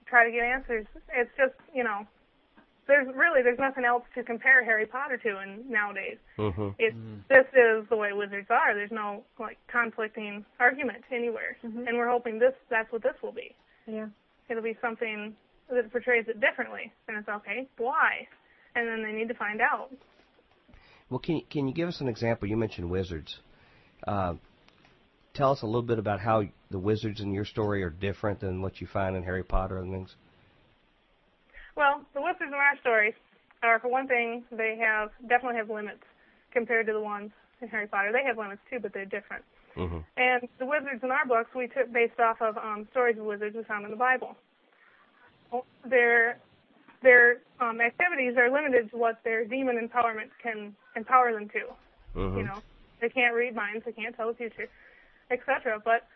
[0.05, 0.85] try to get answers.
[1.13, 2.05] It's just, you know,
[2.87, 6.69] there's really, there's nothing else to compare Harry Potter to in nowadays Mm-hmm.
[6.79, 6.93] it
[7.27, 8.73] this is the way wizards are.
[8.75, 11.87] There's no like conflicting argument anywhere, Mhm.
[11.87, 13.53] and we're hoping this that's what this will be.
[13.87, 14.05] Yeah.
[14.47, 15.35] It'll be something
[15.69, 17.67] that portrays it differently, and it's okay.
[17.77, 18.27] Why?
[18.75, 19.89] And then they need to find out.
[21.09, 22.47] Well, can you, can you give us an example?
[22.47, 23.39] You mentioned wizards.
[24.05, 24.35] Uh,
[25.33, 28.61] tell us a little bit about how the wizards in your story are different than
[28.61, 30.15] what you find in Harry Potter and things.
[31.75, 33.13] Well, the wizards in our stories
[33.63, 36.03] are, for one thing, they have definitely have limits
[36.51, 37.31] compared to the ones
[37.61, 38.11] in Harry Potter.
[38.11, 39.43] They have limits too, but they're different.
[39.77, 39.99] Mm-hmm.
[40.17, 43.55] And the wizards in our books we took based off of um, stories of wizards
[43.55, 44.35] we found in the Bible.
[45.85, 46.39] Their
[47.03, 52.19] their um, activities are limited to what their demon empowerment can empower them to.
[52.19, 52.37] Mm-hmm.
[52.37, 52.61] You know,
[53.01, 54.67] they can't read minds, they can't tell the future,
[55.31, 55.79] etc.
[55.83, 56.07] But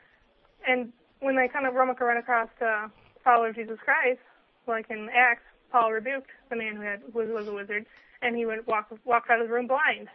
[0.67, 2.87] and when they kind of run, run across uh,
[3.23, 4.19] follower of Jesus Christ,
[4.67, 7.85] like in Acts, Paul rebuked the man who had was, was a wizard,
[8.21, 10.07] and he went walk walked out of the room blind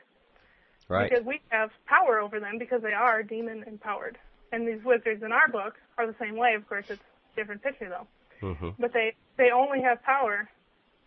[0.88, 1.10] Right.
[1.10, 4.18] because we have power over them because they are demon empowered.
[4.52, 6.54] And these wizards in our book are the same way.
[6.54, 7.02] Of course, it's
[7.32, 8.06] a different picture though.
[8.42, 8.70] Mm-hmm.
[8.78, 10.48] But they they only have power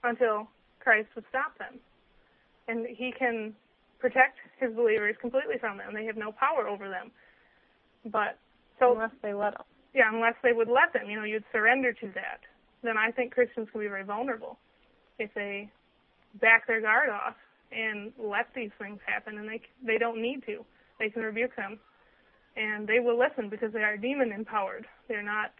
[0.03, 0.47] until
[0.79, 1.79] Christ would stop them,
[2.67, 3.53] and He can
[3.99, 5.93] protect His believers completely from them.
[5.93, 7.11] They have no power over them.
[8.05, 8.39] But
[8.79, 9.65] so Unless they let them.
[9.93, 12.41] yeah, unless they would let them, you know, you'd surrender to that.
[12.83, 14.57] Then I think Christians can be very vulnerable
[15.19, 15.69] if they
[16.41, 17.35] back their guard off
[17.71, 20.65] and let these things happen, and they they don't need to.
[20.99, 21.79] They can rebuke them,
[22.55, 24.85] and they will listen because they are demon empowered.
[25.07, 25.51] They're not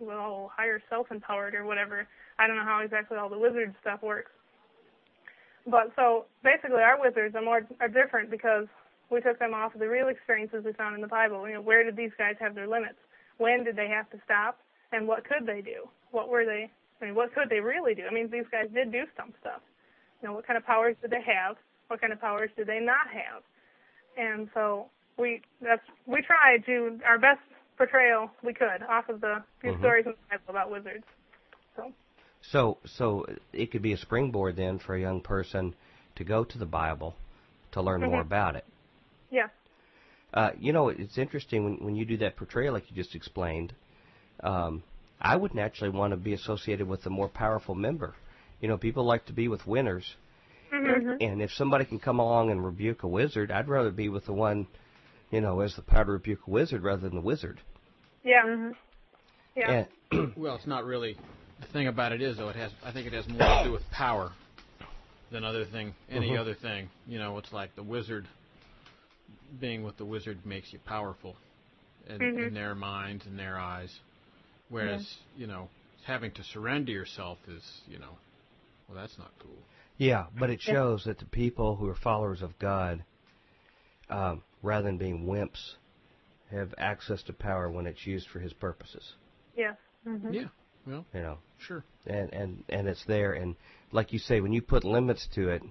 [0.00, 2.06] well higher self empowered or whatever.
[2.38, 4.30] I don't know how exactly all the wizard stuff works.
[5.66, 8.66] But so basically, our wizards are more are different because
[9.10, 11.46] we took them off of the real experiences we found in the Bible.
[11.48, 12.98] You know, where did these guys have their limits?
[13.38, 14.58] When did they have to stop?
[14.92, 15.88] And what could they do?
[16.10, 16.70] What were they?
[17.00, 18.02] I mean, what could they really do?
[18.08, 19.60] I mean, these guys did do some stuff.
[20.22, 21.56] You know, what kind of powers did they have?
[21.88, 23.42] What kind of powers did they not have?
[24.16, 24.86] And so
[25.18, 27.40] we that's we tried to our best
[27.76, 29.78] portrayal we could off of the few Mhm.
[29.78, 31.04] stories in the Bible about wizards.
[31.76, 31.92] So
[32.42, 35.74] So, so it could be a springboard then for a young person
[36.16, 37.14] to go to the Bible
[37.72, 38.26] to learn more Mhm.
[38.26, 38.64] about it.
[39.30, 39.48] Yeah.
[40.32, 43.74] Uh, you know, it's interesting when when you do that portrayal, like you just explained.
[44.42, 44.82] Um,
[45.20, 48.14] I would naturally want to be associated with a more powerful member.
[48.60, 50.16] You know, people like to be with winners,
[50.72, 51.16] Mhm.
[51.20, 54.32] and if somebody can come along and rebuke a wizard, I'd rather be with the
[54.32, 54.66] one,
[55.30, 57.60] you know, as the power to rebuke a wizard rather than the wizard.
[58.24, 58.44] Yeah.
[58.46, 58.74] mhm
[59.56, 59.84] Yeah.
[60.12, 61.16] And Well, it's not really.
[61.60, 62.70] The thing about it is, though, it has.
[62.84, 64.32] I think it has more to do with power
[65.32, 66.38] than other thing, any Mhm.
[66.38, 66.88] other thing.
[67.06, 68.28] You know, it's like the wizard.
[69.58, 71.36] Being with the wizard makes you powerful,
[72.08, 72.46] in, Mhm.
[72.48, 73.92] in their minds and their eyes.
[74.68, 75.68] Whereas, you know,
[76.04, 78.18] having to surrender yourself is, you know,
[78.88, 79.58] well, that's not cool.
[79.96, 83.02] Yeah, but it shows that the people who are followers of God,
[84.10, 85.74] um, rather than being wimps,
[86.50, 89.14] have access to power when it's used for His purposes.
[89.56, 89.74] yeah.
[90.06, 90.32] Mhm.
[90.34, 90.48] Yeah.
[90.86, 91.84] Well, You know, sure.
[92.06, 93.32] and and and it's there.
[93.32, 93.56] And
[93.92, 95.62] like you say, when you put limits to it,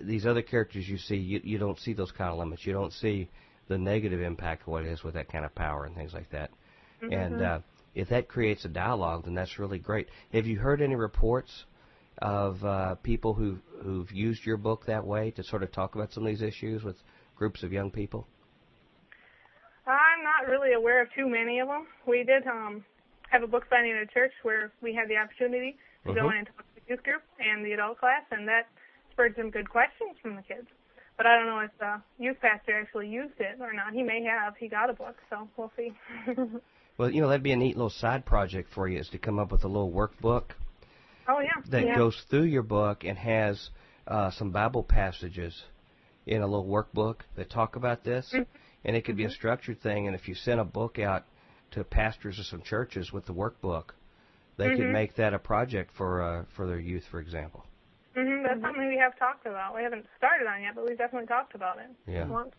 [0.00, 2.66] these other characters you see, you you don't see those kind of limits.
[2.66, 3.28] You don't see
[3.68, 6.30] the negative impact of what it is with that kind of power and things like
[6.30, 6.50] that.
[7.00, 7.60] And uh,
[7.94, 10.08] if that creates a dialogue, then that's really great.
[10.32, 11.64] Have you heard any reports
[12.18, 16.12] of uh, people who who've used your book that way to sort of talk about
[16.12, 16.96] some of these issues with
[17.36, 18.26] groups of young people?
[19.86, 21.86] I'm not really aware of too many of them.
[22.06, 22.84] We did um
[23.30, 26.30] have a book signing at a church where we had the opportunity to go Mhm.
[26.32, 28.68] in and talk to the youth group and the adult class, and that
[29.10, 30.68] spurred some good questions from the kids.
[31.16, 33.92] But I don't know if the youth pastor actually used it or not.
[33.92, 34.56] He may have.
[34.56, 35.92] He got a book, so we'll see.
[36.96, 39.40] Well, you know that'd be a neat little side project for you is to come
[39.40, 40.52] up with a little workbook
[41.26, 41.50] oh yeah.
[41.70, 41.96] that yeah.
[41.96, 43.70] goes through your book and has
[44.06, 45.64] uh, some Bible passages
[46.26, 48.32] in a little workbook that talk about this.
[48.32, 48.46] Mhm.
[48.84, 50.06] And it could be a structured thing.
[50.06, 51.24] And if you sent a book out
[51.72, 53.90] to pastors of some churches with the workbook,
[54.56, 54.92] they could Mhm.
[54.92, 57.64] make that a project for uh, for their youth, for example.
[58.14, 58.44] Mm-hmm.
[58.44, 59.74] That's something we have talked about.
[59.74, 61.90] We haven't started on yet, but we've definitely talked about it.
[62.06, 62.26] Yeah.
[62.26, 62.54] Want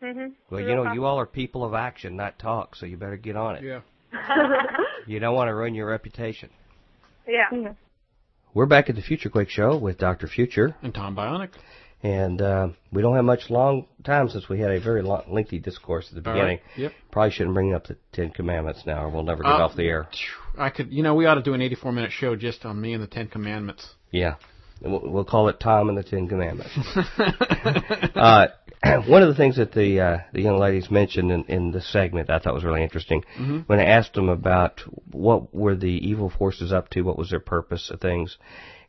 [0.00, 3.16] hmm Well, you know, you all are people of action, not talk, so you better
[3.16, 3.62] get on it.
[3.62, 3.80] Yeah.
[5.06, 6.50] You don't want to ruin your reputation.
[7.26, 7.46] Yeah.
[7.52, 7.72] Yeah.
[8.52, 10.26] We're back at the Future Quake Show with Dr.
[10.26, 11.50] Future, And Tom Bionic.
[12.02, 15.58] And uh, we don't have much long time since we had a very long, lengthy
[15.58, 16.58] discourse at the beginning.
[16.58, 16.78] right.
[16.78, 16.92] Yep.
[17.10, 19.84] Probably shouldn't bring up the Ten Commandments now, or we'll never get Uh, off the
[19.84, 20.08] air.
[20.58, 22.94] I could, you know, we ought to do an 84 minute show just on me
[22.94, 23.94] and the Ten Commandments.
[24.10, 24.36] Yeah,
[24.80, 26.72] we'll, we'll call it Tom and the Ten Commandments.
[28.16, 28.46] uh,
[29.06, 32.30] one of the things that the uh, the young ladies mentioned in, in the segment
[32.30, 33.64] I thought was really interesting Mhm.
[33.68, 34.80] when I asked them about
[35.12, 38.38] what were the evil forces up to, what was their purpose of things,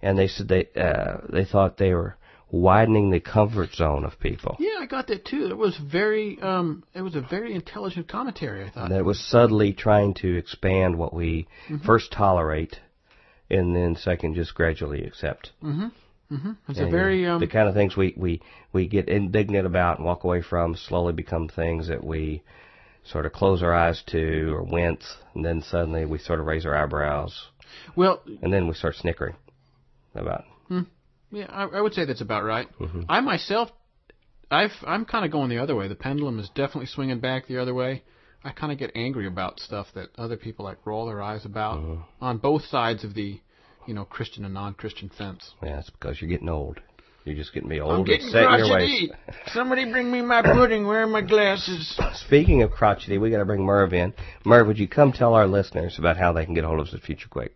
[0.01, 2.15] and they said they uh, they thought they were
[2.51, 4.57] widening the comfort zone of people.
[4.59, 5.47] Yeah, I got that too.
[5.49, 8.65] It was very, um, it was a very intelligent commentary.
[8.65, 8.89] I thought.
[8.89, 11.83] That was subtly trying to expand what we Mhm.
[11.85, 12.79] first tolerate,
[13.49, 15.51] and then second just gradually accept.
[15.63, 15.87] Mm-hmm.
[16.35, 16.51] Mm-hmm.
[16.69, 18.41] It's And a very, um, the kind of things we, we,
[18.71, 22.41] we get indignant about and walk away from slowly become things that we
[23.03, 26.65] sort of close our eyes to or wince, and then suddenly we sort of raise
[26.65, 27.47] our eyebrows,
[27.95, 29.35] well, and then we start snickering
[30.15, 30.43] about.
[31.31, 32.67] Yeah, I, I would say that's about right.
[32.79, 33.05] Mhm.
[33.09, 33.69] I myself,
[34.49, 35.87] I've, I'm kind of going the other way.
[35.87, 38.03] The pendulum is definitely swinging back the other way.
[38.43, 41.77] I kind of get angry about stuff that other people like roll their eyes about
[41.79, 42.03] Mhm.
[42.19, 43.39] on both sides of the,
[43.87, 45.53] you know, Christian and non-Christian fence.
[45.63, 46.79] Yeah, it's because you're getting old.
[47.23, 49.11] You're just getting I'm old and getting set in your ways.
[49.53, 50.87] Somebody bring me my pudding.
[50.87, 51.99] Where are my glasses?
[52.25, 54.13] Speaking of crotchety, we got to bring Merv in.
[54.43, 56.93] Merv, would you come tell our listeners about how they can get hold of us
[56.95, 57.55] at Future Quake?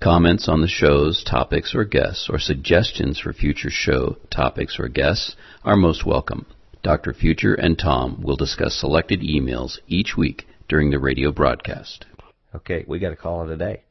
[0.00, 5.36] Comments on the shows, topics, or guests, or suggestions for future show topics or guests
[5.62, 6.46] are most welcome.
[6.82, 7.12] Dr.
[7.12, 12.06] Future and Tom will discuss selected emails each week during the radio broadcast.
[12.54, 13.82] Okay, we got to call it a day.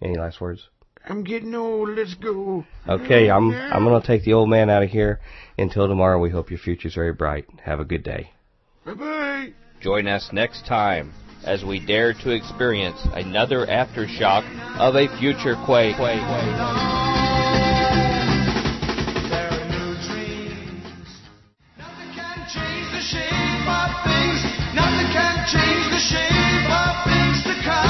[0.00, 0.66] Any last words?
[1.06, 1.90] I'm getting old.
[1.90, 2.64] Let's go.
[2.88, 5.20] Okay, I'm I'm gonna take the old man out of here.
[5.58, 7.44] Until tomorrow, we hope your future's very bright.
[7.64, 8.30] Have a good day.
[8.86, 9.52] Bye bye.
[9.82, 11.12] Join us next time
[11.44, 14.44] as we dare to experience another aftershock
[14.78, 15.96] of a future quake.
[15.96, 16.20] There
[19.48, 21.08] are new dreams.
[21.78, 24.44] Nothing can change the shape of things.
[24.74, 27.88] Nothing can change the shape of things to come.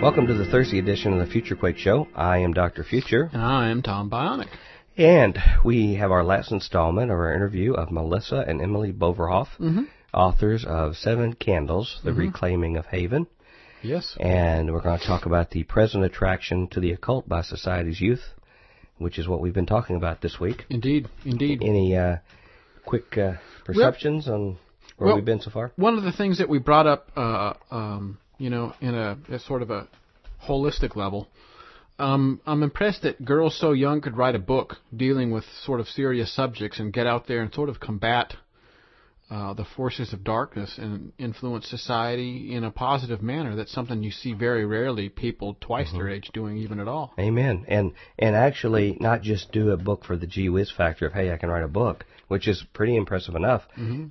[0.00, 2.06] Welcome to the Thursday edition of the Future Quake Show.
[2.14, 2.84] I am Dr.
[2.84, 3.28] Future.
[3.32, 4.48] And I am Tom Bionic.
[4.96, 9.82] And we have our last installment of our interview of Melissa and Emily Boverhof, Mm-hmm.
[10.14, 13.26] Authors of Seven Candles, The Reclaiming of Haven.
[13.82, 14.16] Yes.
[14.18, 18.22] And we're going to talk about the present attraction to the occult by society's youth,
[18.98, 20.64] which is what we've been talking about this week.
[20.70, 21.08] Indeed.
[21.24, 21.62] Indeed.
[21.62, 22.16] Any uh,
[22.86, 23.34] quick uh,
[23.64, 24.56] perceptions on
[24.96, 25.72] where well- we've been so far?
[25.76, 29.38] One of the things that we brought up, uh, um, you know, in a, a
[29.38, 29.88] sort of a
[30.48, 31.28] holistic level,
[31.98, 35.86] um, I'm impressed that girls so young could write a book dealing with sort of
[35.88, 38.34] serious subjects and get out there and sort of combat
[39.30, 43.56] uh, the forces of darkness and influence society in a positive manner.
[43.56, 47.14] That's something you see very rarely people twice their age doing, even at all.
[47.18, 47.64] Amen.
[47.68, 51.32] And and actually not just do a book for the gee whiz factor of hey
[51.32, 53.62] I can write a book, which is pretty impressive enough,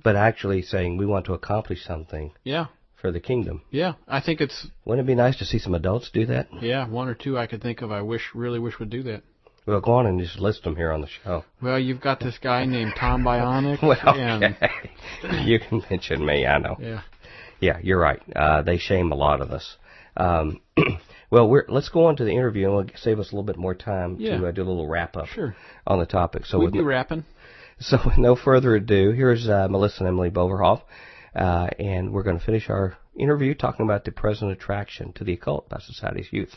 [0.02, 2.66] but actually saying we want to accomplish something Yeah,
[3.00, 3.62] for the kingdom.
[3.70, 3.94] yeah.
[4.08, 6.48] I think it's Wouldn't it be nice to see some adults do that?
[6.60, 7.92] yeah one or two I could think of.
[7.92, 9.22] I wish really wish would do that.
[9.66, 11.44] Well, go on and just list them here on the show.
[11.62, 13.82] Well, you've got this guy named Tom Bionic.
[13.82, 14.70] Well, and, okay.
[15.44, 16.46] you can mention me.
[16.46, 16.76] I know.
[16.80, 17.00] yeah.
[17.60, 18.20] Yeah, you're right.
[18.36, 19.76] Uh, they shame a lot of us.
[20.18, 20.60] Um,
[21.30, 23.56] well, we're, let's go on to the interview, and we'll save us a little bit
[23.56, 24.36] more time Yeah.
[24.38, 25.56] to uh, do a little wrap up Sure.
[25.86, 26.44] on the topic.
[26.44, 27.24] So, We'd with, be rapping.
[27.78, 30.82] so with no further ado, here's uh, Melissa and Emily Boverhof,
[31.34, 35.32] uh, and we're going to finish our interview talking about the present attraction to the
[35.32, 36.56] occult by society's youth.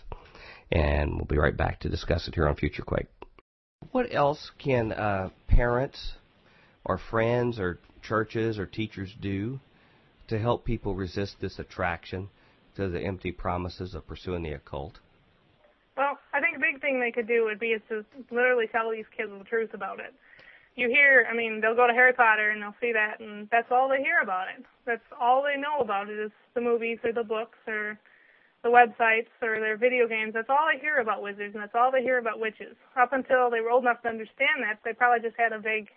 [0.71, 3.07] And we'll be right back to discuss it here on Future Quake.
[3.91, 6.13] What else can uh, parents
[6.83, 9.59] or friends or churches or teachers do
[10.27, 12.29] to help people resist this attraction
[12.75, 14.99] to the empty promises of pursuing the occult?
[15.95, 18.91] Well, I think a big thing they could do would be is to literally tell
[18.91, 20.13] these kids the truth about it.
[20.75, 23.71] You hear, I mean, they'll go to Harry Potter and they'll see that, and that's
[23.71, 24.63] all they hear about it.
[24.85, 27.97] That's all they know about it is the movies or the books or
[28.63, 30.33] the websites or their video games.
[30.33, 32.75] That's all they hear about wizards, and that's all they hear about witches.
[32.99, 35.89] Up until they were old enough to understand that, they probably just had a vague,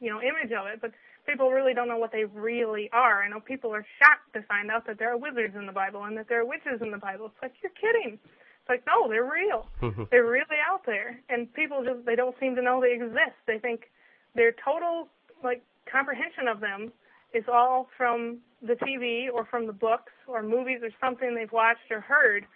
[0.00, 0.80] you know, image of it.
[0.80, 0.92] But
[1.26, 3.22] people really don't know what they really are.
[3.22, 6.04] I know people are shocked to find out that there are wizards in the Bible
[6.04, 7.26] and that there are witches in the Bible.
[7.26, 8.18] It's like you're kidding.
[8.18, 9.68] It's like no, they're real.
[9.82, 10.04] Mm-hmm.
[10.10, 13.36] they're really out there, and people just they don't seem to know they exist.
[13.46, 13.90] They think
[14.34, 15.08] their total
[15.42, 16.92] like comprehension of them
[17.34, 21.90] is all from the TV or from the books or movies or something they've watched
[21.90, 22.46] or heard.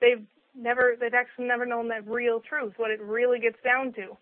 [0.00, 0.24] They've
[0.54, 4.16] never they've actually never known that real truth, what it really gets down to.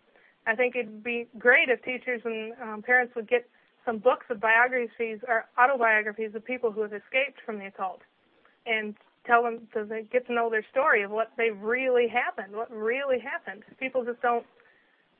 [0.46, 3.48] I think it'd be great if teachers and um, parents would get
[3.84, 8.00] some books of biographies or autobiographies of people who have escaped from the occult
[8.66, 8.94] and
[9.26, 13.18] tell them to get to know their story of what they really happened, what really
[13.18, 13.62] happened.
[13.78, 14.44] People just don't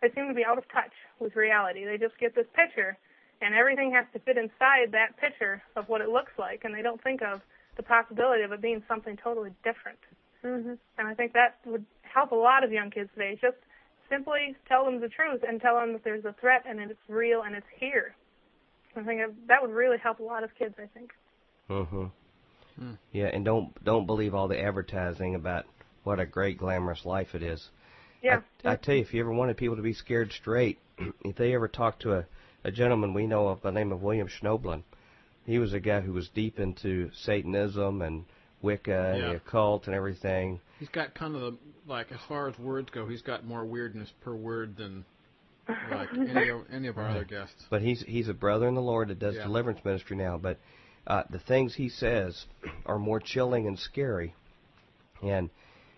[0.02, 1.84] they seem to be out of touch with reality.
[1.84, 2.98] They just get this picture
[3.40, 6.82] and everything has to fit inside that picture of what it looks like and they
[6.82, 7.40] don't think of
[7.76, 9.98] the possibility of it being something totally different.
[10.44, 10.78] Mhm.
[10.98, 13.36] And I think that would help a lot of young kids today.
[13.40, 13.56] Just
[14.08, 17.42] simply tell them the truth and tell them that there's a threat and it's real
[17.42, 18.14] and it's here.
[18.96, 20.74] I think that would really help a lot of kids.
[20.78, 21.12] I think.
[21.68, 22.06] Mm-hmm.
[22.78, 22.92] Hmm.
[23.12, 25.66] Yeah, and don't don't believe all the advertising about
[26.04, 27.70] what a great glamorous life it is.
[28.22, 28.40] Yeah.
[28.64, 30.78] I, I tell you, if you ever wanted people to be scared straight,
[31.24, 32.26] if they ever talked to a,
[32.64, 34.82] a gentleman we know of by the name of William Schnoebelen,
[35.46, 38.24] he was a guy who was deep into Satanism and
[38.62, 39.28] Wicca and Yeah.
[39.30, 40.60] the occult and everything.
[40.80, 44.10] He's got kind of the like as far as words go, he's got more weirdness
[44.22, 45.04] per word than
[45.90, 47.62] like any of, any of our other guests.
[47.68, 49.44] But he's he's a brother in the Lord that does Yeah.
[49.44, 50.38] deliverance ministry now.
[50.38, 50.58] But
[51.06, 52.46] uh, the things he says
[52.86, 54.34] are more chilling and scary.
[55.22, 55.50] And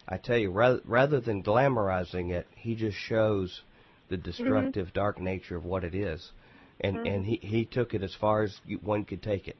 [0.09, 3.63] I tell you, rather rather than glamorizing it, he just shows
[4.09, 6.33] the destructive, dark nature of what it is.
[6.81, 9.57] And and he he took it as far as you, one could take it.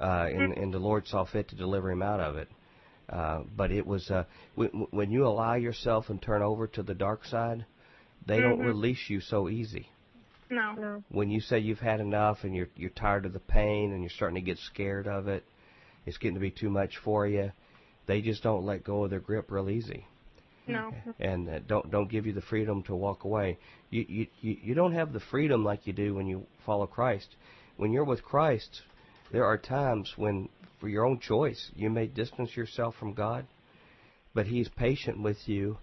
[0.00, 2.48] Uh, and, and the Lord saw fit to deliver him out of it.
[3.08, 6.94] Uh, but it was uh, when, when you allow yourself and turn over to the
[6.94, 7.64] dark side,
[8.26, 8.66] they don't Mhm.
[8.66, 9.88] release you so easy
[10.50, 10.72] No.
[10.72, 11.04] No.
[11.10, 14.10] when you say you've had enough and you're you're tired of the pain and you're
[14.10, 15.44] starting to get scared of it,
[16.06, 17.52] it's getting to be too much for you.
[18.06, 20.06] They just don't let go of their grip real easy,
[20.66, 20.92] No.
[21.20, 23.58] and uh, don't don't give you the freedom to walk away.
[23.90, 27.36] You, you you you don't have the freedom like you do when you follow Christ.
[27.76, 28.82] When you're with Christ,
[29.32, 30.48] there are times when,
[30.80, 33.46] for your own choice, you may distance yourself from God,
[34.32, 35.76] but He's patient with you,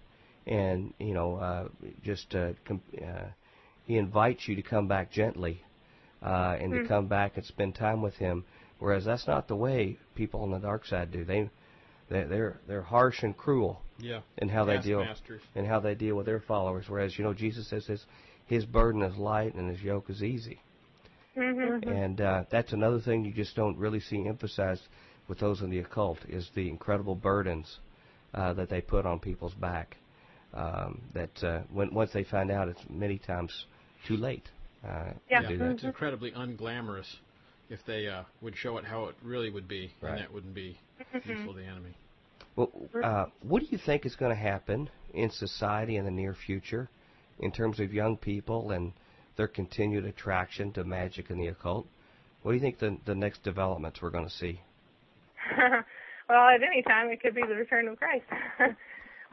[0.46, 1.68] and you know uh,
[2.02, 3.26] just uh, com- uh,
[3.86, 5.62] He invites you to come back gently,
[6.22, 6.86] uh, and to Hmm.
[6.86, 8.44] come back and spend time with Him.
[8.78, 11.24] Whereas that's not the way people on the dark side do.
[11.24, 11.50] They
[12.12, 14.20] they they're they're harsh and cruel Yeah.
[14.38, 15.42] in how they deal Taskmasters.
[15.54, 16.86] and how they deal with their followers.
[16.88, 18.04] Whereas you know Jesus says his
[18.46, 20.60] his burden is light and his yoke is easy.
[21.36, 21.86] Mhm.
[21.86, 24.82] And uh, that's another thing you just don't really see emphasized
[25.28, 27.78] with those in the occult is the incredible burdens
[28.34, 29.96] uh, that they put on people's back.
[30.52, 33.66] Um, that uh, when once they find out, it's many times
[34.06, 34.46] too late.
[34.86, 35.40] Uh, Yeah.
[35.42, 35.70] to do that.
[35.70, 37.06] it's incredibly unglamorous
[37.70, 40.10] if they uh, would show it how it really would be, Right.
[40.10, 40.76] and that wouldn't be
[41.24, 41.94] useful to the enemy.
[42.56, 42.70] Well,
[43.02, 46.88] uh, what do you think is going to happen in society in the near future,
[47.38, 48.92] in terms of young people and
[49.36, 51.86] their continued attraction to magic and the occult?
[52.42, 54.60] What do you think the the next developments we're going to see?
[56.28, 58.24] well, at any time it could be the return of Christ.
[58.58, 58.68] but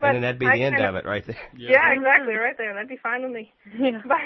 [0.02, 1.38] and then that'd be I the end kind of it right there.
[1.58, 1.91] Yeah.
[1.91, 2.74] exactly, right there.
[2.74, 3.54] That'd be fine with me.
[3.78, 4.02] Yeah.
[4.08, 4.18] But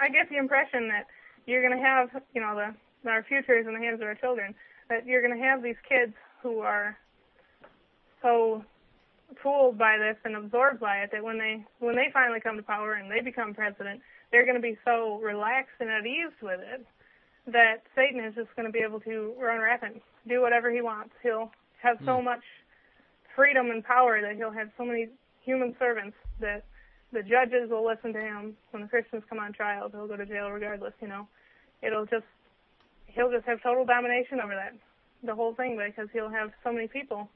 [0.00, 1.06] I get the impression that
[1.46, 2.74] you're going to have, you know, the
[3.10, 4.54] our future is in the hands of our children.
[4.88, 6.12] That you're going to have these kids
[6.42, 6.96] who are
[8.24, 8.64] so
[9.42, 12.62] fooled by this and absorbed by it that when they when they finally come to
[12.62, 14.00] power and they become president,
[14.32, 16.84] they're going to be so relaxed and at ease with it
[17.46, 21.12] that Satan is just going to be able to run rampant, do whatever he wants.
[21.22, 21.52] He'll
[21.82, 22.24] have so hmm.
[22.24, 22.44] much
[23.36, 25.08] freedom and power that he'll have so many
[25.44, 26.64] human servants that
[27.12, 28.56] the judges will listen to him.
[28.70, 30.94] When the Christians come on trial, he'll go to jail regardless.
[31.02, 31.28] You know,
[31.82, 32.26] it'll just
[33.06, 34.72] he'll just have total domination over that
[35.22, 37.28] the whole thing because he'll have so many people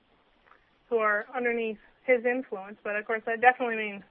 [0.89, 2.79] who are underneath his influence.
[2.83, 4.03] But of course, that definitely means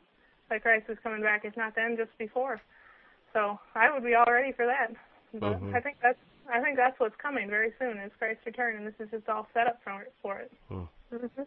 [0.49, 1.45] that Christ is coming back.
[1.45, 2.61] If not then, just before.
[3.33, 4.95] So I would be all ready for that.
[5.33, 5.75] But Mhm.
[5.75, 8.93] I think that's I think that's what's coming very soon is Christ's return, and this
[8.99, 10.13] is just all set up for it.
[10.21, 10.51] For it.
[10.69, 10.83] Hmm.
[11.11, 11.43] Mm-hmm.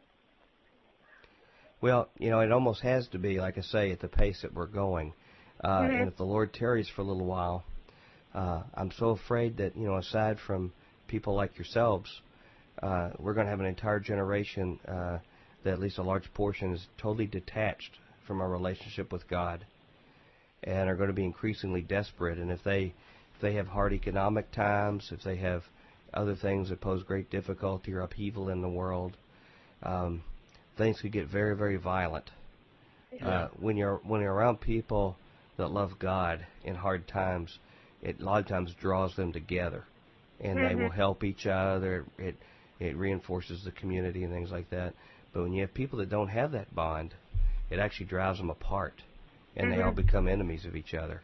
[1.80, 4.52] Well, you know, it almost has to be, like I say, at the pace that
[4.52, 5.14] we're going.
[5.64, 6.00] Uh, Mhm.
[6.00, 7.64] And if the Lord tarries for a little while,
[8.34, 10.72] uh, I'm so afraid that, you know, aside from
[11.06, 12.20] people like yourselves,
[12.82, 15.18] uh, we're going to have an entire generation uh,
[15.64, 19.64] that at least a large portion is totally detached from our relationship with God
[20.62, 22.38] and are going to be increasingly desperate.
[22.38, 22.94] And if they
[23.34, 25.62] if they have hard economic times, if they have
[26.12, 29.16] other things that pose great difficulty or upheaval in the world,
[29.82, 30.22] um,
[30.76, 32.30] things could get very, very violent.
[33.22, 35.16] Uh, when you're when you're around people
[35.56, 37.58] that love God in hard times,
[38.02, 39.84] it a lot of times draws them together,
[40.40, 42.06] and they will help each other.
[42.18, 42.36] It it
[42.80, 44.94] reinforces the community and things like that.
[45.32, 47.14] But when you have people that don't have that bond,
[47.70, 48.94] it actually drives them apart,
[49.56, 51.20] and they all become enemies of each other.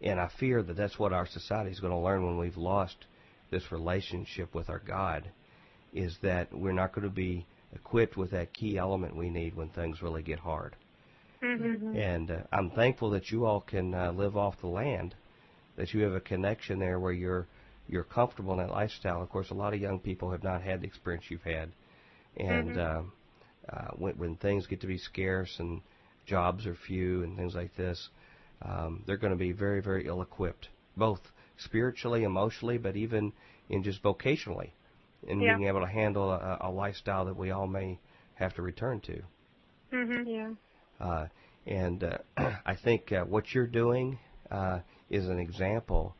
[0.00, 2.96] And I fear that that's what our society is going to learn when we've lost
[3.50, 5.30] this relationship with our God,
[5.92, 9.68] is that we're not going to be equipped with that key element we need when
[9.68, 10.74] things really get hard.
[11.42, 11.96] Mm-hmm.
[11.96, 15.14] And uh, I'm thankful that you all can uh, live off the land,
[15.76, 17.46] that you have a connection there where you're
[17.88, 19.22] you're comfortable in that lifestyle.
[19.22, 21.70] Of course, a lot of young people have not had the experience you've had,
[22.36, 23.12] and um,
[23.68, 25.80] uh, when, when things get to be scarce and
[26.26, 28.08] jobs are few and things like this,
[28.62, 31.20] um, they're going to be very, very ill-equipped, both
[31.58, 33.32] spiritually, emotionally, but even
[33.68, 34.70] in just vocationally,
[35.26, 35.56] in Yeah.
[35.56, 37.98] being able to handle a, a lifestyle that we all may
[38.34, 39.22] have to return to.
[39.92, 40.28] Mm-hmm.
[40.28, 40.50] Yeah.
[41.00, 41.26] Uh,
[41.66, 42.18] and uh,
[42.66, 44.18] I think uh, what you're doing
[44.50, 44.80] uh,
[45.10, 46.14] is an example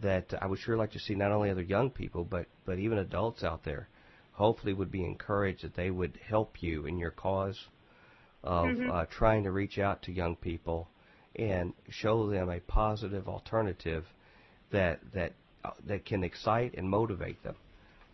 [0.00, 2.98] that I would sure like to see not only other young people, but, but even
[2.98, 3.88] adults out there,
[4.32, 7.58] hopefully would be encouraged that they would help you in your cause
[8.42, 10.88] of uh, trying to reach out to young people
[11.36, 14.04] and show them a positive alternative
[14.70, 15.32] that that
[15.64, 17.54] uh, that can excite and motivate them.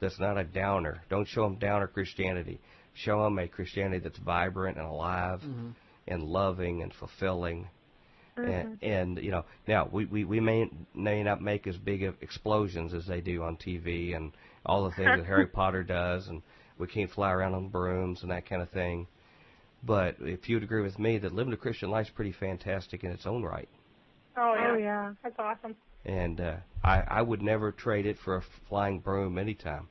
[0.01, 1.03] That's not a downer.
[1.09, 2.61] Don't show them downer Christianity.
[2.95, 5.41] Show them a Christianity that's vibrant and alive
[6.07, 7.69] and loving and fulfilling.
[8.45, 8.85] And, mm-hmm.
[8.85, 12.95] and you know, now we, we, we may may not make as big of explosions
[12.95, 14.33] as they do on TV and
[14.67, 16.43] all the things that Harry Potter does, and
[16.79, 19.07] we can't fly around on brooms and that kind of thing.
[19.83, 23.13] But if you'd agree with me that living a Christian life is pretty fantastic in
[23.13, 23.69] its own right,
[24.39, 24.71] Oh yeah.
[24.71, 25.13] Oh yeah.
[25.23, 25.77] That's awesome.
[26.05, 29.89] and uh, I I would never trade it for a flying broom anytime.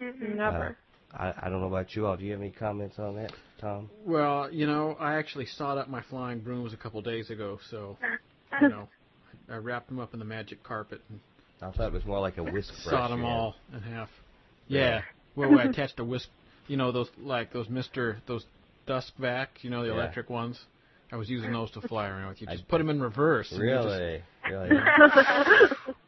[0.00, 0.36] Mm-hmm.
[0.36, 0.76] Never.
[1.14, 2.16] Uh, I, I don't know about you all.
[2.16, 3.88] Do you have any comments on that, Tom?
[4.04, 7.96] Well, you know, I actually sawed up my flying brooms a couple days ago, so
[8.60, 8.88] you know,
[9.50, 11.20] I wrapped them up in the magic carpet and
[11.62, 12.84] I thought it was more like a whisk brush.
[12.92, 14.10] sawed them you all in half.
[14.68, 15.02] Yeah.
[15.36, 16.28] well, I attached a whisk,
[16.68, 18.44] you know, those like those Mister those
[18.86, 19.94] dusk vac, you know, the Yeah.
[19.94, 20.60] electric ones.
[21.12, 22.40] I was using those to fly around with.
[22.42, 23.50] You I- just put them in reverse.
[23.52, 24.80] and just Really, really.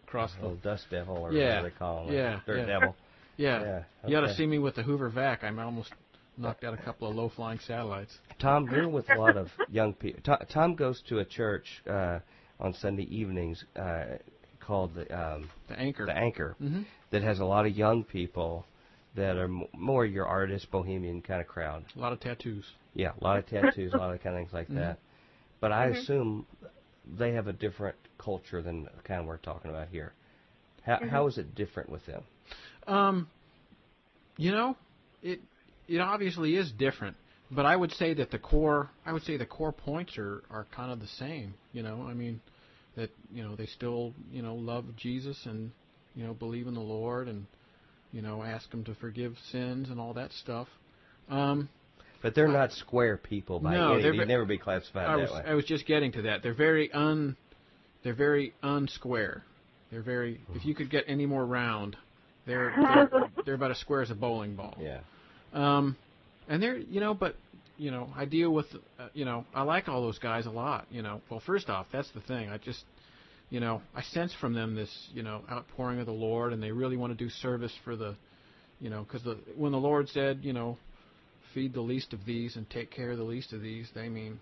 [0.06, 0.42] Cross the.
[0.42, 2.14] little dust devil or Yeah, whatever they call them.
[2.14, 2.66] yeah, Dirt yeah.
[2.66, 2.96] devil.
[3.36, 3.60] Yeah.
[3.62, 5.44] Yeah, You ought to see me with the Hoover vac.
[5.44, 5.92] I'm almost
[6.38, 8.16] knocked out a couple of low flying satellites.
[8.38, 10.20] Tom, you're with a lot of young people.
[10.24, 12.20] Tom, Tom goes to a church uh,
[12.60, 14.04] on Sunday evenings uh,
[14.60, 16.06] called the um, The anchor.
[16.06, 18.66] the Anchor hmm that has a lot of young people
[19.16, 21.82] that are m- more your artist, bohemian kind of crowd.
[21.96, 22.66] A lot of tattoos.
[22.92, 24.74] Yeah, a lot of tattoos, a lot of kind of things like Mhm.
[24.74, 24.98] that.
[25.60, 26.44] But I assume
[27.16, 30.12] they have a different culture than the kind we're talking about here.
[30.82, 32.22] How, how is it different with them?
[32.86, 33.28] Um,
[34.36, 34.76] you know,
[35.22, 35.40] it
[35.88, 37.16] it obviously is different.
[37.50, 40.66] but I would say that the core, I would say the core points are are
[40.74, 41.54] kind of the same.
[41.72, 42.40] You know, I mean,
[42.96, 45.70] that you know they still you know love Jesus and
[46.14, 47.46] you know believe in the Lord and
[48.12, 50.68] you know ask Him to forgive sins and all that stuff.
[51.28, 51.68] Um,
[52.22, 54.02] but they're not square people by no, any.
[54.02, 55.42] they'd They'd never be classified I that was way.
[55.46, 56.42] I was just getting to that.
[56.42, 57.36] They're very un,
[58.02, 59.42] they're very unsquare.
[59.90, 60.40] They're very.
[60.54, 61.96] If you could get any more round,
[62.46, 64.76] they're they're, they're about as square as a bowling ball.
[64.80, 65.00] yeah.
[65.52, 65.96] Um,
[66.48, 67.36] and they're you know, but
[67.76, 68.66] you know, I deal with
[68.98, 70.86] uh, you know, I like all those guys a lot.
[70.90, 72.50] You know, well, first off, that's the thing.
[72.50, 72.84] I just
[73.50, 76.72] you know, I sense from them this you know outpouring of the Lord, and they
[76.72, 78.14] really want to do service for the,
[78.80, 80.76] you know, because the when the Lord said you know,
[81.54, 84.38] feed the least of these and take care of the least of these, they mean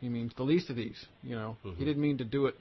[0.00, 1.06] he means the least of these.
[1.22, 1.76] You know, Mhm.
[1.76, 2.56] he didn't mean to do it.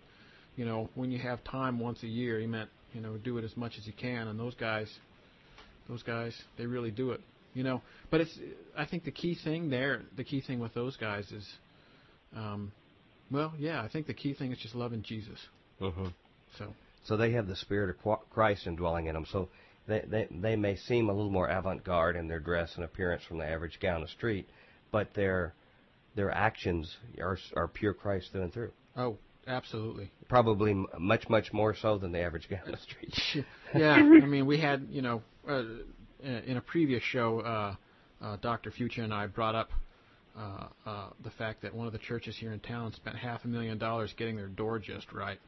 [0.56, 3.44] You know, when you have time once a year, he meant you know do it
[3.44, 4.28] as much as you can.
[4.28, 4.99] And those guys,
[5.88, 7.22] those guys, they really do it.
[7.58, 7.82] You know,
[8.12, 8.38] but it's
[8.78, 11.48] I think the key thing there, the key thing with those guys is,
[12.36, 12.72] um,
[13.32, 15.40] well, yeah, I think the key thing is just loving Jesus.
[15.80, 16.10] hmm
[16.60, 16.74] So
[17.06, 19.26] So they have the spirit of Christ indwelling in them.
[19.32, 19.50] So
[19.88, 23.40] they, they they may seem a little more avant-garde in their dress and appearance from
[23.40, 24.48] the average guy on the street,
[24.92, 25.54] but their
[26.16, 28.72] their actions are are pure Christ through and through.
[28.96, 29.18] oh,
[29.48, 30.12] absolutely.
[30.30, 33.46] Probably m- much much more so than the average guy on the street.
[33.76, 35.64] yeah, I mean, we had, you know, uh,
[36.23, 37.76] in a previous show, uh,
[38.22, 38.72] uh, Dr.
[38.72, 39.69] Future and I brought up
[40.38, 43.48] uh, uh, the fact that one of the churches here in town spent half a
[43.48, 45.39] million dollars getting their door just right.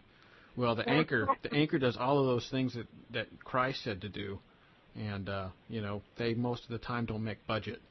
[0.55, 4.09] Well, the anchor, the anchor does all of those things that that Christ said to
[4.09, 4.39] do,
[4.95, 7.81] and uh, you know, they most of the time don't make budget,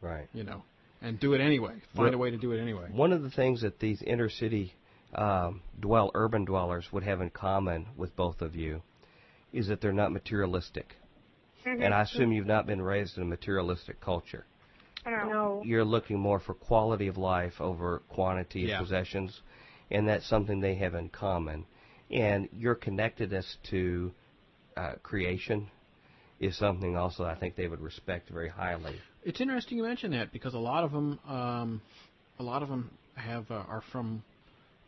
[0.00, 0.26] Right.
[0.32, 0.62] you know,
[1.02, 1.74] and do it anyway.
[1.94, 2.88] Find Well- a way to do it anyway.
[2.90, 4.74] One of the things that these inner city
[5.14, 8.82] um, dwell urban dwellers would have in common with both of you
[9.52, 10.96] is that they're not materialistic.
[11.64, 14.44] And I assume you've not been raised in a materialistic culture.
[15.06, 15.28] No.
[15.28, 15.62] No.
[15.64, 18.78] You're looking more for quality of life over quantity of Yeah.
[18.78, 19.42] possessions,
[19.90, 21.66] and that's something they have in common.
[22.10, 24.12] And your connectedness to
[24.76, 25.70] uh, creation
[26.40, 29.00] is something also I think they would respect very highly.
[29.24, 31.80] It's interesting you mention that because a lot of them, um,
[32.38, 34.22] a lot of them have uh, are from,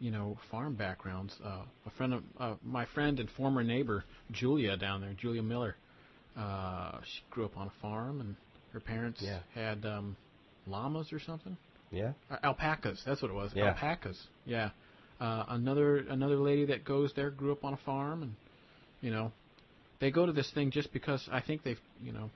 [0.01, 1.36] you know, farm backgrounds.
[1.44, 5.76] Uh, a friend of uh, my friend and former neighbor Julia down there, Julia Miller.
[6.36, 8.36] Uh, she grew up on a farm, and
[8.73, 9.40] her parents Yeah.
[9.55, 10.16] had um,
[10.66, 11.56] llamas or something.
[11.90, 12.12] Yeah.
[12.31, 13.02] Uh, alpacas.
[13.06, 13.52] That's what it was.
[13.55, 13.69] Yeah.
[13.69, 14.27] Alpacas.
[14.47, 14.70] Yeah.
[15.20, 18.35] Uh, another another lady that goes there grew up on a farm, and
[19.01, 19.31] you know,
[20.01, 22.31] they go to this thing just because I think they've you know,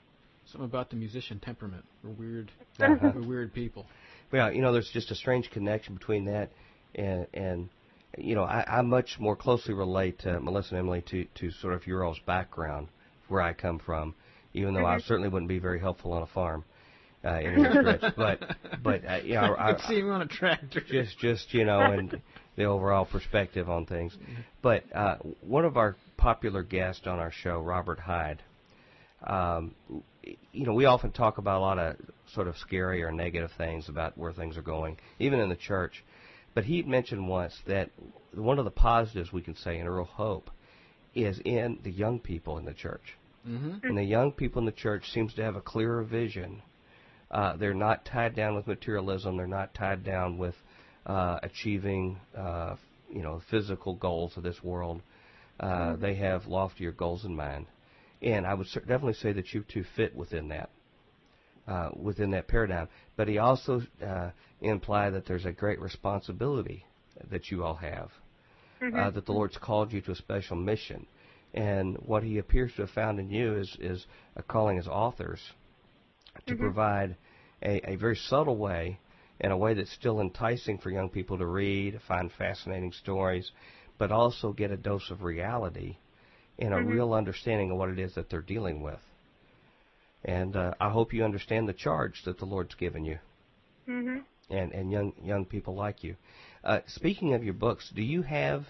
[0.47, 1.85] something about the musician temperament.
[2.05, 2.53] We're weird.
[2.81, 3.13] Uh-huh.
[3.15, 3.87] We're weird people.
[4.31, 6.51] Well, you know, there's just a strange connection between that
[6.95, 7.69] and and
[8.17, 11.75] you know, I, I much more closely relate to Melissa and Emily to to sort
[11.75, 12.89] of your all's background,
[13.29, 14.15] where I come from,
[14.55, 16.65] even though I certainly wouldn't be very helpful on a farm,
[17.25, 18.15] uh, in any stretch.
[18.17, 20.81] But but uh, you know, I, I'd see him on a tractor.
[20.81, 22.21] just just you know and
[22.57, 24.17] the overall perspective on things.
[24.63, 28.43] But uh, one of our popular guests on our show, Robert Hyde,
[29.25, 29.75] um,
[30.53, 31.97] you know, we often talk about a lot of
[32.35, 36.05] sort of scary or negative things about where things are going, even in the church.
[36.55, 37.91] But he mentioned once that
[38.35, 40.51] one of the positives we can say a real hope
[41.15, 43.17] is in the young people in the church.
[43.45, 46.63] hmm And the young people in the church seems to have a clearer vision.
[47.31, 49.37] Uh, they're not tied down with materialism.
[49.37, 50.55] They're not tied down with
[51.07, 52.77] uh, achieving, uh,
[53.11, 55.03] you know, physical goals of this world.
[55.61, 57.67] Uh, They have loftier goals in mind,
[58.23, 60.71] and I would definitely say that you two fit within that,
[61.67, 62.89] uh, within that paradigm.
[63.17, 64.31] But he also uh,
[64.61, 66.85] implied that there's a great responsibility
[67.31, 68.11] that you all have,
[68.81, 71.07] uh, that the Lord's called you to a special mission,
[71.55, 74.07] and what He appears to have found in you is is
[74.37, 75.41] a calling as authors
[76.47, 77.17] to provide
[77.63, 78.99] a, a very subtle way,
[79.41, 83.51] in a way that's still enticing for young people to read, find fascinating stories,
[83.99, 85.97] but also get a dose of reality
[86.59, 88.99] and a real understanding of what it is that they're dealing with.
[90.25, 93.19] And uh, I hope you understand the charge that the Lord's given you,
[93.89, 94.25] Mhm.
[94.51, 96.17] and and young young people like you.
[96.65, 98.65] Uh, speaking of your books, do you have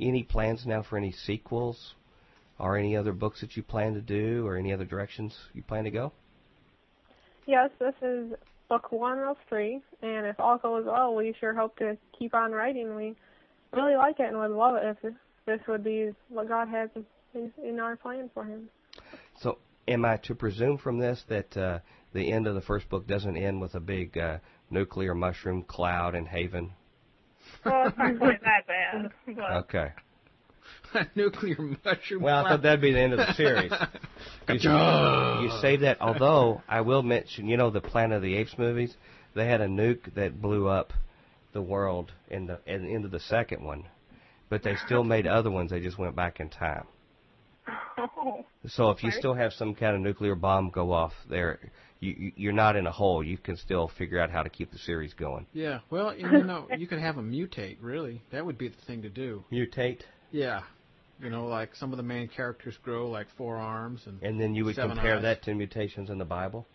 [0.00, 1.94] any plans now for any sequels,
[2.58, 5.84] or any other books that you plan to do, or any other directions you plan
[5.84, 6.12] to go?
[7.46, 8.32] Yes, this is
[8.68, 12.52] book one of three, and if all goes well, we sure hope to keep on
[12.52, 12.94] writing.
[12.96, 13.14] We
[13.72, 15.14] really like it and would love it if
[15.46, 16.90] this would be what God has
[17.34, 18.68] in, in our plan for him.
[19.40, 21.78] So, am I to presume from this that uh,
[22.12, 24.38] the end of the first book doesn't end with a big uh,
[24.70, 26.72] nuclear mushroom cloud in Haven?
[27.66, 29.10] Well, it's not quite that bad.
[29.36, 29.92] But Okay.
[31.14, 32.22] Nuclear mushroom.
[32.22, 33.72] Well, I thought that'd be the end of the series.
[34.48, 36.00] You, you save that.
[36.00, 38.94] Although I will mention, you know, the Planet of the Apes movies.
[39.34, 40.92] They had a nuke that blew up
[41.52, 43.84] the world in the in, into the second one,
[44.48, 45.72] but they still made other ones.
[45.72, 46.84] They just went back in time.
[47.98, 48.44] Oh.
[48.68, 51.58] So if you still have some kind of nuclear bomb go off there,
[52.00, 53.22] you, you you're not in a hole.
[53.24, 55.46] You can still figure out how to keep the series going.
[55.52, 55.80] Yeah.
[55.90, 57.78] Well, you know, you could have them mutate.
[57.80, 59.44] Really, that would be the thing to do.
[59.52, 60.62] Mutate, Yeah.
[61.22, 64.54] You know, like some of the main characters grow like four arms, and and then
[64.54, 65.22] you would Seven compare eyes.
[65.22, 66.66] that to mutations in the Bible.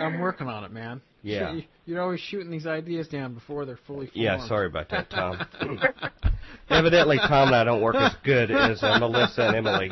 [0.00, 1.00] I'm working on it, man.
[1.22, 1.52] Yeah.
[1.52, 4.14] You- You're always shooting these ideas down before they're fully formed.
[4.22, 5.36] Yeah, sorry about that, Tom.
[6.70, 9.90] Evidently, Tom and I don't work as good as uh, Melissa and Emily.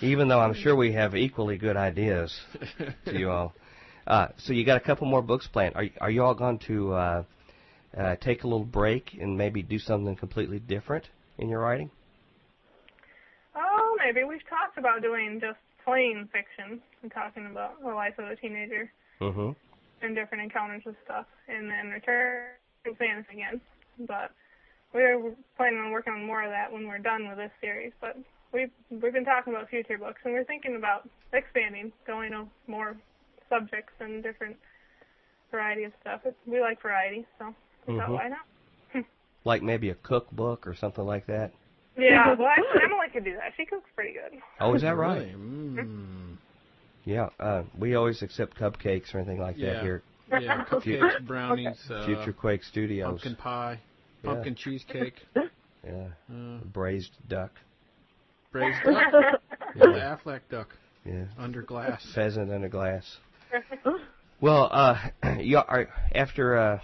[0.00, 2.34] Even though I'm sure we have equally good ideas
[3.04, 3.52] to you all.
[4.06, 5.76] Uh, so you got a couple more books planned.
[5.76, 7.24] Are are you all going to uh,
[7.96, 11.04] uh, take a little break and maybe do something completely different
[11.36, 11.90] in your writing?
[13.54, 18.26] Oh, maybe we've talked about doing just plain fiction and talking about the life of
[18.26, 18.90] a teenager
[19.20, 19.50] Mm-hmm.
[20.00, 22.46] and different encounters with stuff, and then return
[22.86, 23.60] to fantasy again.
[24.08, 24.30] But
[24.94, 25.20] we're
[25.58, 27.92] planning on working on more of that when we're done with this series.
[28.00, 28.16] But
[28.52, 32.96] we've we've been talking about future books, and we're thinking about expanding, going on more
[33.50, 34.56] subjects and different
[35.50, 36.20] variety of stuff.
[36.24, 37.54] It's, we like variety, so
[37.88, 38.08] Mhm.
[38.08, 39.04] why not?
[39.44, 41.50] Like maybe a cookbook or something like that.
[41.98, 43.52] Yeah, well, actually, Emily can do that.
[43.56, 44.40] She cooks pretty good.
[44.60, 45.18] Oh, is that right?
[45.18, 45.32] Really?
[45.34, 46.36] Mm.
[47.04, 47.28] Yeah.
[47.38, 50.02] Uh, we always accept cupcakes or anything like that here.
[50.30, 53.08] Yeah, cupcakes, brownies, uh, Future Quake Studios.
[53.08, 53.80] pumpkin pie,
[54.22, 54.30] Yeah.
[54.32, 55.14] pumpkin cheesecake,
[55.84, 56.06] Yeah.
[56.32, 57.50] uh, Braised duck.
[58.52, 59.40] braised duck,
[59.74, 60.68] yeah, the Aflac duck
[61.04, 61.24] Yeah.
[61.38, 62.00] under glass.
[62.14, 63.16] Pheasant under glass.
[64.40, 65.08] Well, uh,
[65.40, 66.78] you are after uh,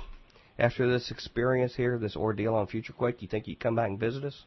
[0.58, 4.00] after this experience here, this ordeal on Future Quake, you think you'd come back and
[4.00, 4.42] visit us?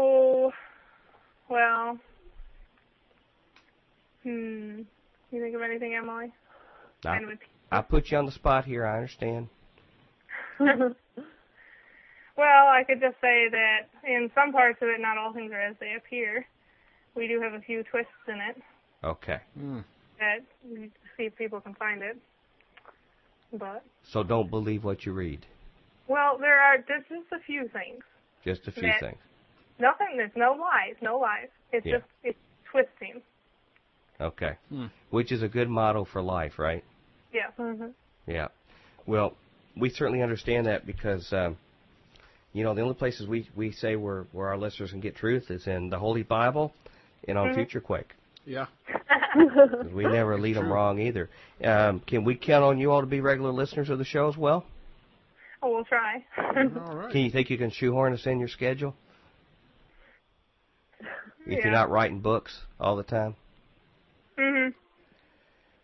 [1.52, 1.98] well.
[4.22, 4.80] Hmm.
[5.30, 6.32] You think of anything, Emily?
[7.04, 7.18] I,
[7.70, 8.86] I put you on the spot here.
[8.86, 9.48] I understand.
[10.60, 10.94] well,
[12.38, 15.76] I could just say that in some parts of it, not all things are as
[15.80, 16.46] they appear.
[17.16, 18.62] We do have a few twists in it
[19.04, 19.38] Okay.
[19.58, 19.84] Mm.
[20.18, 22.16] that we see if people can find it.
[23.52, 25.44] But So don't believe what you read.
[26.08, 28.02] well, there are there's just a few things.
[28.44, 28.98] Just a few Yeah.
[29.00, 29.18] things.
[29.82, 30.16] Nothing.
[30.16, 30.94] There's no lies.
[31.02, 31.48] No lies.
[31.72, 31.98] It's Yeah.
[31.98, 32.38] just it's
[32.70, 33.20] twisting.
[34.20, 34.52] Okay.
[34.68, 34.86] Hmm.
[35.10, 36.84] Which is a good motto for life, right?
[37.34, 37.48] Yeah.
[37.58, 37.88] Mm-hmm.
[38.26, 38.48] Yeah.
[39.06, 39.34] Well,
[39.76, 41.56] we certainly understand that because, um,
[42.52, 45.50] you know, the only places we, we say where, where our listeners can get truth
[45.50, 46.72] is in the Holy Bible
[47.26, 47.54] and on Mhm.
[47.54, 48.14] Future Quake.
[48.46, 48.66] Yeah.
[49.94, 51.30] We never lead them wrong either.
[51.64, 54.36] Um, can we count on you all to be regular listeners of the show as
[54.36, 54.66] well?
[55.62, 56.22] Oh, we'll try.
[56.36, 56.52] All
[56.96, 57.10] right.
[57.10, 58.94] Can you think you can shoehorn us in your schedule?
[61.46, 61.64] If Yeah.
[61.64, 63.36] you're not writing books all the time?
[64.38, 64.74] mhm.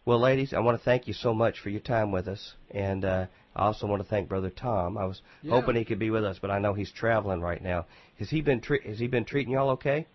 [0.04, 3.04] Well, ladies, I want to thank you so much for your time with us, and
[3.04, 4.96] uh, I also want to thank Brother Tom.
[4.96, 5.50] I was Yeah.
[5.52, 7.86] hoping he could be with us, but I know he's traveling right now.
[8.18, 10.06] Has he been tre- has he been treating y'all okay?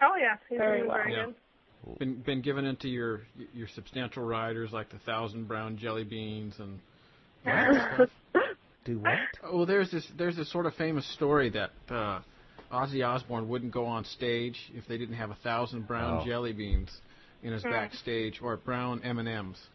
[0.00, 0.98] Oh yeah, he's Very doing well.
[0.98, 1.24] very Yeah.
[1.26, 1.98] good.
[1.98, 3.22] Been been given into your
[3.54, 6.80] your substantial riders like the thousand brown jelly beans and.
[8.84, 9.18] Do what?
[9.44, 12.20] Oh, there's this there's this sort of famous story that uh,
[12.72, 16.26] Ozzy Osbourne wouldn't go on stage if they didn't have a thousand brown Oh.
[16.26, 17.00] jelly beans
[17.42, 17.70] in his Hmm.
[17.70, 19.68] backstage or brown M and M's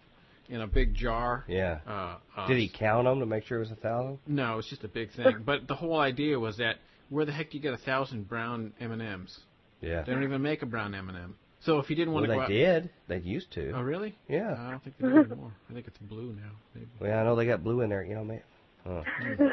[0.49, 1.43] in a big jar.
[1.47, 1.79] Yeah.
[1.87, 4.19] Uh, uh, Did he count them to make sure it was a thousand?
[4.27, 5.41] No, it's just a big thing.
[5.45, 6.77] but the whole idea was that
[7.09, 9.39] where the heck do you get a thousand brown M and M's?
[9.81, 10.01] Yeah.
[10.03, 12.25] They don't even make a brown M and m So if he didn't Well, want
[12.25, 12.89] to they go out, did.
[13.07, 13.71] They used to.
[13.71, 14.17] oh really?
[14.27, 14.55] Yeah.
[14.59, 15.51] I don't think they do anymore.
[15.69, 16.51] I think it's blue now.
[16.73, 16.87] Maybe.
[16.99, 18.03] Well, I know they got blue in there.
[18.03, 18.41] You know, man.
[18.87, 19.03] Huh.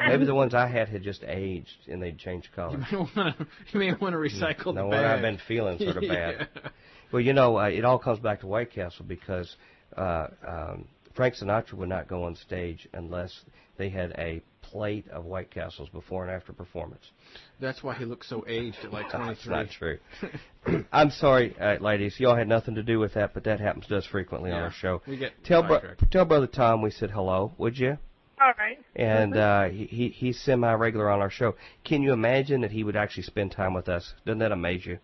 [0.07, 2.77] Maybe the ones I had had just aged and they'd changed You color.
[2.77, 4.97] may want to you may want to recycle No the.
[4.97, 6.47] I've been feeling sort of bad.
[6.55, 6.69] Yeah.
[7.11, 9.55] Well, you know, uh, it all comes back to White Castle because
[9.97, 13.37] uh, um, Frank Sinatra would not go on stage unless
[13.77, 17.03] they had a plate of White Castles before and after performance.
[17.59, 19.35] That's why he looks so aged at like 23.
[19.35, 19.99] That's not true.
[20.91, 22.15] I'm sorry, uh, ladies.
[22.19, 24.71] Y'all had nothing to do with that, but that happens to us frequently on our
[24.71, 25.01] show.
[25.07, 25.81] We get Tell bro-
[26.11, 27.97] tell brother Tom we said hello, would you?
[28.41, 28.77] All right.
[28.95, 31.55] And uh, he, he he's semi regular on our show.
[31.83, 34.13] Can you imagine that he would actually spend time with us?
[34.25, 34.99] Doesn't that amaze you?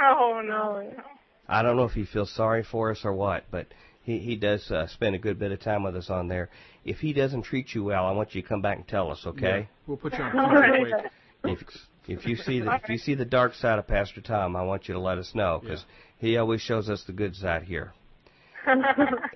[0.00, 0.80] Oh no.
[0.80, 0.90] No.
[0.96, 1.02] no.
[1.48, 3.66] I don't know if he feels sorry for us or what, but
[4.02, 6.50] he he does uh, spend a good bit of time with us on there.
[6.84, 9.20] If he doesn't treat you well, I want you to come back and tell us,
[9.24, 9.30] Yeah.
[9.30, 9.68] okay?
[9.86, 10.82] We'll put you on All future right.
[10.82, 10.94] wait.
[11.44, 11.60] If
[12.06, 14.88] if you see the if you see the dark side of Pastor Tom, I want
[14.88, 15.84] you to let us know because
[16.18, 17.92] he always shows us the good side here.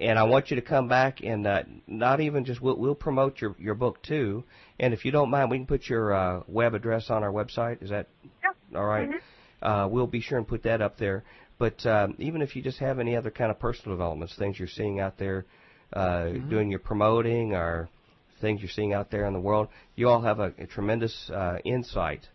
[0.00, 3.40] And I want you to come back and uh, not even just we'll, we'll promote
[3.40, 4.44] your your book too.
[4.80, 7.82] And if you don't mind, we can put your uh, web address on our website.
[7.82, 8.08] Is that
[8.42, 8.78] Yeah.
[8.78, 9.08] all right?
[9.60, 11.24] Uh, we'll be sure and put that up there.
[11.58, 14.68] But um, even if you just have any other kind of personal developments, things you're
[14.68, 15.44] seeing out there,
[15.92, 17.88] uh, doing your promoting or
[18.40, 21.56] things you're seeing out there in the world, you all have a, a tremendous uh,
[21.64, 22.28] insight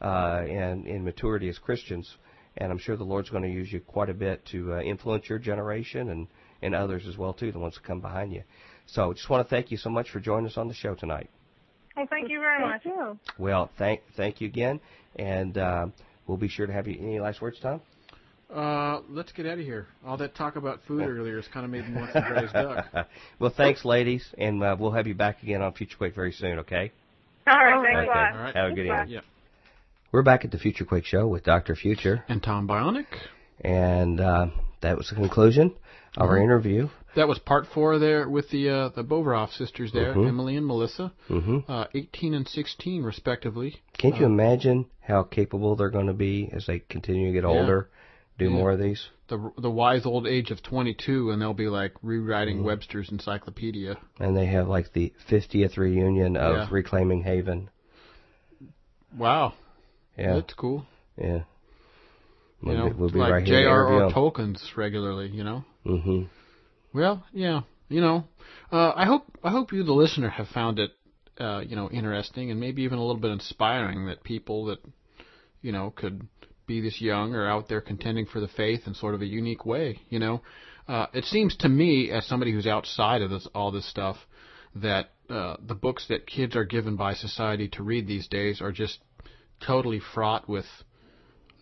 [0.00, 2.16] uh, and in maturity as Christians.
[2.56, 5.28] And I'm sure the Lord's going to use you quite a bit to uh, influence
[5.28, 6.26] your generation and,
[6.62, 8.42] and others as well too, the ones that come behind you.
[8.86, 11.30] So just want to thank you so much for joining us on the show tonight.
[11.96, 12.82] Well, thank you very much.
[12.82, 13.18] Thank you.
[13.38, 14.80] Well, thank thank you again,
[15.16, 15.86] and uh,
[16.26, 16.96] we'll be sure to have you.
[17.00, 17.80] Any last words, Tom?
[18.54, 19.86] Uh, let's get out of here.
[20.04, 22.86] All that talk about food earlier has kind of made me want some braised duck.
[23.38, 26.58] well, thanks, ladies, and uh, we'll have you back again on Future Quake very soon.
[26.60, 26.90] Okay.
[27.46, 27.74] All right.
[27.74, 28.04] All Thanks right.
[28.04, 28.32] a lot.
[28.32, 28.56] All right.
[28.56, 29.02] Have a good Bye.
[29.02, 29.14] evening.
[29.14, 29.20] Yeah.
[30.12, 33.06] We're back at the Future Quake Show with Doctor Future, And Tom Bionic.
[33.60, 34.46] and uh,
[34.80, 35.72] that was the conclusion
[36.16, 36.44] of our Mhm.
[36.44, 36.88] interview.
[37.14, 40.28] That was part four there with the uh, the Boverhof sisters there, Mhm.
[40.28, 43.76] Emily and Melissa, hmm uh, 18 and 16 respectively.
[43.98, 47.44] Can't you Uh, imagine how capable they're going to be as they continue to get
[47.44, 47.50] Yeah.
[47.60, 47.88] older,
[48.38, 48.50] do Yeah.
[48.50, 49.08] more of these?
[49.28, 52.64] The the wise old age of 22, and they'll be like rewriting Mhm.
[52.64, 53.96] Webster's Encyclopedia.
[54.18, 56.66] And they have like the 50th reunion of Yeah.
[56.70, 57.70] Reclaiming Haven.
[59.16, 59.54] Wow,
[60.16, 60.86] Yeah, that's cool.
[61.16, 61.42] yeah.
[62.62, 64.10] You We'll know, be, we'll be like right J.R.R.
[64.12, 65.28] Tolkien's regularly.
[65.28, 65.64] You know.
[65.86, 66.22] Mm-hmm.
[66.92, 68.24] Well, yeah, you know,
[68.72, 70.90] uh, I hope I hope you, the listener, have found it,
[71.38, 74.78] uh, you know, interesting and maybe even a little bit inspiring that people that,
[75.62, 76.26] you know, could
[76.66, 79.64] be this young are out there contending for the faith in sort of a unique
[79.64, 80.00] way.
[80.08, 80.42] You know,
[80.86, 84.16] uh, it seems to me, as somebody who's outside of this all this stuff,
[84.74, 88.72] that uh, the books that kids are given by society to read these days are
[88.72, 88.98] just
[89.64, 90.66] totally fraught with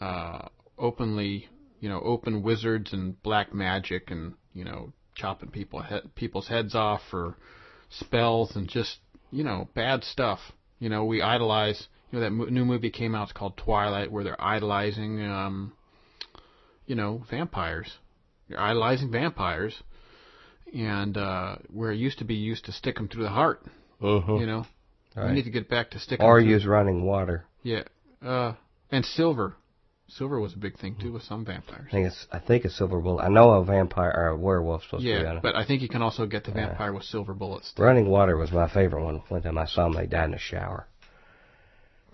[0.00, 0.48] uh,
[0.78, 1.48] openly,
[1.80, 6.74] you know, open wizards and black magic and you know chopping people he- people's heads
[6.74, 7.36] off for
[7.90, 8.98] spells and just
[9.30, 10.38] you know bad stuff.
[10.78, 11.88] You know, we idolize.
[12.10, 13.24] You know that mo- new movie came out.
[13.24, 15.72] It's called Twilight, where they're idolizing, um,
[16.86, 17.98] you know, vampires.
[18.48, 19.82] You're idolizing vampires,
[20.72, 23.62] and uh, where it used to be used to stick them through the heart.
[24.00, 24.40] Mhm.
[24.40, 24.66] You know,
[25.16, 25.26] Right.
[25.28, 26.24] we need to get back to sticking.
[26.24, 27.44] Or use running water.
[27.62, 27.82] Yeah,
[28.24, 28.54] uh,
[28.90, 29.54] and silver.
[30.10, 31.84] Silver was a big thing too with some vampires.
[31.88, 33.24] I think it's I think a silver bullet.
[33.24, 35.88] I know a vampire or a werewolf supposed to be Yeah, but I think you
[35.88, 37.72] can also get the vampire with silver bullets.
[37.74, 37.82] too.
[37.82, 39.22] Running water was my favorite one.
[39.28, 40.86] One time I saw them, they died in the shower.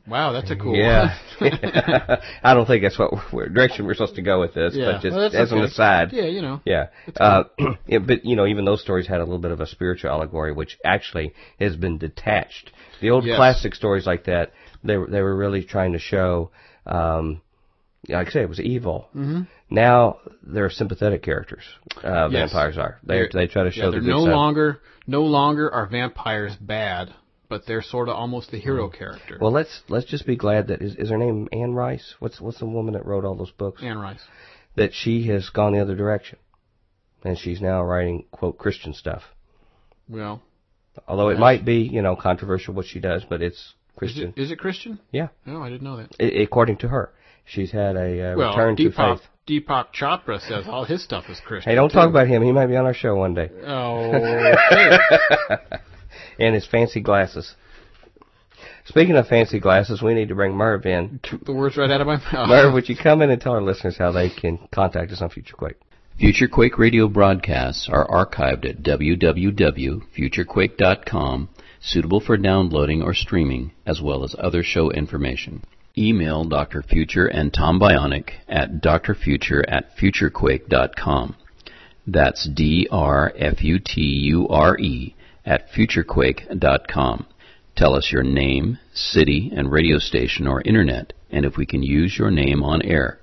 [0.06, 1.16] Wow, that's a cool yeah.
[1.38, 1.50] one.
[2.42, 5.00] I don't think that's what we're, direction we're supposed to go with this, yeah, but
[5.00, 6.08] just well, as an aside.
[6.12, 6.60] Yeah, you know.
[6.66, 6.88] Yeah.
[7.16, 7.44] Uh,
[7.86, 10.52] yeah, but you know, even those stories had a little bit of a spiritual allegory,
[10.52, 12.70] which actually has been detached.
[13.00, 13.36] The old Yes.
[13.36, 14.52] classic stories like that,
[14.84, 16.50] they were they were really trying to show,
[16.86, 17.40] um,
[18.08, 19.08] like I say, it was evil.
[19.16, 19.42] Mm-hmm.
[19.70, 21.64] Now they're sympathetic characters.
[22.02, 22.52] Uh, Yes.
[22.52, 22.98] Vampires are.
[23.02, 24.30] They They're- they try to show Yeah, the they're good no side.
[24.32, 27.12] longer no longer are vampires bad,
[27.48, 29.34] but they're sort of almost the hero character.
[29.36, 29.40] Mm.
[29.40, 32.14] Well, let's let's just be glad that is is her name Anne Rice.
[32.20, 33.82] What's what's the woman that wrote all those books?
[33.82, 34.22] Anne Rice.
[34.76, 36.38] That she has gone the other direction,
[37.24, 39.22] and she's now writing quote Christian stuff.
[40.08, 40.42] Well,
[41.08, 44.34] Although it might be, you know, controversial what she does, but it's Is Christian.
[44.36, 44.98] it, is it Christian?
[45.12, 46.14] Yeah, No, I didn't know that.
[46.20, 47.10] I- according to her,
[47.44, 49.28] she's had a uh, Well, return to Deepak, faith.
[49.46, 51.70] Deepak Chopra says all his stuff is Christian.
[51.70, 51.94] Hey, don't too.
[51.98, 52.42] talk about him.
[52.42, 53.50] He might be on our show one day.
[53.66, 54.10] Oh,
[56.38, 57.54] and his fancy glasses.
[58.86, 61.20] Speaking of fancy glasses, we need to bring Merv in.
[61.22, 62.24] Took the words right out of my mouth.
[62.48, 65.30] Merv, would you come in and tell our listeners how they can contact us on
[65.30, 65.76] Future Quake?
[66.18, 71.48] Future Quake radio broadcasts are archived at www.futurequake.com,
[71.84, 75.62] suitable for downloading or streaming, as well as other show information.
[75.96, 76.82] Email Dr.
[76.82, 81.36] Future and Tom Bionic at drfuture at futurequake.com.
[82.06, 82.94] That's D-R-F-U-T-U-R-E
[85.44, 87.26] at futurequake.com.
[87.76, 92.18] Tell us your name, city, and radio station or internet, and if we can use
[92.18, 93.18] your name on air.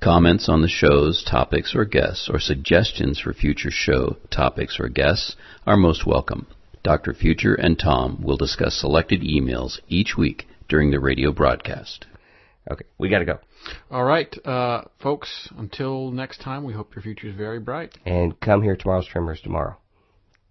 [0.00, 5.34] Comments on the show's topics or guests, or suggestions for future show topics or guests
[5.66, 6.46] are most welcome.
[6.86, 7.14] Dr.
[7.14, 12.06] Future and Tom will discuss selected emails each week during the radio broadcast.
[12.70, 13.40] Okay, we got to go.
[13.90, 15.48] All right, uh, folks.
[15.58, 17.98] Until next time, we hope your future is very bright.
[18.06, 19.76] And come here tomorrow's Tremors tomorrow.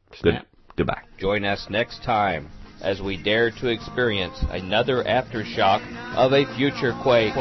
[0.10, 0.34] Good.
[0.34, 0.48] Snap.
[0.76, 1.04] Goodbye.
[1.18, 2.50] Join us next time
[2.82, 5.80] as we dare to experience another aftershock
[6.18, 7.34] of a future quake.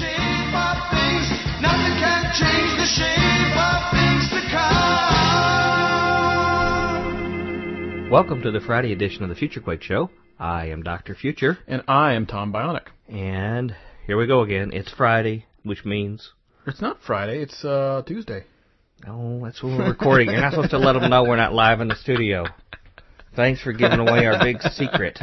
[0.00, 0.29] There
[0.70, 1.26] are new dreams.
[1.62, 3.58] Nothing can change the shape of things.
[3.58, 4.40] Nothing can change the shape of things to
[8.00, 8.10] come.
[8.10, 10.10] Welcome to the Friday edition of the Future Quake Show.
[10.38, 11.14] I am Dr.
[11.14, 12.86] Future, And I am Tom Bionic.
[13.08, 13.74] and
[14.06, 14.70] here we go again.
[14.72, 16.30] It's Friday, which means.
[16.66, 17.42] It's not Friday.
[17.42, 18.44] It's uh, Tuesday.
[19.06, 20.30] Oh, that's when we're recording.
[20.30, 22.44] You're not supposed to let them know we're not live in the studio.
[23.36, 25.18] Thanks for giving away our big secret.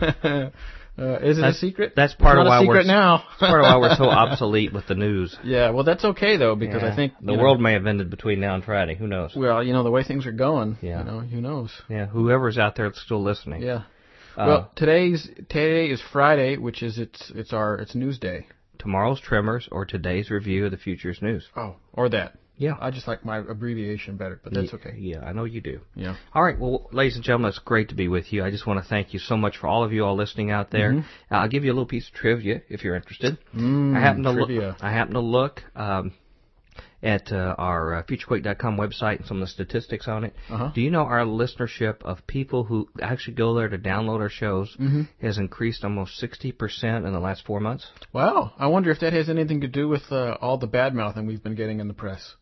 [0.98, 1.92] uh, is it a That's- secret?
[1.94, 3.18] that's part It's of why a we're- secret now.
[3.40, 5.36] That's part of why we're so obsolete with the news.
[5.44, 6.92] Yeah, well, that's okay though because Yeah.
[6.92, 8.94] I think the know, world may have ended between now and Friday.
[8.96, 9.32] Who knows?
[9.36, 10.78] Well, you know the way things are going.
[10.82, 10.98] Yeah.
[11.00, 11.70] You know, who knows?
[11.88, 13.62] Yeah, whoever's out there that's still listening.
[13.62, 13.82] Yeah.
[14.36, 18.46] Uh, well, today's today is Friday, which is it's it's our it's news day.
[18.78, 21.46] tomorrow's Tremors or today's review of the Future's news.
[21.56, 22.34] Oh, or that.
[22.58, 22.74] Yeah.
[22.80, 24.94] I just like my abbreviation better, but that's okay.
[24.98, 25.80] Yeah, I know you do.
[25.94, 26.16] Yeah.
[26.34, 28.44] All right, well, ladies and gentlemen, it's great to be with you.
[28.44, 30.70] I just want to thank you so much for all of you all listening out
[30.70, 30.92] there.
[30.92, 31.04] Mhm.
[31.30, 33.38] Uh, I'll give you a little piece of trivia if you're interested.
[33.56, 34.60] Mm, I happen to trivia.
[34.68, 34.76] look.
[34.84, 36.12] I happen to look um,
[37.00, 40.34] at uh, our uh, FutureQuake.com website and some of the statistics on it.
[40.50, 40.72] Uh-huh.
[40.74, 44.76] Do you know our listenership of people who actually go there to download our shows
[44.80, 45.06] Mhm.
[45.22, 47.86] has increased almost 60% in the last four months?
[48.12, 48.52] Wow.
[48.58, 51.42] I wonder if that has anything to do with uh, all the bad mouthing we've
[51.42, 52.34] been getting in the press.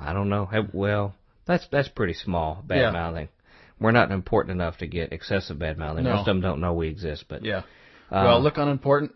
[0.00, 0.48] I don't know.
[0.72, 1.14] Well,
[1.46, 2.90] that's that's pretty small bad Yeah.
[2.90, 3.28] mouthing.
[3.78, 6.04] We're not important enough to get excessive bad mouthing.
[6.04, 6.10] No.
[6.16, 7.58] Most of them don't know we exist, but Yeah.
[8.10, 9.12] uh, well, look unimportant.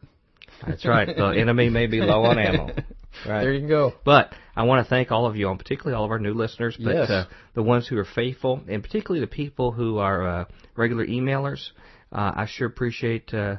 [0.67, 1.07] that's right.
[1.07, 2.71] The enemy may be low on ammo.
[3.27, 3.41] Right.
[3.43, 3.95] There you go.
[4.05, 6.77] But I want to thank all of you, and particularly all of our new listeners,
[6.77, 7.11] but Yes.
[7.11, 7.25] uh,
[7.55, 10.45] the ones who are faithful, and particularly the people who are uh,
[10.77, 11.71] regular emailers.
[12.13, 13.33] Uh, I sure appreciate.
[13.33, 13.57] Uh,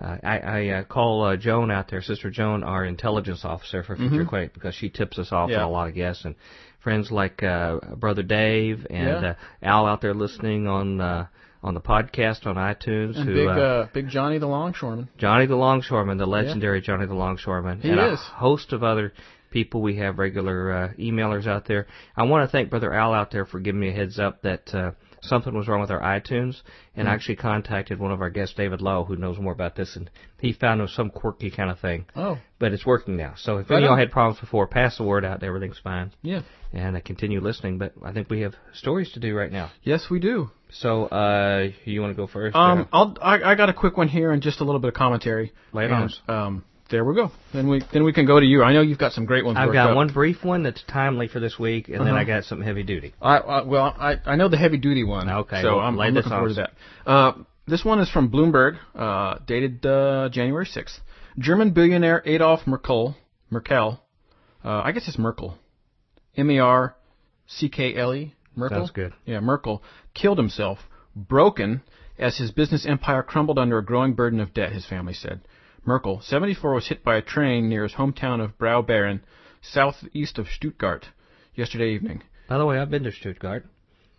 [0.00, 3.96] uh, I, I uh, call uh, Joan out there, Sister Joan, our intelligence officer for
[3.96, 4.28] Future Mhm.
[4.28, 5.58] Quake, because she tips us off Yeah.
[5.58, 6.34] on a lot of guests and
[6.80, 9.30] friends like uh, Brother Dave and Yeah.
[9.30, 11.26] uh, Al out there listening on uh,
[11.62, 13.16] on the podcast on iTunes.
[13.16, 15.08] And who big uh, big Johnny the Longshoreman.
[15.16, 19.14] Johnny the Longshoreman, the legendary Johnny the Longshoreman, He and a host of other
[19.54, 19.80] people.
[19.80, 21.86] We have regular uh, emailers out there.
[22.14, 24.74] I want to thank Brother Al out there for giving me a heads up that
[24.74, 24.90] uh,
[25.22, 26.60] something was wrong with our iTunes,
[26.94, 27.12] and Hmm.
[27.12, 30.10] I actually contacted one of our guests, David Lowe, who knows more about this, and
[30.40, 32.04] he found it was some quirky kind of thing.
[32.14, 33.32] Oh, But it's working now.
[33.36, 35.42] So if Right any of y'all had problems before, pass the word out.
[35.42, 36.42] Everything's fine, yeah.
[36.72, 37.78] and uh, continue listening.
[37.78, 39.70] But I think we have stories to do right now.
[39.82, 40.50] Yes, we do.
[40.70, 42.56] So uh, you want to go first?
[42.56, 44.88] Um, or- I'll I, I got a quick one here and just a little bit
[44.88, 45.52] of commentary.
[45.72, 47.30] Lay it on Um, there we go.
[47.52, 48.62] Then we then we can go to you.
[48.62, 49.56] I know you've got some great ones.
[49.58, 49.96] I've got up.
[49.96, 52.16] one brief one that's timely for this week, and then Uh-huh.
[52.18, 53.14] I got some heavy duty.
[53.20, 55.28] I, I well, I I know the heavy duty one.
[55.28, 56.72] Okay, so well, I'm, I'm looking forward to that.
[57.10, 57.32] Uh,
[57.66, 60.98] this one is from Bloomberg, uh, dated uh, January 6th.
[61.38, 63.14] German billionaire Adolf Merckle,
[63.50, 63.98] Merckle,
[64.64, 65.54] uh, I guess it's Merckle,
[66.36, 66.94] M E R
[67.46, 68.68] C K L E, Merckle.
[68.70, 69.14] Sounds good.
[69.24, 69.80] Yeah, Merckle
[70.12, 70.78] killed himself,
[71.16, 71.82] broken
[72.18, 74.72] as his business empire crumbled under a growing burden of debt.
[74.72, 75.40] His family said.
[75.86, 79.20] Merckle, 74, was hit by a train near his hometown of Blaubeuren,
[79.62, 81.06] southeast of Stuttgart,
[81.54, 82.22] yesterday evening.
[82.48, 83.66] By the way, I've been to Stuttgart.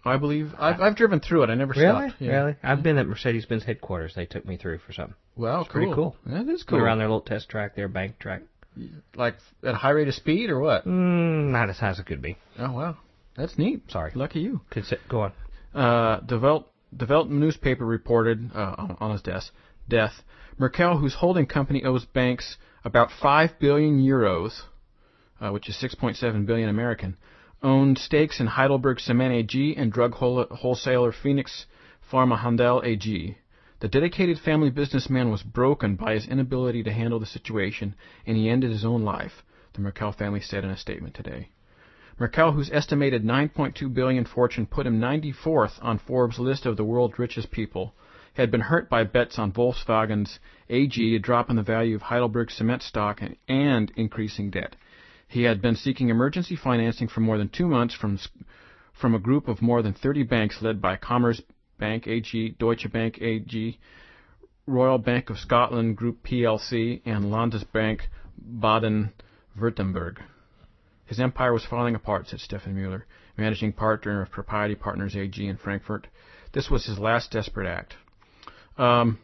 [0.07, 1.49] I believe I've I've driven through it.
[1.49, 2.09] I never Really?
[2.09, 2.21] stopped.
[2.21, 2.31] Yeah.
[2.37, 2.55] Really?
[2.61, 4.13] I've been at Mercedes-Benz headquarters.
[4.15, 5.15] They took me through for something.
[5.35, 6.15] Wow, It's pretty cool.
[6.27, 6.77] That is cool.
[6.79, 8.43] around their little test track, their bank track.
[9.15, 10.85] Like at a high rate of speed or what?
[10.85, 12.37] Mm, not as high as it could be.
[12.59, 12.97] Oh wow,
[13.35, 13.89] that's neat.
[13.89, 14.11] Sorry.
[14.13, 14.61] Lucky you.
[14.69, 15.31] Could sit, go on.
[15.73, 19.45] Uh, Develop Develop newspaper reported uh, on- on his death.
[19.89, 20.13] Death.
[20.57, 24.61] Merckle, whose holding company owes banks about five billion euros,
[25.41, 27.17] uh, which is 6.7 billion American,
[27.61, 31.65] owned stakes in Heidelberg Cement AG and drug whole- wholesaler Phoenix
[32.09, 33.37] Pharmahandel AG.
[33.81, 37.93] The dedicated family businessman was broken by his inability to handle the situation,
[38.25, 41.49] and he ended his own life, the Merckle family said in a statement today.
[42.17, 47.19] Merckle, whose estimated 9.2 billion fortune put him 94th on Forbes' list of the world's
[47.19, 47.93] richest people,
[48.35, 50.39] had been hurt by bets on Volkswagen's
[50.69, 54.75] AG, a drop in the value of Heidelberg cement stock, and, increasing debt.
[55.27, 58.19] He had been seeking emergency financing for more than two months from
[58.93, 61.41] from a group of more than 30 banks led by Commerce
[61.77, 63.77] Bank AG, Deutsche Bank AG,
[64.65, 68.01] Royal Bank of Scotland Group PLC, and Landesbank
[68.37, 70.19] Baden-Württemberg.
[71.05, 73.05] His empire was falling apart, said Stefan Mueller,
[73.37, 76.07] managing partner of Propriety Partners AG in Frankfurt.
[76.53, 77.97] This was his last desperate act.
[78.77, 79.19] Um,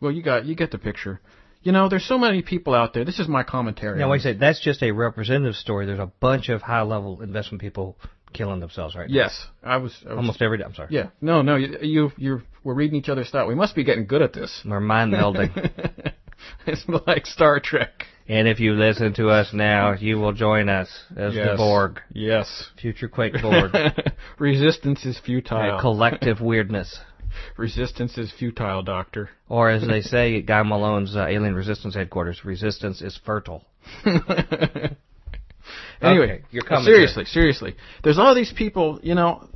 [0.00, 1.20] well, you got you get the picture.
[1.62, 3.04] You know, there's so many people out there.
[3.04, 3.98] This is my commentary.
[3.98, 4.20] Wait a it.
[4.22, 4.40] second.
[4.40, 5.86] That's just a representative story.
[5.86, 7.96] There's a bunch of high-level investment people
[8.32, 9.14] killing themselves right now.
[9.14, 10.64] Yes, I was, I was Almost every day.
[10.64, 10.88] I'm sorry.
[10.90, 13.48] Yeah, no, no, you, you you're we're reading each other's thought.
[13.48, 14.62] We must be getting good at this.
[14.64, 15.70] We're mind melding.
[16.66, 18.04] it's like Star Trek.
[18.28, 22.70] and if you listen to us now, you will join us as the Borg, Yes.
[22.80, 23.72] future Quake Borg.
[24.38, 25.76] Resistance is futile.
[25.76, 26.98] Uh, collective weirdness.
[27.56, 29.30] Resistance is futile, Doctor.
[29.48, 33.64] Or as they say at Guy Malone's uh, Alien Resistance headquarters, resistance is fertile.
[36.00, 36.94] Anyway, Okay, your commentary.
[36.96, 37.76] seriously, seriously.
[38.04, 39.48] There's all these people, you know,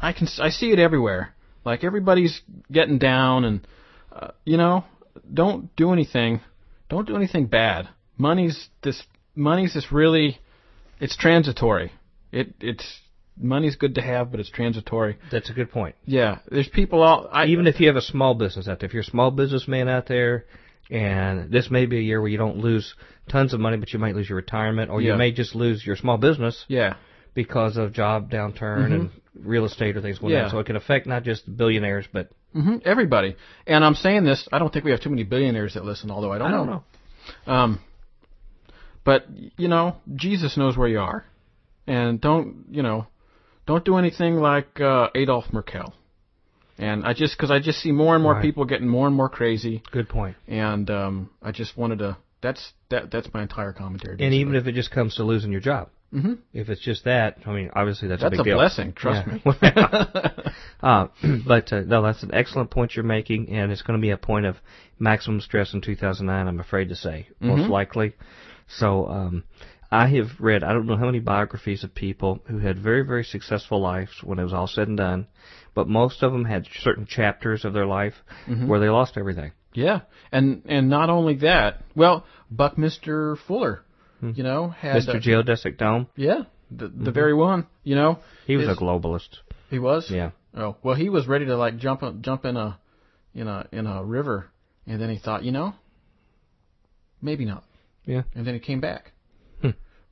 [0.00, 1.34] I can I see it everywhere.
[1.64, 3.66] Like everybody's getting down and
[4.12, 4.84] uh, you know,
[5.32, 6.40] don't do anything.
[6.90, 7.88] Don't do anything bad.
[8.18, 9.02] Money's this
[9.34, 10.38] money's this really
[11.00, 11.92] it's transitory.
[12.32, 12.84] It it's
[13.42, 15.18] money's good to have, but it's transitory.
[15.30, 15.94] That's a good point.
[16.04, 18.94] Yeah, there's people all I Even if you have a small business out there, if
[18.94, 20.46] you're a small businessman out there,
[20.90, 22.94] and this may be a year where you don't lose
[23.28, 25.12] tons of money, but you might lose your retirement, or Yeah.
[25.12, 26.94] you may just lose your small business yeah.
[27.34, 30.42] because of job downturn and real estate or things going Yeah.
[30.42, 30.50] down.
[30.50, 33.36] So it can affect not just billionaires, but hmm everybody.
[33.66, 36.32] And I'm saying this, I don't think we have too many billionaires that listen, although
[36.32, 36.84] I don't, I don't know.
[37.46, 37.80] Um,
[39.04, 41.24] but you know, Jesus knows where you are,
[41.86, 43.06] and don't you know,
[43.66, 45.92] don't do anything like uh, Adolf Merckle.
[46.78, 48.42] And I just because I just see more and more Right.
[48.42, 50.36] people getting more and more crazy, Good point.
[50.48, 52.16] and um, I just wanted to.
[52.40, 53.10] That's that.
[53.12, 54.16] That's my entire commentary.
[54.18, 56.38] And even if it just comes to losing your job, Mhm.
[56.52, 58.58] if it's just that, I mean, obviously that's, that's a big deal.
[58.58, 59.34] That's a blessing, trust Yeah.
[59.34, 60.52] me.
[60.82, 61.06] Uh,
[61.46, 64.16] but uh, no, that's an excellent point you're making, and it's going to be a
[64.16, 64.56] point of
[64.98, 66.48] maximum stress in 2009.
[66.48, 67.68] I'm afraid to say, most Mhm.
[67.68, 68.14] likely.
[68.66, 69.44] So um,
[69.92, 73.24] I have read I don't know how many biographies of people who had very very
[73.24, 75.26] successful lives when it was all said and done,
[75.74, 78.14] but most of them had certain chapters of their life
[78.48, 78.66] Mhm.
[78.68, 79.52] where they lost everything.
[79.74, 80.00] Yeah,
[80.32, 83.82] and and not only that, well, Buckminster Fuller,
[84.22, 85.16] you know, had Mr.
[85.16, 87.66] uh, Geodesic Dome, Yeah, the the very one.
[87.84, 89.40] You know, he was his- a globalist.
[89.70, 90.10] He was.
[90.10, 90.30] Yeah.
[90.54, 92.78] Oh well, he was ready to like jump jump in a
[93.34, 94.46] in a in a river,
[94.86, 95.74] and then he thought, you know,
[97.20, 97.64] maybe not.
[98.04, 98.22] Yeah.
[98.34, 99.11] And then he came back.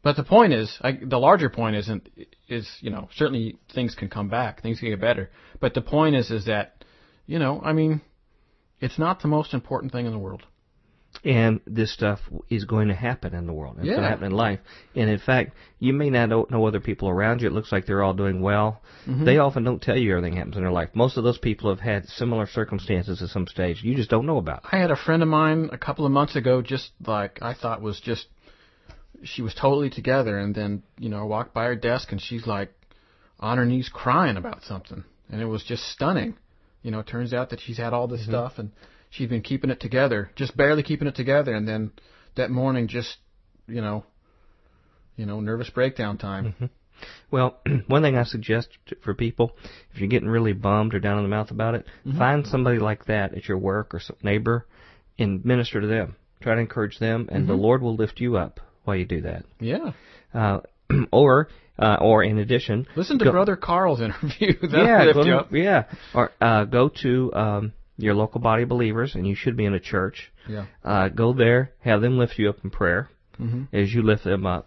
[0.02, 2.08] But the point is, I, the larger point isn't
[2.48, 5.30] is you know certainly things can come back, things can get better.
[5.60, 6.84] But the point is is that,
[7.26, 8.00] you know, I mean,
[8.80, 10.42] it's not the most important thing in the world.
[11.24, 13.76] and this stuff is going to happen in the world.
[13.78, 14.60] It's going to happen in life.
[14.94, 17.48] And in fact, you may not know, know other people around you.
[17.48, 18.80] It looks like they're all doing well.
[19.06, 19.24] Mm-hmm.
[19.24, 20.90] They often don't tell you everything happens in their life.
[20.94, 23.82] Most of those people have had similar circumstances at some stage.
[23.82, 24.62] You just don't know about.
[24.70, 27.82] I had a friend of mine a couple of months ago, just like I thought
[27.82, 28.26] was just,
[29.24, 32.46] she was totally together, and then you know I walked by her desk and she's
[32.46, 32.72] like
[33.38, 36.36] on her knees crying about something, and it was just stunning.
[36.82, 38.70] You know, it turns out that she's had all this stuff and
[39.10, 41.92] she's been keeping it together, just barely keeping it together, and then
[42.36, 43.18] that morning just,
[43.68, 44.04] you know,
[45.16, 46.54] you know, nervous breakdown time.
[47.30, 48.68] Well, one thing I suggest
[49.02, 49.52] for people,
[49.92, 52.18] if you're getting really bummed or down in the mouth about it, Mm-hmm.
[52.18, 54.66] find somebody like that at your work or some neighbor
[55.18, 56.16] and minister to them.
[56.40, 57.52] Try to encourage them, and Mm-hmm.
[57.52, 58.60] the Lord will lift you up
[58.90, 59.44] while you do that.
[59.60, 59.92] Yeah.
[60.34, 60.60] Uh,
[61.12, 61.48] or,
[61.78, 64.54] uh, or in addition, Listen to Go- Brother Carl's interview.
[64.62, 65.52] Yeah, go you to- up.
[65.52, 65.84] yeah.
[66.14, 69.74] Or uh, go to um, your local body of believers, and you should be in
[69.74, 70.30] a church.
[70.48, 70.66] Yeah.
[70.84, 73.08] Uh, go there, have them lift you up in prayer
[73.40, 73.68] Mhm.
[73.72, 74.66] as you lift them up,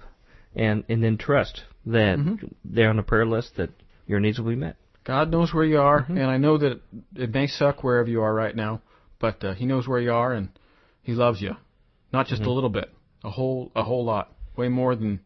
[0.55, 2.45] and and then trust that Mm-hmm.
[2.65, 3.69] they're on the prayer list that
[4.07, 4.77] your needs will be met.
[5.03, 6.17] God knows where you are, Mm-hmm.
[6.17, 6.79] and I know that
[7.15, 8.81] it may suck wherever you are right now,
[9.19, 10.49] but uh, He knows where you are, and
[11.03, 11.55] He loves you,
[12.13, 12.51] not just Mm-hmm.
[12.51, 12.89] a little bit,
[13.23, 15.19] a whole a whole lot, way more than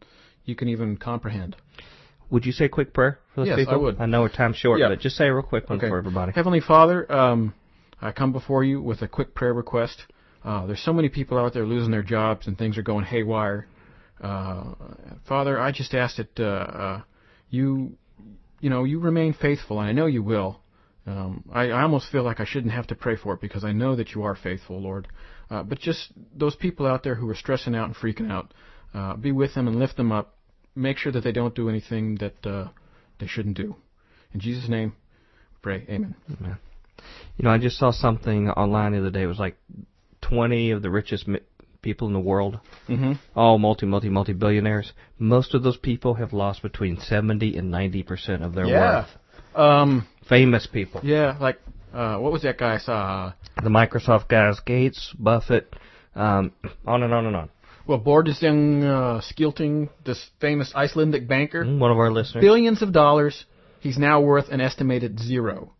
[0.44, 1.56] you can even comprehend.
[2.30, 3.74] Would you say a quick prayer for those Yes, people?
[3.74, 4.00] I would.
[4.00, 4.88] I know our time's short, Yeah.
[4.88, 5.88] but just say a real quick one Okay.
[5.88, 6.32] for everybody.
[6.32, 7.54] Heavenly Father, um,
[8.02, 10.04] I come before you with a quick prayer request.
[10.44, 13.66] Uh, there's so many people out there losing their jobs, and things are going haywire.
[14.20, 14.74] Uh,
[15.26, 17.00] Father, I just ask that uh, uh,
[17.50, 17.96] you,
[18.60, 20.60] you know, you remain faithful, and I know you will.
[21.06, 23.72] Um, I, I almost feel like I shouldn't have to pray for it because I
[23.72, 25.08] know that you are faithful, Lord.
[25.50, 28.52] Uh, but just those people out there who are stressing out and freaking out,
[28.94, 30.34] uh, be with them and lift them up.
[30.74, 32.68] Make sure that they don't do anything that uh,
[33.18, 33.74] they shouldn't do.
[34.34, 34.92] In Jesus' name,
[35.62, 35.84] pray.
[35.88, 36.14] Amen.
[36.38, 36.56] Amen.
[37.36, 39.22] You know, I just saw something online the other day.
[39.22, 39.56] It was like
[40.22, 41.40] 20 of the richest mi-
[41.82, 42.58] people in the world,
[42.88, 43.12] Mm-hmm.
[43.36, 44.92] all multi, multi, multi billionaires.
[45.18, 49.06] Most of those people have lost between 70 and 90 percent of their Yeah.
[49.54, 49.58] worth.
[49.58, 51.00] Um, Famous people.
[51.04, 51.58] yeah, like,
[51.94, 53.32] uh, what was that guy I saw?
[53.56, 55.74] Uh, The Microsoft guys, Gates, Buffett,
[56.14, 56.52] um,
[56.86, 57.48] on and on and on.
[57.86, 62.42] well, Bordesing uh, Skilting, this famous Icelandic banker, Mm, One of our listeners.
[62.42, 63.44] billions of dollars.
[63.80, 65.72] He's now worth an estimated zero.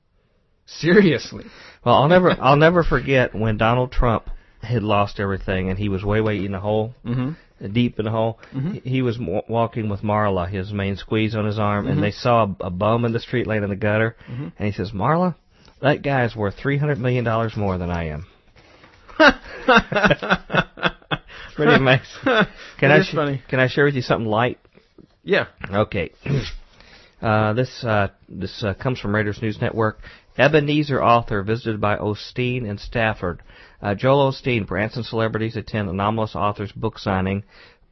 [0.66, 1.44] Seriously.
[1.84, 4.28] Well, I'll never, I'll never forget when Donald Trump
[4.62, 7.72] had lost everything and he was way, way in the hole, Mm-hmm.
[7.72, 8.38] deep in the hole.
[8.54, 8.82] Mhm.
[8.84, 11.90] He was w- walking with Marla, his main squeeze on his arm, Mhm.
[11.92, 14.52] and they saw a, a bum in the street laying in the gutter, Mhm.
[14.58, 15.34] and he says, "Marla,
[15.80, 18.26] that guy's worth three hundred million dollars more than I am."
[21.56, 22.06] Pretty amazing.
[22.78, 23.42] Can I sh- funny.
[23.48, 24.58] Can I share with you something light?
[25.24, 25.46] Yeah.
[25.70, 26.12] Okay.
[27.20, 29.98] Uh, this uh, this uh, comes from Raiders News Network.
[30.38, 33.42] Ebenezer author visited by Osteen and Stafford.
[33.82, 37.42] Uh, Joel Osteen, Branson celebrities attend Anomalos author's book signing.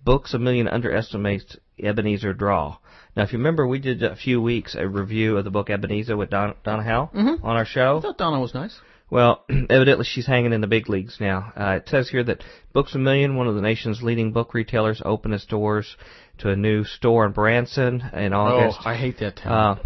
[0.07, 2.77] Books a Million underestimates Ebenezer draw.
[3.17, 6.17] Now, if you remember, we did a few weeks a review of the book Ebenezer
[6.17, 7.43] with Don, Donna Howe Mhm.
[7.45, 7.99] on our show.
[7.99, 8.79] I thought Donna was nice.
[9.11, 11.53] Well, evidently she's hanging in the big leagues now.
[11.59, 15.03] Uh, it says here that Books a Million, one of the nation's leading book retailers,
[15.05, 15.97] opened its doors
[16.39, 18.79] to a new store in Branson in August.
[18.85, 19.53] Oh, I hate that town.
[19.79, 19.83] uh,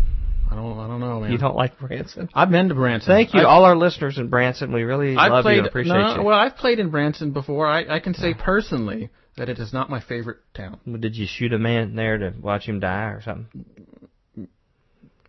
[0.52, 0.78] I don't.
[0.78, 1.32] I don't know, man.
[1.32, 2.28] you don't like Branson?
[2.34, 3.06] I've been to Branson.
[3.09, 4.72] Thank you, I've, all our listeners in Branson.
[4.72, 5.55] We really I've love played.
[5.55, 6.22] you and appreciate no, you.
[6.24, 7.66] Well, I've played in Branson before.
[7.68, 9.10] I, I can say personally
[9.40, 10.78] that it is not my favorite town.
[11.00, 13.66] Did you shoot a man there to watch him die or something?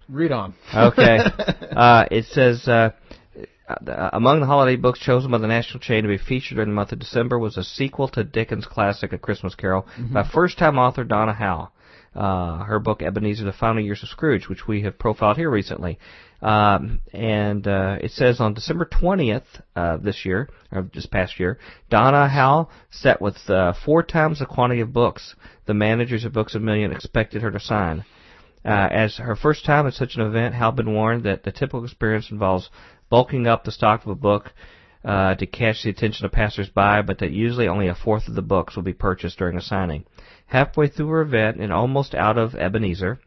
[0.09, 0.53] Read on.
[0.75, 1.19] Okay.
[1.71, 2.89] uh, it says uh,
[3.69, 6.75] uh, among the holiday books chosen by the national chain to be featured during the
[6.75, 11.05] month of December was a sequel to Dickens' classic A Christmas Carol by first-time author
[11.05, 11.71] Donna Howe.
[12.13, 15.97] Uh, her book Ebenezer: The Final Years of Scrooge, which we have profiled here recently.
[16.41, 19.43] Um, and uh, it says on December 20th
[19.75, 21.59] uh, this year, or this past year,
[21.89, 25.35] Donna Howe sat with uh, four times the quantity of books
[25.71, 28.03] the managers of Books a Million expected her to sign.
[28.65, 31.83] Uh, as her first time at such an event, Howe been warned that the typical
[31.83, 32.69] experience involves
[33.09, 34.51] bulking up the stock of a book
[35.03, 38.41] uh, to catch the attention of passersby, but that usually only a fourth of the
[38.41, 40.03] books will be purchased during a signing.
[40.45, 43.19] Halfway through her event and almost out of Ebenezer,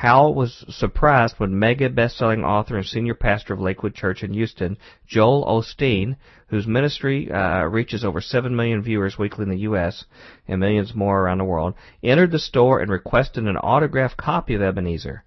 [0.00, 4.76] Howe was surprised when mega best-selling author and senior pastor of Lakewood Church in Houston,
[5.06, 6.16] Joel Osteen,
[6.48, 10.04] whose ministry uh, reaches over 7 million viewers weekly in the U.S.
[10.46, 14.60] and millions more around the world, entered the store and requested an autographed copy of
[14.60, 15.24] Ebenezer.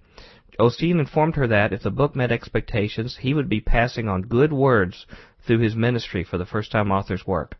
[0.59, 4.53] Osteen informed her that if the book met expectations, he would be passing on good
[4.53, 5.07] words
[5.47, 7.57] through his ministry for the first-time author's work.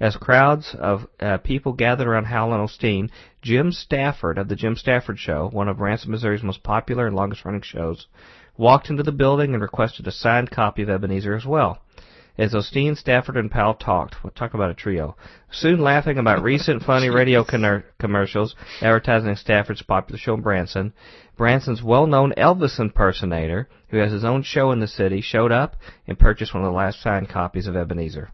[0.00, 3.10] As crowds of uh, people gathered around Howe and Osteen,
[3.42, 7.60] Jim Stafford of the Jim Stafford Show, one of Branson, Missouri's most popular and longest-running
[7.60, 8.06] shows,
[8.56, 11.82] walked into the building and requested a signed copy of Ebenezer as well.
[12.38, 15.16] As Osteen, Stafford, and Powell talked, we'll talk about a trio,
[15.50, 20.94] soon laughing about recent funny radio conner- commercials advertising Stafford's popular show in Branson,
[21.36, 26.18] Branson's well-known Elvis impersonator, who has his own show in the city, showed up and
[26.18, 28.30] purchased one of the last signed copies of Ebenezer.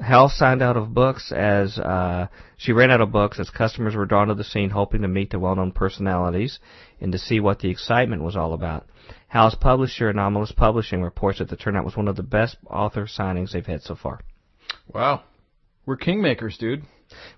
[0.00, 4.06] Howe signed out of books as uh, she ran out of books as customers were
[4.06, 6.58] drawn to the scene, hoping to meet the well-known personalities
[7.00, 8.86] and to see what the excitement was all about.
[9.28, 13.52] Howe's publisher, Anomalos Publishing, reports that the turnout was one of the best author signings
[13.52, 14.20] they've had so far.
[14.92, 15.22] Wow.
[15.86, 16.82] We're kingmakers, dude.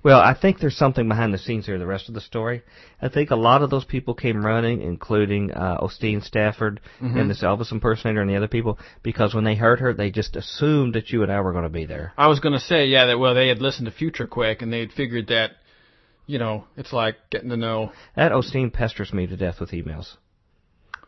[0.02, 1.78] Well, I think there's something behind the scenes here.
[1.78, 2.62] The rest of the story,
[3.00, 7.20] I think a lot of those people came running, including uh, Osteen Stafford Mhm.
[7.20, 10.36] and this Elvis impersonator and the other people, because when they heard her, they just
[10.36, 12.12] assumed that you and I were going to be there.
[12.18, 14.80] I was gonna say, yeah, that well, they had listened to Future Quake and they
[14.80, 15.52] had figured that,
[16.26, 17.92] you know, it's like getting to know.
[18.16, 20.16] That Osteen pesters me to death with emails.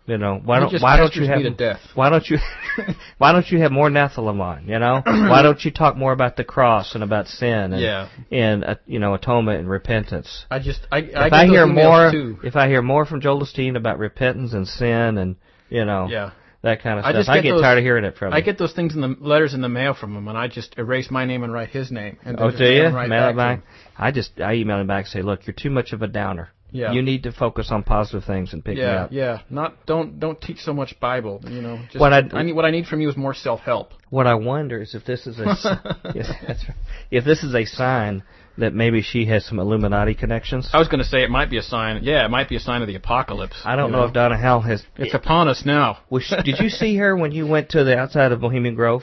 [0.07, 2.37] You know, why don't why don't you have why don't you
[3.19, 4.69] why don't you have more Nephilim?
[4.69, 8.09] You know, why don't you talk more about the cross and about sin and Yeah.
[8.31, 10.45] and uh, you know atonement and repentance?
[10.51, 12.39] I just, I, I if get I hear more, too.
[12.45, 15.37] if I hear more from Joel Osteen about repentance and sin and
[15.71, 16.33] you know Yeah.
[16.61, 18.35] that kind of stuff, I just I get get those- tired of hearing it from
[18.35, 18.45] I him.
[18.45, 21.11] get those things in the letters in the mail from him, and I just erase
[21.11, 22.19] my name and write his name.
[22.27, 22.89] And Oh, do you?
[22.89, 23.61] right Mail back back.
[23.97, 26.51] I just I email him back and say, look, you're too much of a downer.
[26.75, 26.91] Yeah.
[26.91, 29.13] You need to focus on positive things and pick me yeah, up.
[29.13, 29.39] yeah.
[29.49, 31.41] Not don't don't teach so much Bible.
[31.49, 33.61] You know, just, What I- I need what I need from you is more self
[33.61, 33.93] help.
[34.11, 35.45] What I wonder is if this is a
[36.15, 36.77] yes, that's right.
[37.13, 38.25] if this is a sign
[38.59, 40.69] that maybe she has some Illuminati connections.
[40.73, 42.03] I was going to say it might be a sign.
[42.03, 43.61] Yeah, it might be a sign of the apocalypse.
[43.65, 44.83] I don't you know if Donna Howell has.
[44.97, 45.99] It's upon us now.
[46.11, 49.03] Was she, did you see her when you went to the outside of Bohemian Grove?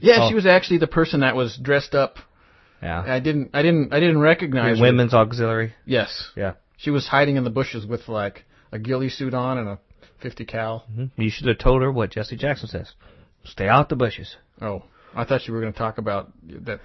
[0.00, 0.28] Yeah, Oh.
[0.28, 2.16] she was actually the person that was dressed up.
[2.82, 3.02] Yeah.
[3.06, 3.50] I didn't.
[3.54, 3.92] I didn't.
[3.94, 4.82] I didn't recognize her.
[4.82, 5.74] Women's auxiliary.
[5.86, 6.30] Yes.
[6.36, 6.54] Yeah.
[6.82, 9.78] She was hiding in the bushes with like a ghillie suit on and a
[10.20, 10.84] 50 cal.
[11.16, 12.92] You should have told her what Jesse Jackson says.
[13.44, 14.36] Stay out the bushes.
[14.60, 14.82] Oh,
[15.14, 16.32] I thought you were going to talk about
[16.66, 16.80] that.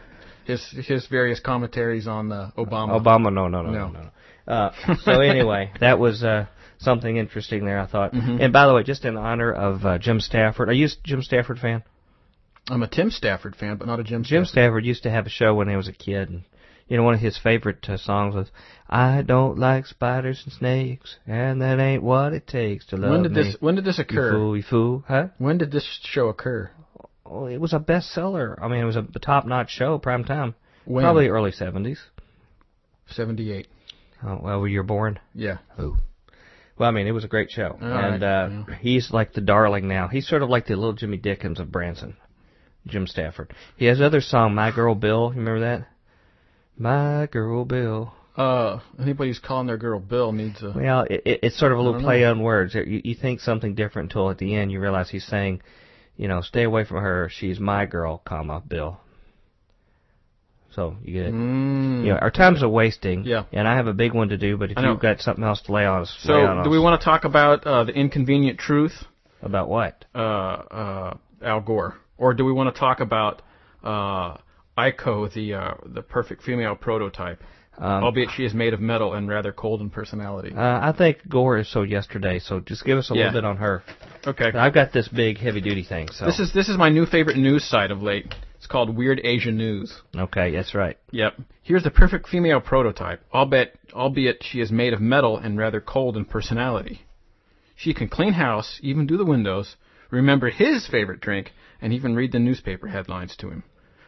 [0.46, 3.02] His his various commentaries on uh, Obama.
[3.02, 4.00] Obama, no, no, no, no, No.
[4.48, 4.54] no.
[4.54, 6.46] Uh, so anyway, that was uh,
[6.78, 7.80] something interesting there.
[7.80, 8.14] I thought.
[8.14, 8.42] Mhm.
[8.42, 11.22] And by the way, just in honor of uh, Jim Stafford, are you a Jim
[11.22, 11.84] Stafford fan?
[12.70, 14.24] I'm a Tim Stafford fan, but not a Jim.
[14.24, 14.52] Jim Stafford.
[14.52, 16.44] Stafford used to have a show when he was a kid, and
[16.88, 18.52] you know one of his favorite uh, songs was
[18.90, 23.24] "I don't like spiders and snakes, and that ain't what it takes to love When
[23.24, 24.32] did me." this When did this You occur?
[24.32, 25.28] fool, you fool, huh?
[25.38, 26.72] When did this show occur?
[27.26, 28.58] Oh, it was a bestseller.
[28.62, 30.56] I mean, it was a top-notch show, prime time.
[30.86, 31.04] When?
[31.04, 32.00] Probably early seventies.
[33.10, 33.68] 78.
[34.24, 35.20] Oh, well, were you born?
[35.34, 35.58] Yeah.
[35.78, 35.98] Oh.
[36.78, 39.42] Well, I mean, it was a great show, All and right, uh, he's like the
[39.42, 40.08] darling now.
[40.08, 42.16] He's sort of like the little Jimmy Dickens of Branson,
[42.86, 43.54] Jim Stafford.
[43.78, 45.88] He has another song, "My Girl Bill." You remember that?
[46.78, 48.14] My Girl Bill.
[48.36, 50.72] Uh, anybody who's calling their girl Bill needs a.
[50.76, 52.32] Well, it, it, it's sort of a little play know.
[52.32, 52.76] on words.
[52.76, 55.62] You, you think something different until at the end you realize he's saying,
[56.18, 57.30] you know, stay away from her.
[57.34, 59.00] She's my girl, comma Bill.
[60.76, 61.34] So you get it.
[61.34, 62.06] Mm.
[62.06, 63.24] You know, our time's a wasting.
[63.24, 63.46] Yeah.
[63.52, 65.72] And I have a big one to do, but if you've got something else to
[65.72, 66.72] lay on us, lay on So, do us.
[66.72, 68.94] we want to talk about uh, the inconvenient truth?
[69.42, 70.06] About what?
[70.14, 73.42] Uh, uh, Al Gore, or do we want to talk about
[73.84, 74.38] uh,
[74.78, 77.42] Aiko, the uh, the perfect female prototype?
[77.80, 80.52] Um, albeit she is made of metal and rather cold in personality.
[80.52, 83.26] Uh, I think Gore is so yesterday, so just give us a Yeah.
[83.26, 83.84] little bit on her.
[84.26, 84.46] Okay.
[84.52, 86.26] I've got this big heavy duty thing, so.
[86.26, 88.34] This is this is my new favorite news site of late.
[88.56, 90.02] It's called Weird Asian News.
[90.16, 90.98] Okay, that's right.
[91.12, 91.36] Yep.
[91.62, 96.18] Here's the perfect female prototype, albeit albeit she is made of metal and rather cold
[96.18, 97.02] in personality.
[97.76, 99.76] She can clean house, even do the windows,
[100.10, 103.64] remember his favorite drink, and even read the newspaper headlines to him.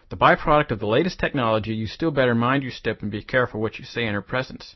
[0.09, 3.61] The byproduct of the latest technology, you still better mind your step and be careful
[3.61, 4.75] what you say in her presence.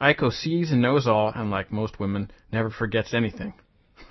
[0.00, 3.54] Aiko sees and knows all, and like most women, never forgets anything.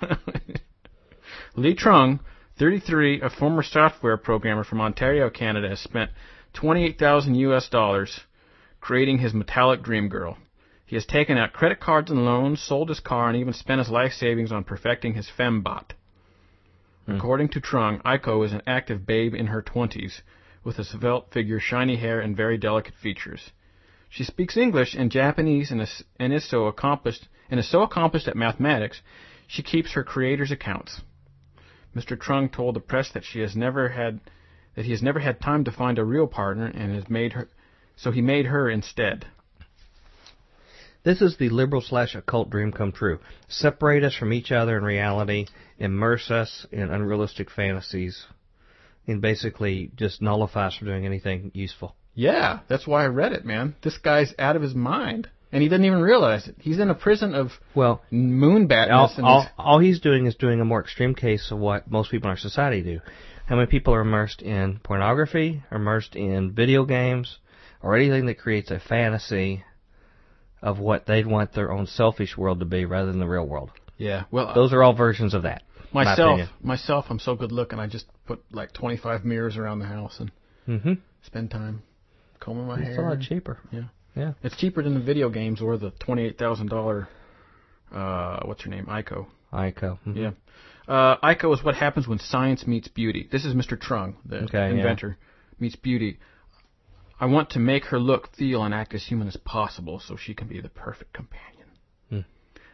[1.54, 2.18] Le Trung,
[2.58, 6.10] 33, a former software programmer from Ontario, Canada, has spent
[6.54, 8.22] 28,000 US dollars
[8.80, 10.36] creating his metallic dream girl.
[10.84, 13.90] He has taken out credit cards and loans, sold his car, and even spent his
[13.90, 15.92] life savings on perfecting his fembot.
[17.06, 17.16] Hmm.
[17.16, 20.22] According to Trung, Aiko is an active babe in her 20s,
[20.66, 23.52] with a svelte figure, shiny hair, and very delicate features.
[24.10, 28.26] She speaks English and Japanese and is, and is so accomplished and is so accomplished
[28.26, 29.00] at mathematics,
[29.46, 31.00] she keeps her creator's accounts.
[31.94, 32.20] Mr.
[32.20, 34.20] Trung told the press that she has never had
[34.74, 37.48] that he has never had time to find a real partner and has made her
[37.94, 39.24] so he made her instead.
[41.04, 43.20] This is the liberal slash occult dream come true.
[43.46, 45.46] Separate us from each other in reality,
[45.78, 48.26] immerse us in unrealistic fantasies,
[49.06, 51.94] and basically just nullify us from doing anything useful.
[52.14, 53.74] Yeah, that's why I read it, man.
[53.82, 55.28] This guy's out of his mind.
[55.52, 56.56] And he doesn't even realize it.
[56.58, 60.34] He's in a prison of Well, moon all, and all, he's- all he's doing is
[60.34, 63.00] doing a more extreme case of what most people in our society do.
[63.46, 67.38] How many people are immersed in pornography, immersed in video games,
[67.80, 69.62] or anything that creates a fantasy
[70.62, 73.70] of what they'd want their own selfish world to be rather than the real world.
[73.98, 74.24] yeah.
[74.32, 75.62] Well, Those are all versions of that.
[75.96, 76.48] My myself, opinion.
[76.62, 77.78] myself, I'm so good looking.
[77.78, 80.30] I just put like 25 mirrors around the house and
[80.68, 80.94] Mm-hmm.
[81.22, 81.82] spend time
[82.40, 82.90] combing my It's hair.
[82.90, 83.58] It's a lot cheaper.
[83.70, 83.84] Yeah.
[84.16, 84.32] Yeah.
[84.42, 87.08] It's cheaper than the video games or the twenty-eight thousand dollar.
[87.92, 88.86] Uh, what's her name?
[88.86, 89.26] Aiko.
[89.52, 89.98] Aiko.
[90.06, 90.16] mhm.
[90.16, 90.30] Yeah.
[90.92, 93.28] Uh, Aiko is what happens when science meets beauty.
[93.30, 93.78] This is Mr.
[93.80, 94.74] Trung, the Okay, yeah.
[94.76, 95.16] inventor,
[95.60, 96.18] meets beauty.
[97.20, 100.34] I want to make her look, feel, and act as human as possible so she
[100.34, 101.68] can be the perfect companion.
[102.10, 102.20] Hmm.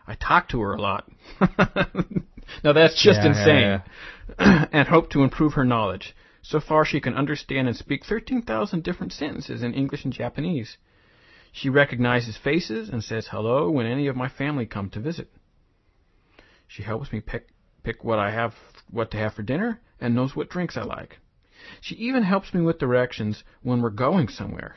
[0.07, 1.09] I talk to her a lot.
[2.65, 3.83] now that's just Yeah, insane.
[4.39, 6.15] yeah, and hope to improve her knowledge.
[6.43, 10.77] So far, she can understand and speak 13,000 different sentences in English and Japanese.
[11.53, 15.31] She recognizes faces and says hello when any of my family come to visit.
[16.67, 17.49] She helps me pick
[17.85, 18.55] pick what I have
[18.91, 21.19] what to have for dinner and knows what drinks I like.
[21.81, 24.77] She even helps me with directions when we're going somewhere.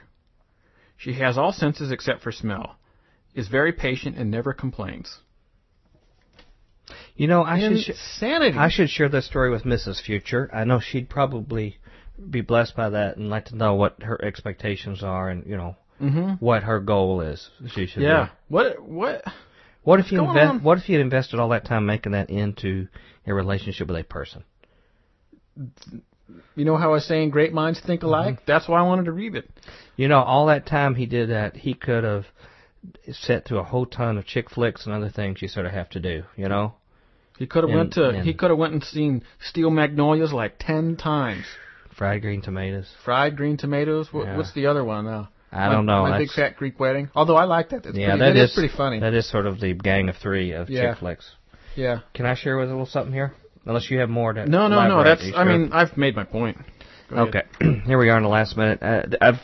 [0.98, 2.76] She has all senses except for smell.
[3.34, 5.20] Is very patient and never complains.
[7.16, 8.58] You know, I should sh- Insanity.
[8.58, 10.02] I should share this story with Mrs.
[10.02, 10.50] Future.
[10.54, 11.78] I know she'd probably
[12.30, 15.76] be blessed by that and like to know what her expectations are and you know
[16.00, 17.50] hmm what her goal is.
[17.74, 18.04] She should.
[18.04, 18.26] Yeah.
[18.26, 18.32] do.
[18.50, 19.24] What what
[19.84, 20.50] What if you invest?
[20.50, 20.64] on?
[20.64, 22.88] What if you had invested all that time making that into
[23.26, 24.44] a relationship with a person?
[26.56, 28.40] You know how I was saying great minds think alike?
[28.48, 29.50] That's why I wanted to read it.
[29.96, 32.26] You know, all that time he did that, he could have
[33.12, 35.90] set through a whole ton of chick flicks and other things you sort of have
[35.92, 36.24] to do.
[36.36, 36.74] You know,
[37.38, 40.56] He could have went to and- he could have went and seen Steel Magnolias like
[40.60, 41.46] ten times.
[41.96, 42.92] fried green tomatoes.
[43.04, 44.12] Fried green tomatoes.
[44.12, 44.38] What, Yeah.
[44.38, 45.08] What's the other one?
[45.08, 46.02] Uh, I don't know.
[46.04, 47.10] My big fat Greek wedding.
[47.16, 47.86] Although I like that.
[47.86, 49.00] It's yeah, pretty, that it is is pretty funny.
[49.00, 50.90] That is sort of the gang of three of Yeah.
[50.92, 51.32] chick flicks.
[51.76, 52.00] yeah.
[52.14, 53.34] Can I share with a little something here?
[53.66, 55.04] Unless you have more to No, no, no.
[55.04, 55.24] That's.
[55.36, 56.58] I mean, I've made my point.
[57.10, 57.16] Go.
[57.28, 57.44] Okay,
[57.86, 58.80] here we are in the last minute.
[58.82, 59.40] Uh, I've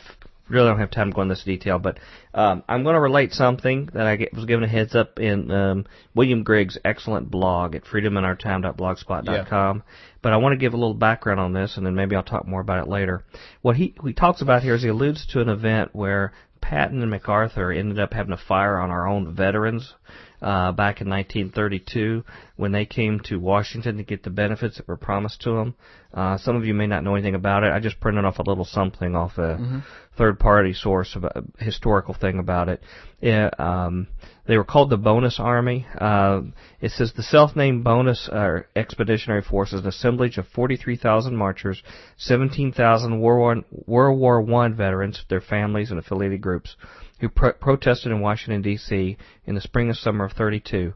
[0.48, 1.98] really don't have time to go into this detail, but
[2.34, 5.50] um, I'm going to relate something that I get, was given a heads up in
[5.50, 9.82] um, William Grigg's excellent blog at freedominourtime.blogspot.com.
[10.20, 12.46] But I want to give a little background on this, and then maybe I'll talk
[12.46, 13.24] more about it later.
[13.60, 17.10] What he he talks about here is he alludes to an event where Patton and
[17.10, 19.94] MacArthur ended up having a fire on our own veterans
[20.42, 22.24] uh, back in 1932
[22.56, 25.74] when they came to Washington to get the benefits that were promised to them.
[26.12, 27.72] Uh, some of you may not know anything about it.
[27.72, 29.82] I just printed off a little something off a
[30.18, 32.82] third-party source, about, a historical thing about it.
[33.20, 34.08] Yeah, um,
[34.46, 35.86] they were called the Bonus Army.
[35.96, 36.42] Uh,
[36.80, 41.82] it says the self-named Bonus uh, Expeditionary Force is an assemblage of 43,000 marchers,
[42.18, 46.76] 17,000 World War, World War One veterans, their families, and affiliated groups
[47.22, 49.16] who pro- protested in Washington D.C.
[49.46, 50.92] in the spring and summer of 32.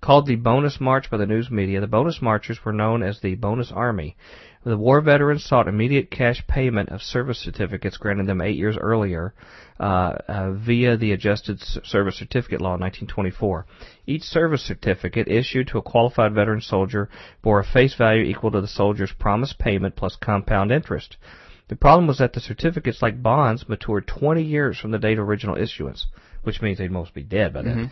[0.00, 3.34] Called the Bonus March by the news media, the Bonus Marchers were known as the
[3.34, 4.16] Bonus Army.
[4.64, 9.34] The war veterans sought immediate cash payment of service certificates granted them eight years earlier
[9.78, 13.66] uh, uh, via the Adjusted Service Certificate Law in 1924.
[14.06, 17.10] Each service certificate issued to a qualified veteran soldier
[17.42, 21.18] bore a face value equal to the soldier's promised payment plus compound interest.
[21.68, 25.28] The problem was that the certificates, like bonds, matured 20 years from the date of
[25.28, 26.06] original issuance,
[26.44, 27.90] which means they'd most be dead by then.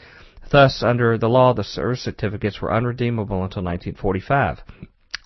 [0.51, 4.63] Thus, under the law, the service certificates were unredeemable until 1945.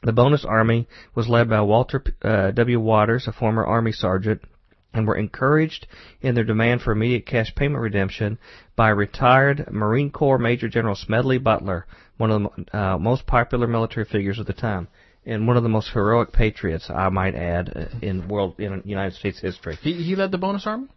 [0.02, 2.80] The bonus army was led by Walter uh, W.
[2.80, 4.42] Waters, a former Army sergeant,
[4.94, 5.86] and were encouraged
[6.22, 8.38] in their demand for immediate cash payment redemption
[8.76, 14.06] by retired Marine Corps Major General Smedley Butler, one of the uh, most popular military
[14.06, 14.88] figures of the time,
[15.28, 19.14] and one of the most heroic patriots, I might add, uh, in world in United
[19.14, 19.76] States history.
[19.82, 20.88] He he led the bonus army.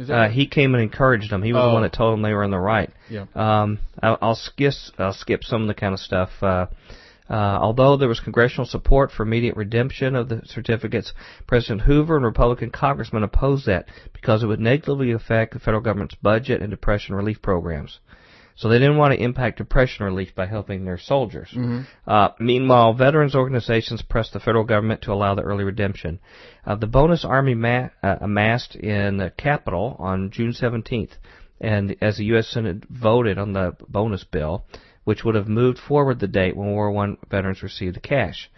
[0.00, 0.30] Uh, right?
[0.30, 1.42] he came and encouraged them.
[1.42, 1.72] He was the Oh.
[1.74, 2.90] one that told them they were in the right.
[3.10, 3.24] Yeah.
[3.34, 6.30] Um, I'll, I'll skip I'll skip some of the kind of stuff.
[6.42, 6.66] Uh,
[7.28, 11.12] uh, although there was congressional support for immediate redemption of the certificates,
[11.46, 16.14] President Hoover and Republican congressmen opposed that because it would negatively affect the federal government's
[16.14, 17.98] budget and depression relief programs.
[18.58, 21.48] So they didn't want to impact depression relief by helping their soldiers.
[22.04, 26.18] Uh, meanwhile, veterans organizations pressed the federal government to allow the early redemption.
[26.66, 31.12] Uh, the bonus army ma- uh, amassed in the Capitol on June 17th,
[31.60, 32.48] and as the U.S.
[32.48, 34.64] Senate voted on the bonus bill,
[35.04, 38.50] which would have moved forward the date when World War I veterans received the cash.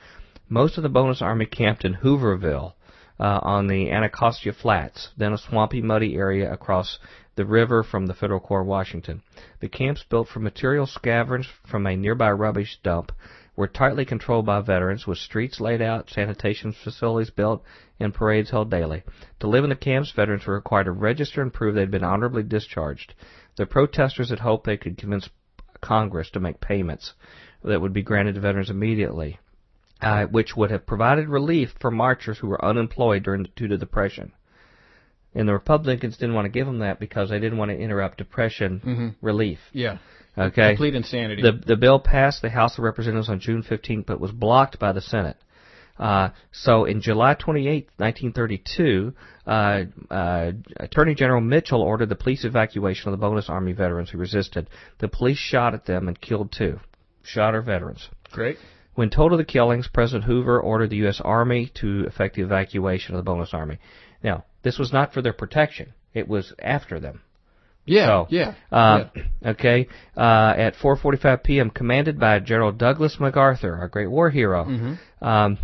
[0.49, 2.73] Most of the bonus army camped in Hooverville
[3.21, 6.99] uh, on the Anacostia Flats, then a swampy, muddy area across
[7.41, 9.23] the river from the Federal Core Washington.
[9.61, 13.12] The camps, built from material scavenged from a nearby rubbish dump,
[13.57, 17.65] were tightly controlled by veterans, with streets laid out, sanitation facilities built,
[17.99, 19.05] and parades held daily.
[19.39, 22.43] To live in the camps, veterans were required to register and prove they'd been honorably
[22.43, 23.15] discharged.
[23.57, 25.31] The protesters had hoped they could convince
[25.81, 27.15] Congress to make payments
[27.65, 29.39] that would be granted to veterans immediately,
[30.03, 34.33] uh, which would have provided relief for marchers who were unemployed during due to depression.
[35.35, 38.19] And the Republicans didn't want to give them that because they didn't want to interrupt
[38.19, 39.59] depression relief.
[39.73, 39.98] yeah.
[40.39, 40.70] Okay.
[40.70, 41.43] Complete insanity.
[41.43, 44.93] The the bill passed the House of Representatives on June 15th, but was blocked by
[44.93, 45.36] the Senate.
[45.98, 49.12] Uh, so in July 28, 1932,
[49.47, 54.19] uh, uh, Attorney General Mitchell ordered the police evacuation of the bonus army veterans who
[54.19, 54.70] resisted.
[54.98, 56.81] The police shot at them and killed two.
[57.23, 58.09] Shot our veterans.
[58.32, 58.57] Great.
[58.94, 61.20] When told of the killings, President Hoover ordered the U.S.
[61.23, 63.78] Army to effect the evacuation of the bonus army.
[64.23, 65.93] Now, this was not for their protection.
[66.15, 67.23] It was after them.
[67.87, 68.07] Yeah.
[68.07, 68.55] So, yeah.
[68.70, 69.51] Uh, yeah.
[69.53, 69.89] Okay.
[70.16, 75.24] Uh, at 4:45 p.m., commanded by General Douglas MacArthur, our great war hero, Mm-hmm.
[75.24, 75.59] um,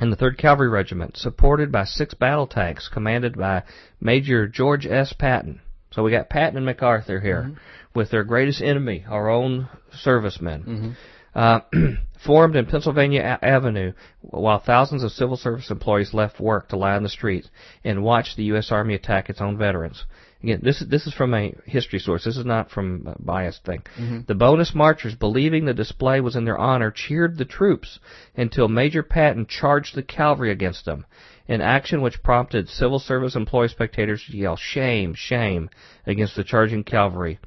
[0.00, 3.64] and the 3rd Cavalry Regiment, supported by six battle tanks, commanded by
[4.00, 5.12] Major George S.
[5.12, 5.60] Patton.
[5.90, 7.98] So we got Patton and MacArthur here, Mm-hmm.
[7.98, 10.96] with their greatest enemy, our own servicemen.
[11.38, 11.60] Uh,
[12.26, 13.92] formed in Pennsylvania Avenue
[14.22, 17.48] while thousands of civil service employees left work to lie on the streets
[17.84, 18.72] and watch the U.S.
[18.72, 20.04] Army attack its own veterans.
[20.42, 22.24] Again, this is this is from a history source.
[22.24, 23.84] This is not from a biased thing.
[24.26, 28.00] The bonus marchers, believing the display was in their honor, cheered the troops
[28.36, 31.06] until Major Patton charged the cavalry against them.
[31.46, 35.70] An action which prompted civil service employee spectators to yell "Shame, shame!"
[36.04, 37.38] against the charging cavalry.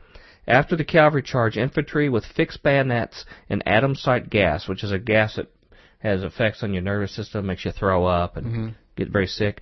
[0.48, 5.36] After the cavalry charge, infantry with fixed bayonets and adamsite gas, which is a gas
[5.36, 5.48] that
[6.00, 8.76] has effects on your nervous system, makes you throw up and Mhm.
[8.96, 9.62] get very sick.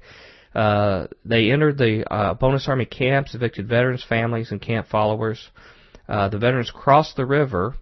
[0.56, 5.50] Uh, they entered the uh, bonus army camps, evicted veterans, families, and camp followers.
[6.08, 7.76] Uh, the veterans crossed the river.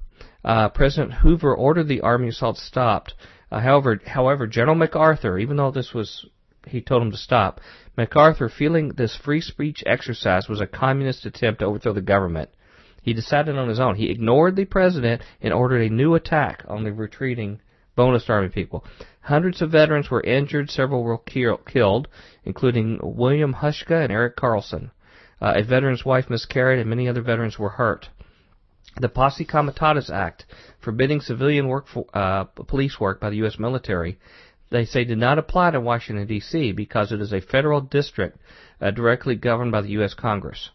[0.44, 3.14] Uh, President Hoover ordered the army assault stopped.
[3.52, 6.26] Uh, however, however, General MacArthur, even though this was
[6.66, 7.62] he told him to stop,
[7.96, 12.50] MacArthur, feeling this free speech exercise was a communist attempt to overthrow the government,
[13.08, 13.96] he decided on his own.
[13.96, 17.62] He ignored the president and ordered a new attack on the retreating
[17.96, 18.84] bonus army people.
[19.22, 22.10] Hundreds of veterans were injured, several were kill- killed,
[22.44, 24.92] including William Hushka and Eric Carlson.
[25.42, 28.10] Uh, a veteran's wife miscarried, and many other veterans were hurt.
[29.00, 30.44] The Posse Comitatus Act,
[30.82, 33.58] forbidding civilian work for, uh, police work by the U.S.
[33.58, 34.20] military,
[34.70, 36.74] they say did not apply to Washington D.C.
[36.74, 38.38] because it is a federal district
[38.82, 40.14] uh, directly governed by the U.S.
[40.14, 40.72] Congress.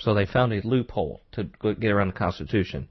[0.00, 2.88] So they found a loophole to get around the Constitution.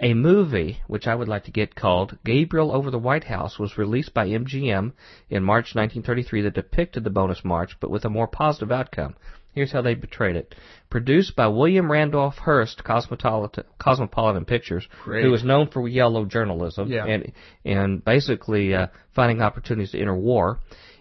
[0.00, 3.78] A movie, which I would like to get called Gabriel Over the White House, was
[3.78, 4.92] released by MGM
[5.30, 9.14] in March 1933 that depicted the bonus march, but with a more positive outcome.
[9.52, 10.54] Here's how they portrayed it.
[10.90, 15.24] Produced by William Randolph Hearst, Cosmopolitan, Cosmopolitan Pictures, Great.
[15.24, 17.06] who was known for yellow journalism Yeah.
[17.06, 17.32] and
[17.64, 20.58] and basically uh, finding opportunities to enter war.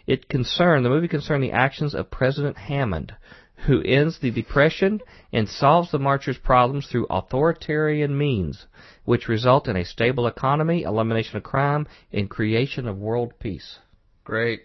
[0.07, 3.13] It concerned the movie concerned the actions of President Hammond,
[3.67, 5.01] who ends the depression
[5.33, 8.65] and solves the marchers' problems through authoritarian means,
[9.05, 13.79] which result in a stable economy, elimination of crime, and creation of world peace.
[14.23, 14.61] Great.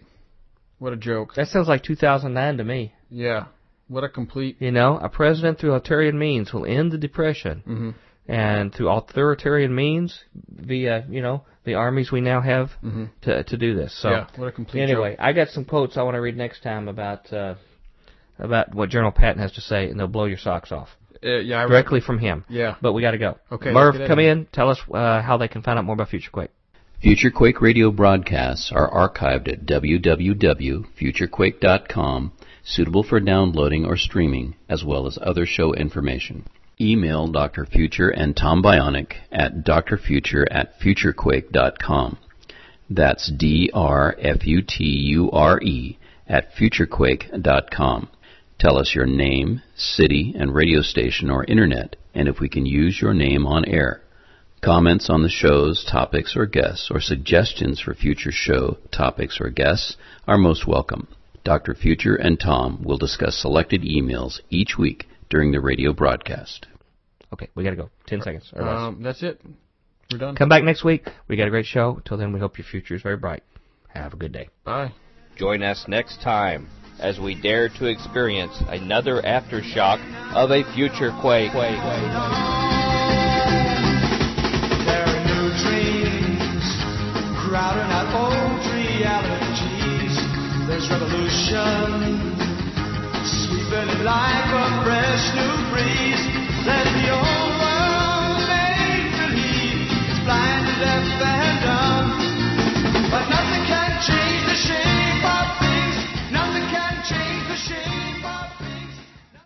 [0.79, 1.35] What a joke.
[1.35, 2.93] That sounds like 2009 to me.
[3.09, 3.45] Yeah.
[3.87, 4.57] What a complete.
[4.59, 7.93] You know, a president through authoritarian means will end the depression, Mhm.
[8.27, 13.09] and through authoritarian means, via you know the armies we now have Mhm.
[13.21, 13.93] to to do this.
[13.93, 14.27] So yeah.
[14.37, 14.81] What a complete.
[14.81, 17.55] anyway, I got some quotes I want to read next time about uh,
[18.39, 20.89] about what General Patton has to say, and they'll blow your socks off.
[21.23, 21.57] Uh, yeah.
[21.57, 22.45] I read- directly from him.
[22.49, 22.75] Yeah.
[22.81, 23.37] But we got to go.
[23.51, 24.39] Okay, Merv, come in.
[24.39, 24.45] in.
[24.51, 26.49] Tell us uh, how they can find out more about FutureQuake.
[27.03, 32.31] FutureQuake radio broadcasts are archived at www.futurequake.com,
[32.63, 36.45] suitable for downloading or streaming, as well as other show information.
[36.79, 37.65] Email Dr.
[37.65, 42.17] Future and Tom Bionic at drfuture at futurequake.com.
[42.89, 44.17] That's D-R-F-U-T-U-R-E
[46.27, 48.09] at futurequake.com.
[48.61, 53.01] Tell us your name, city, and radio station or internet, and if we can use
[53.01, 54.03] your name on air.
[54.63, 59.97] Comments on the shows, topics, or guests, or suggestions for future show topics or guests
[60.27, 61.07] are most welcome.
[61.43, 61.73] Dr.
[61.73, 66.67] Future and Tom will discuss selected emails each week during the radio broadcast.
[67.33, 67.89] Okay, we got to go.
[68.05, 68.77] Ten seconds or less.
[68.77, 69.41] Um, that's it.
[70.11, 70.35] We're done.
[70.35, 71.09] Come back next week.
[71.27, 71.99] We got a great show.
[72.05, 73.41] Till then, we hope your future is very bright.
[73.87, 74.49] Have a good day.
[74.63, 74.93] Bye.
[75.35, 76.69] Join us next time
[77.01, 79.99] as we dare to experience another aftershock
[80.33, 81.51] of a future quake.
[90.71, 92.31] There's revolution
[93.25, 96.23] sweeping like a fresh new breeze.
[96.65, 101.20] Let the old world make believe it's blind.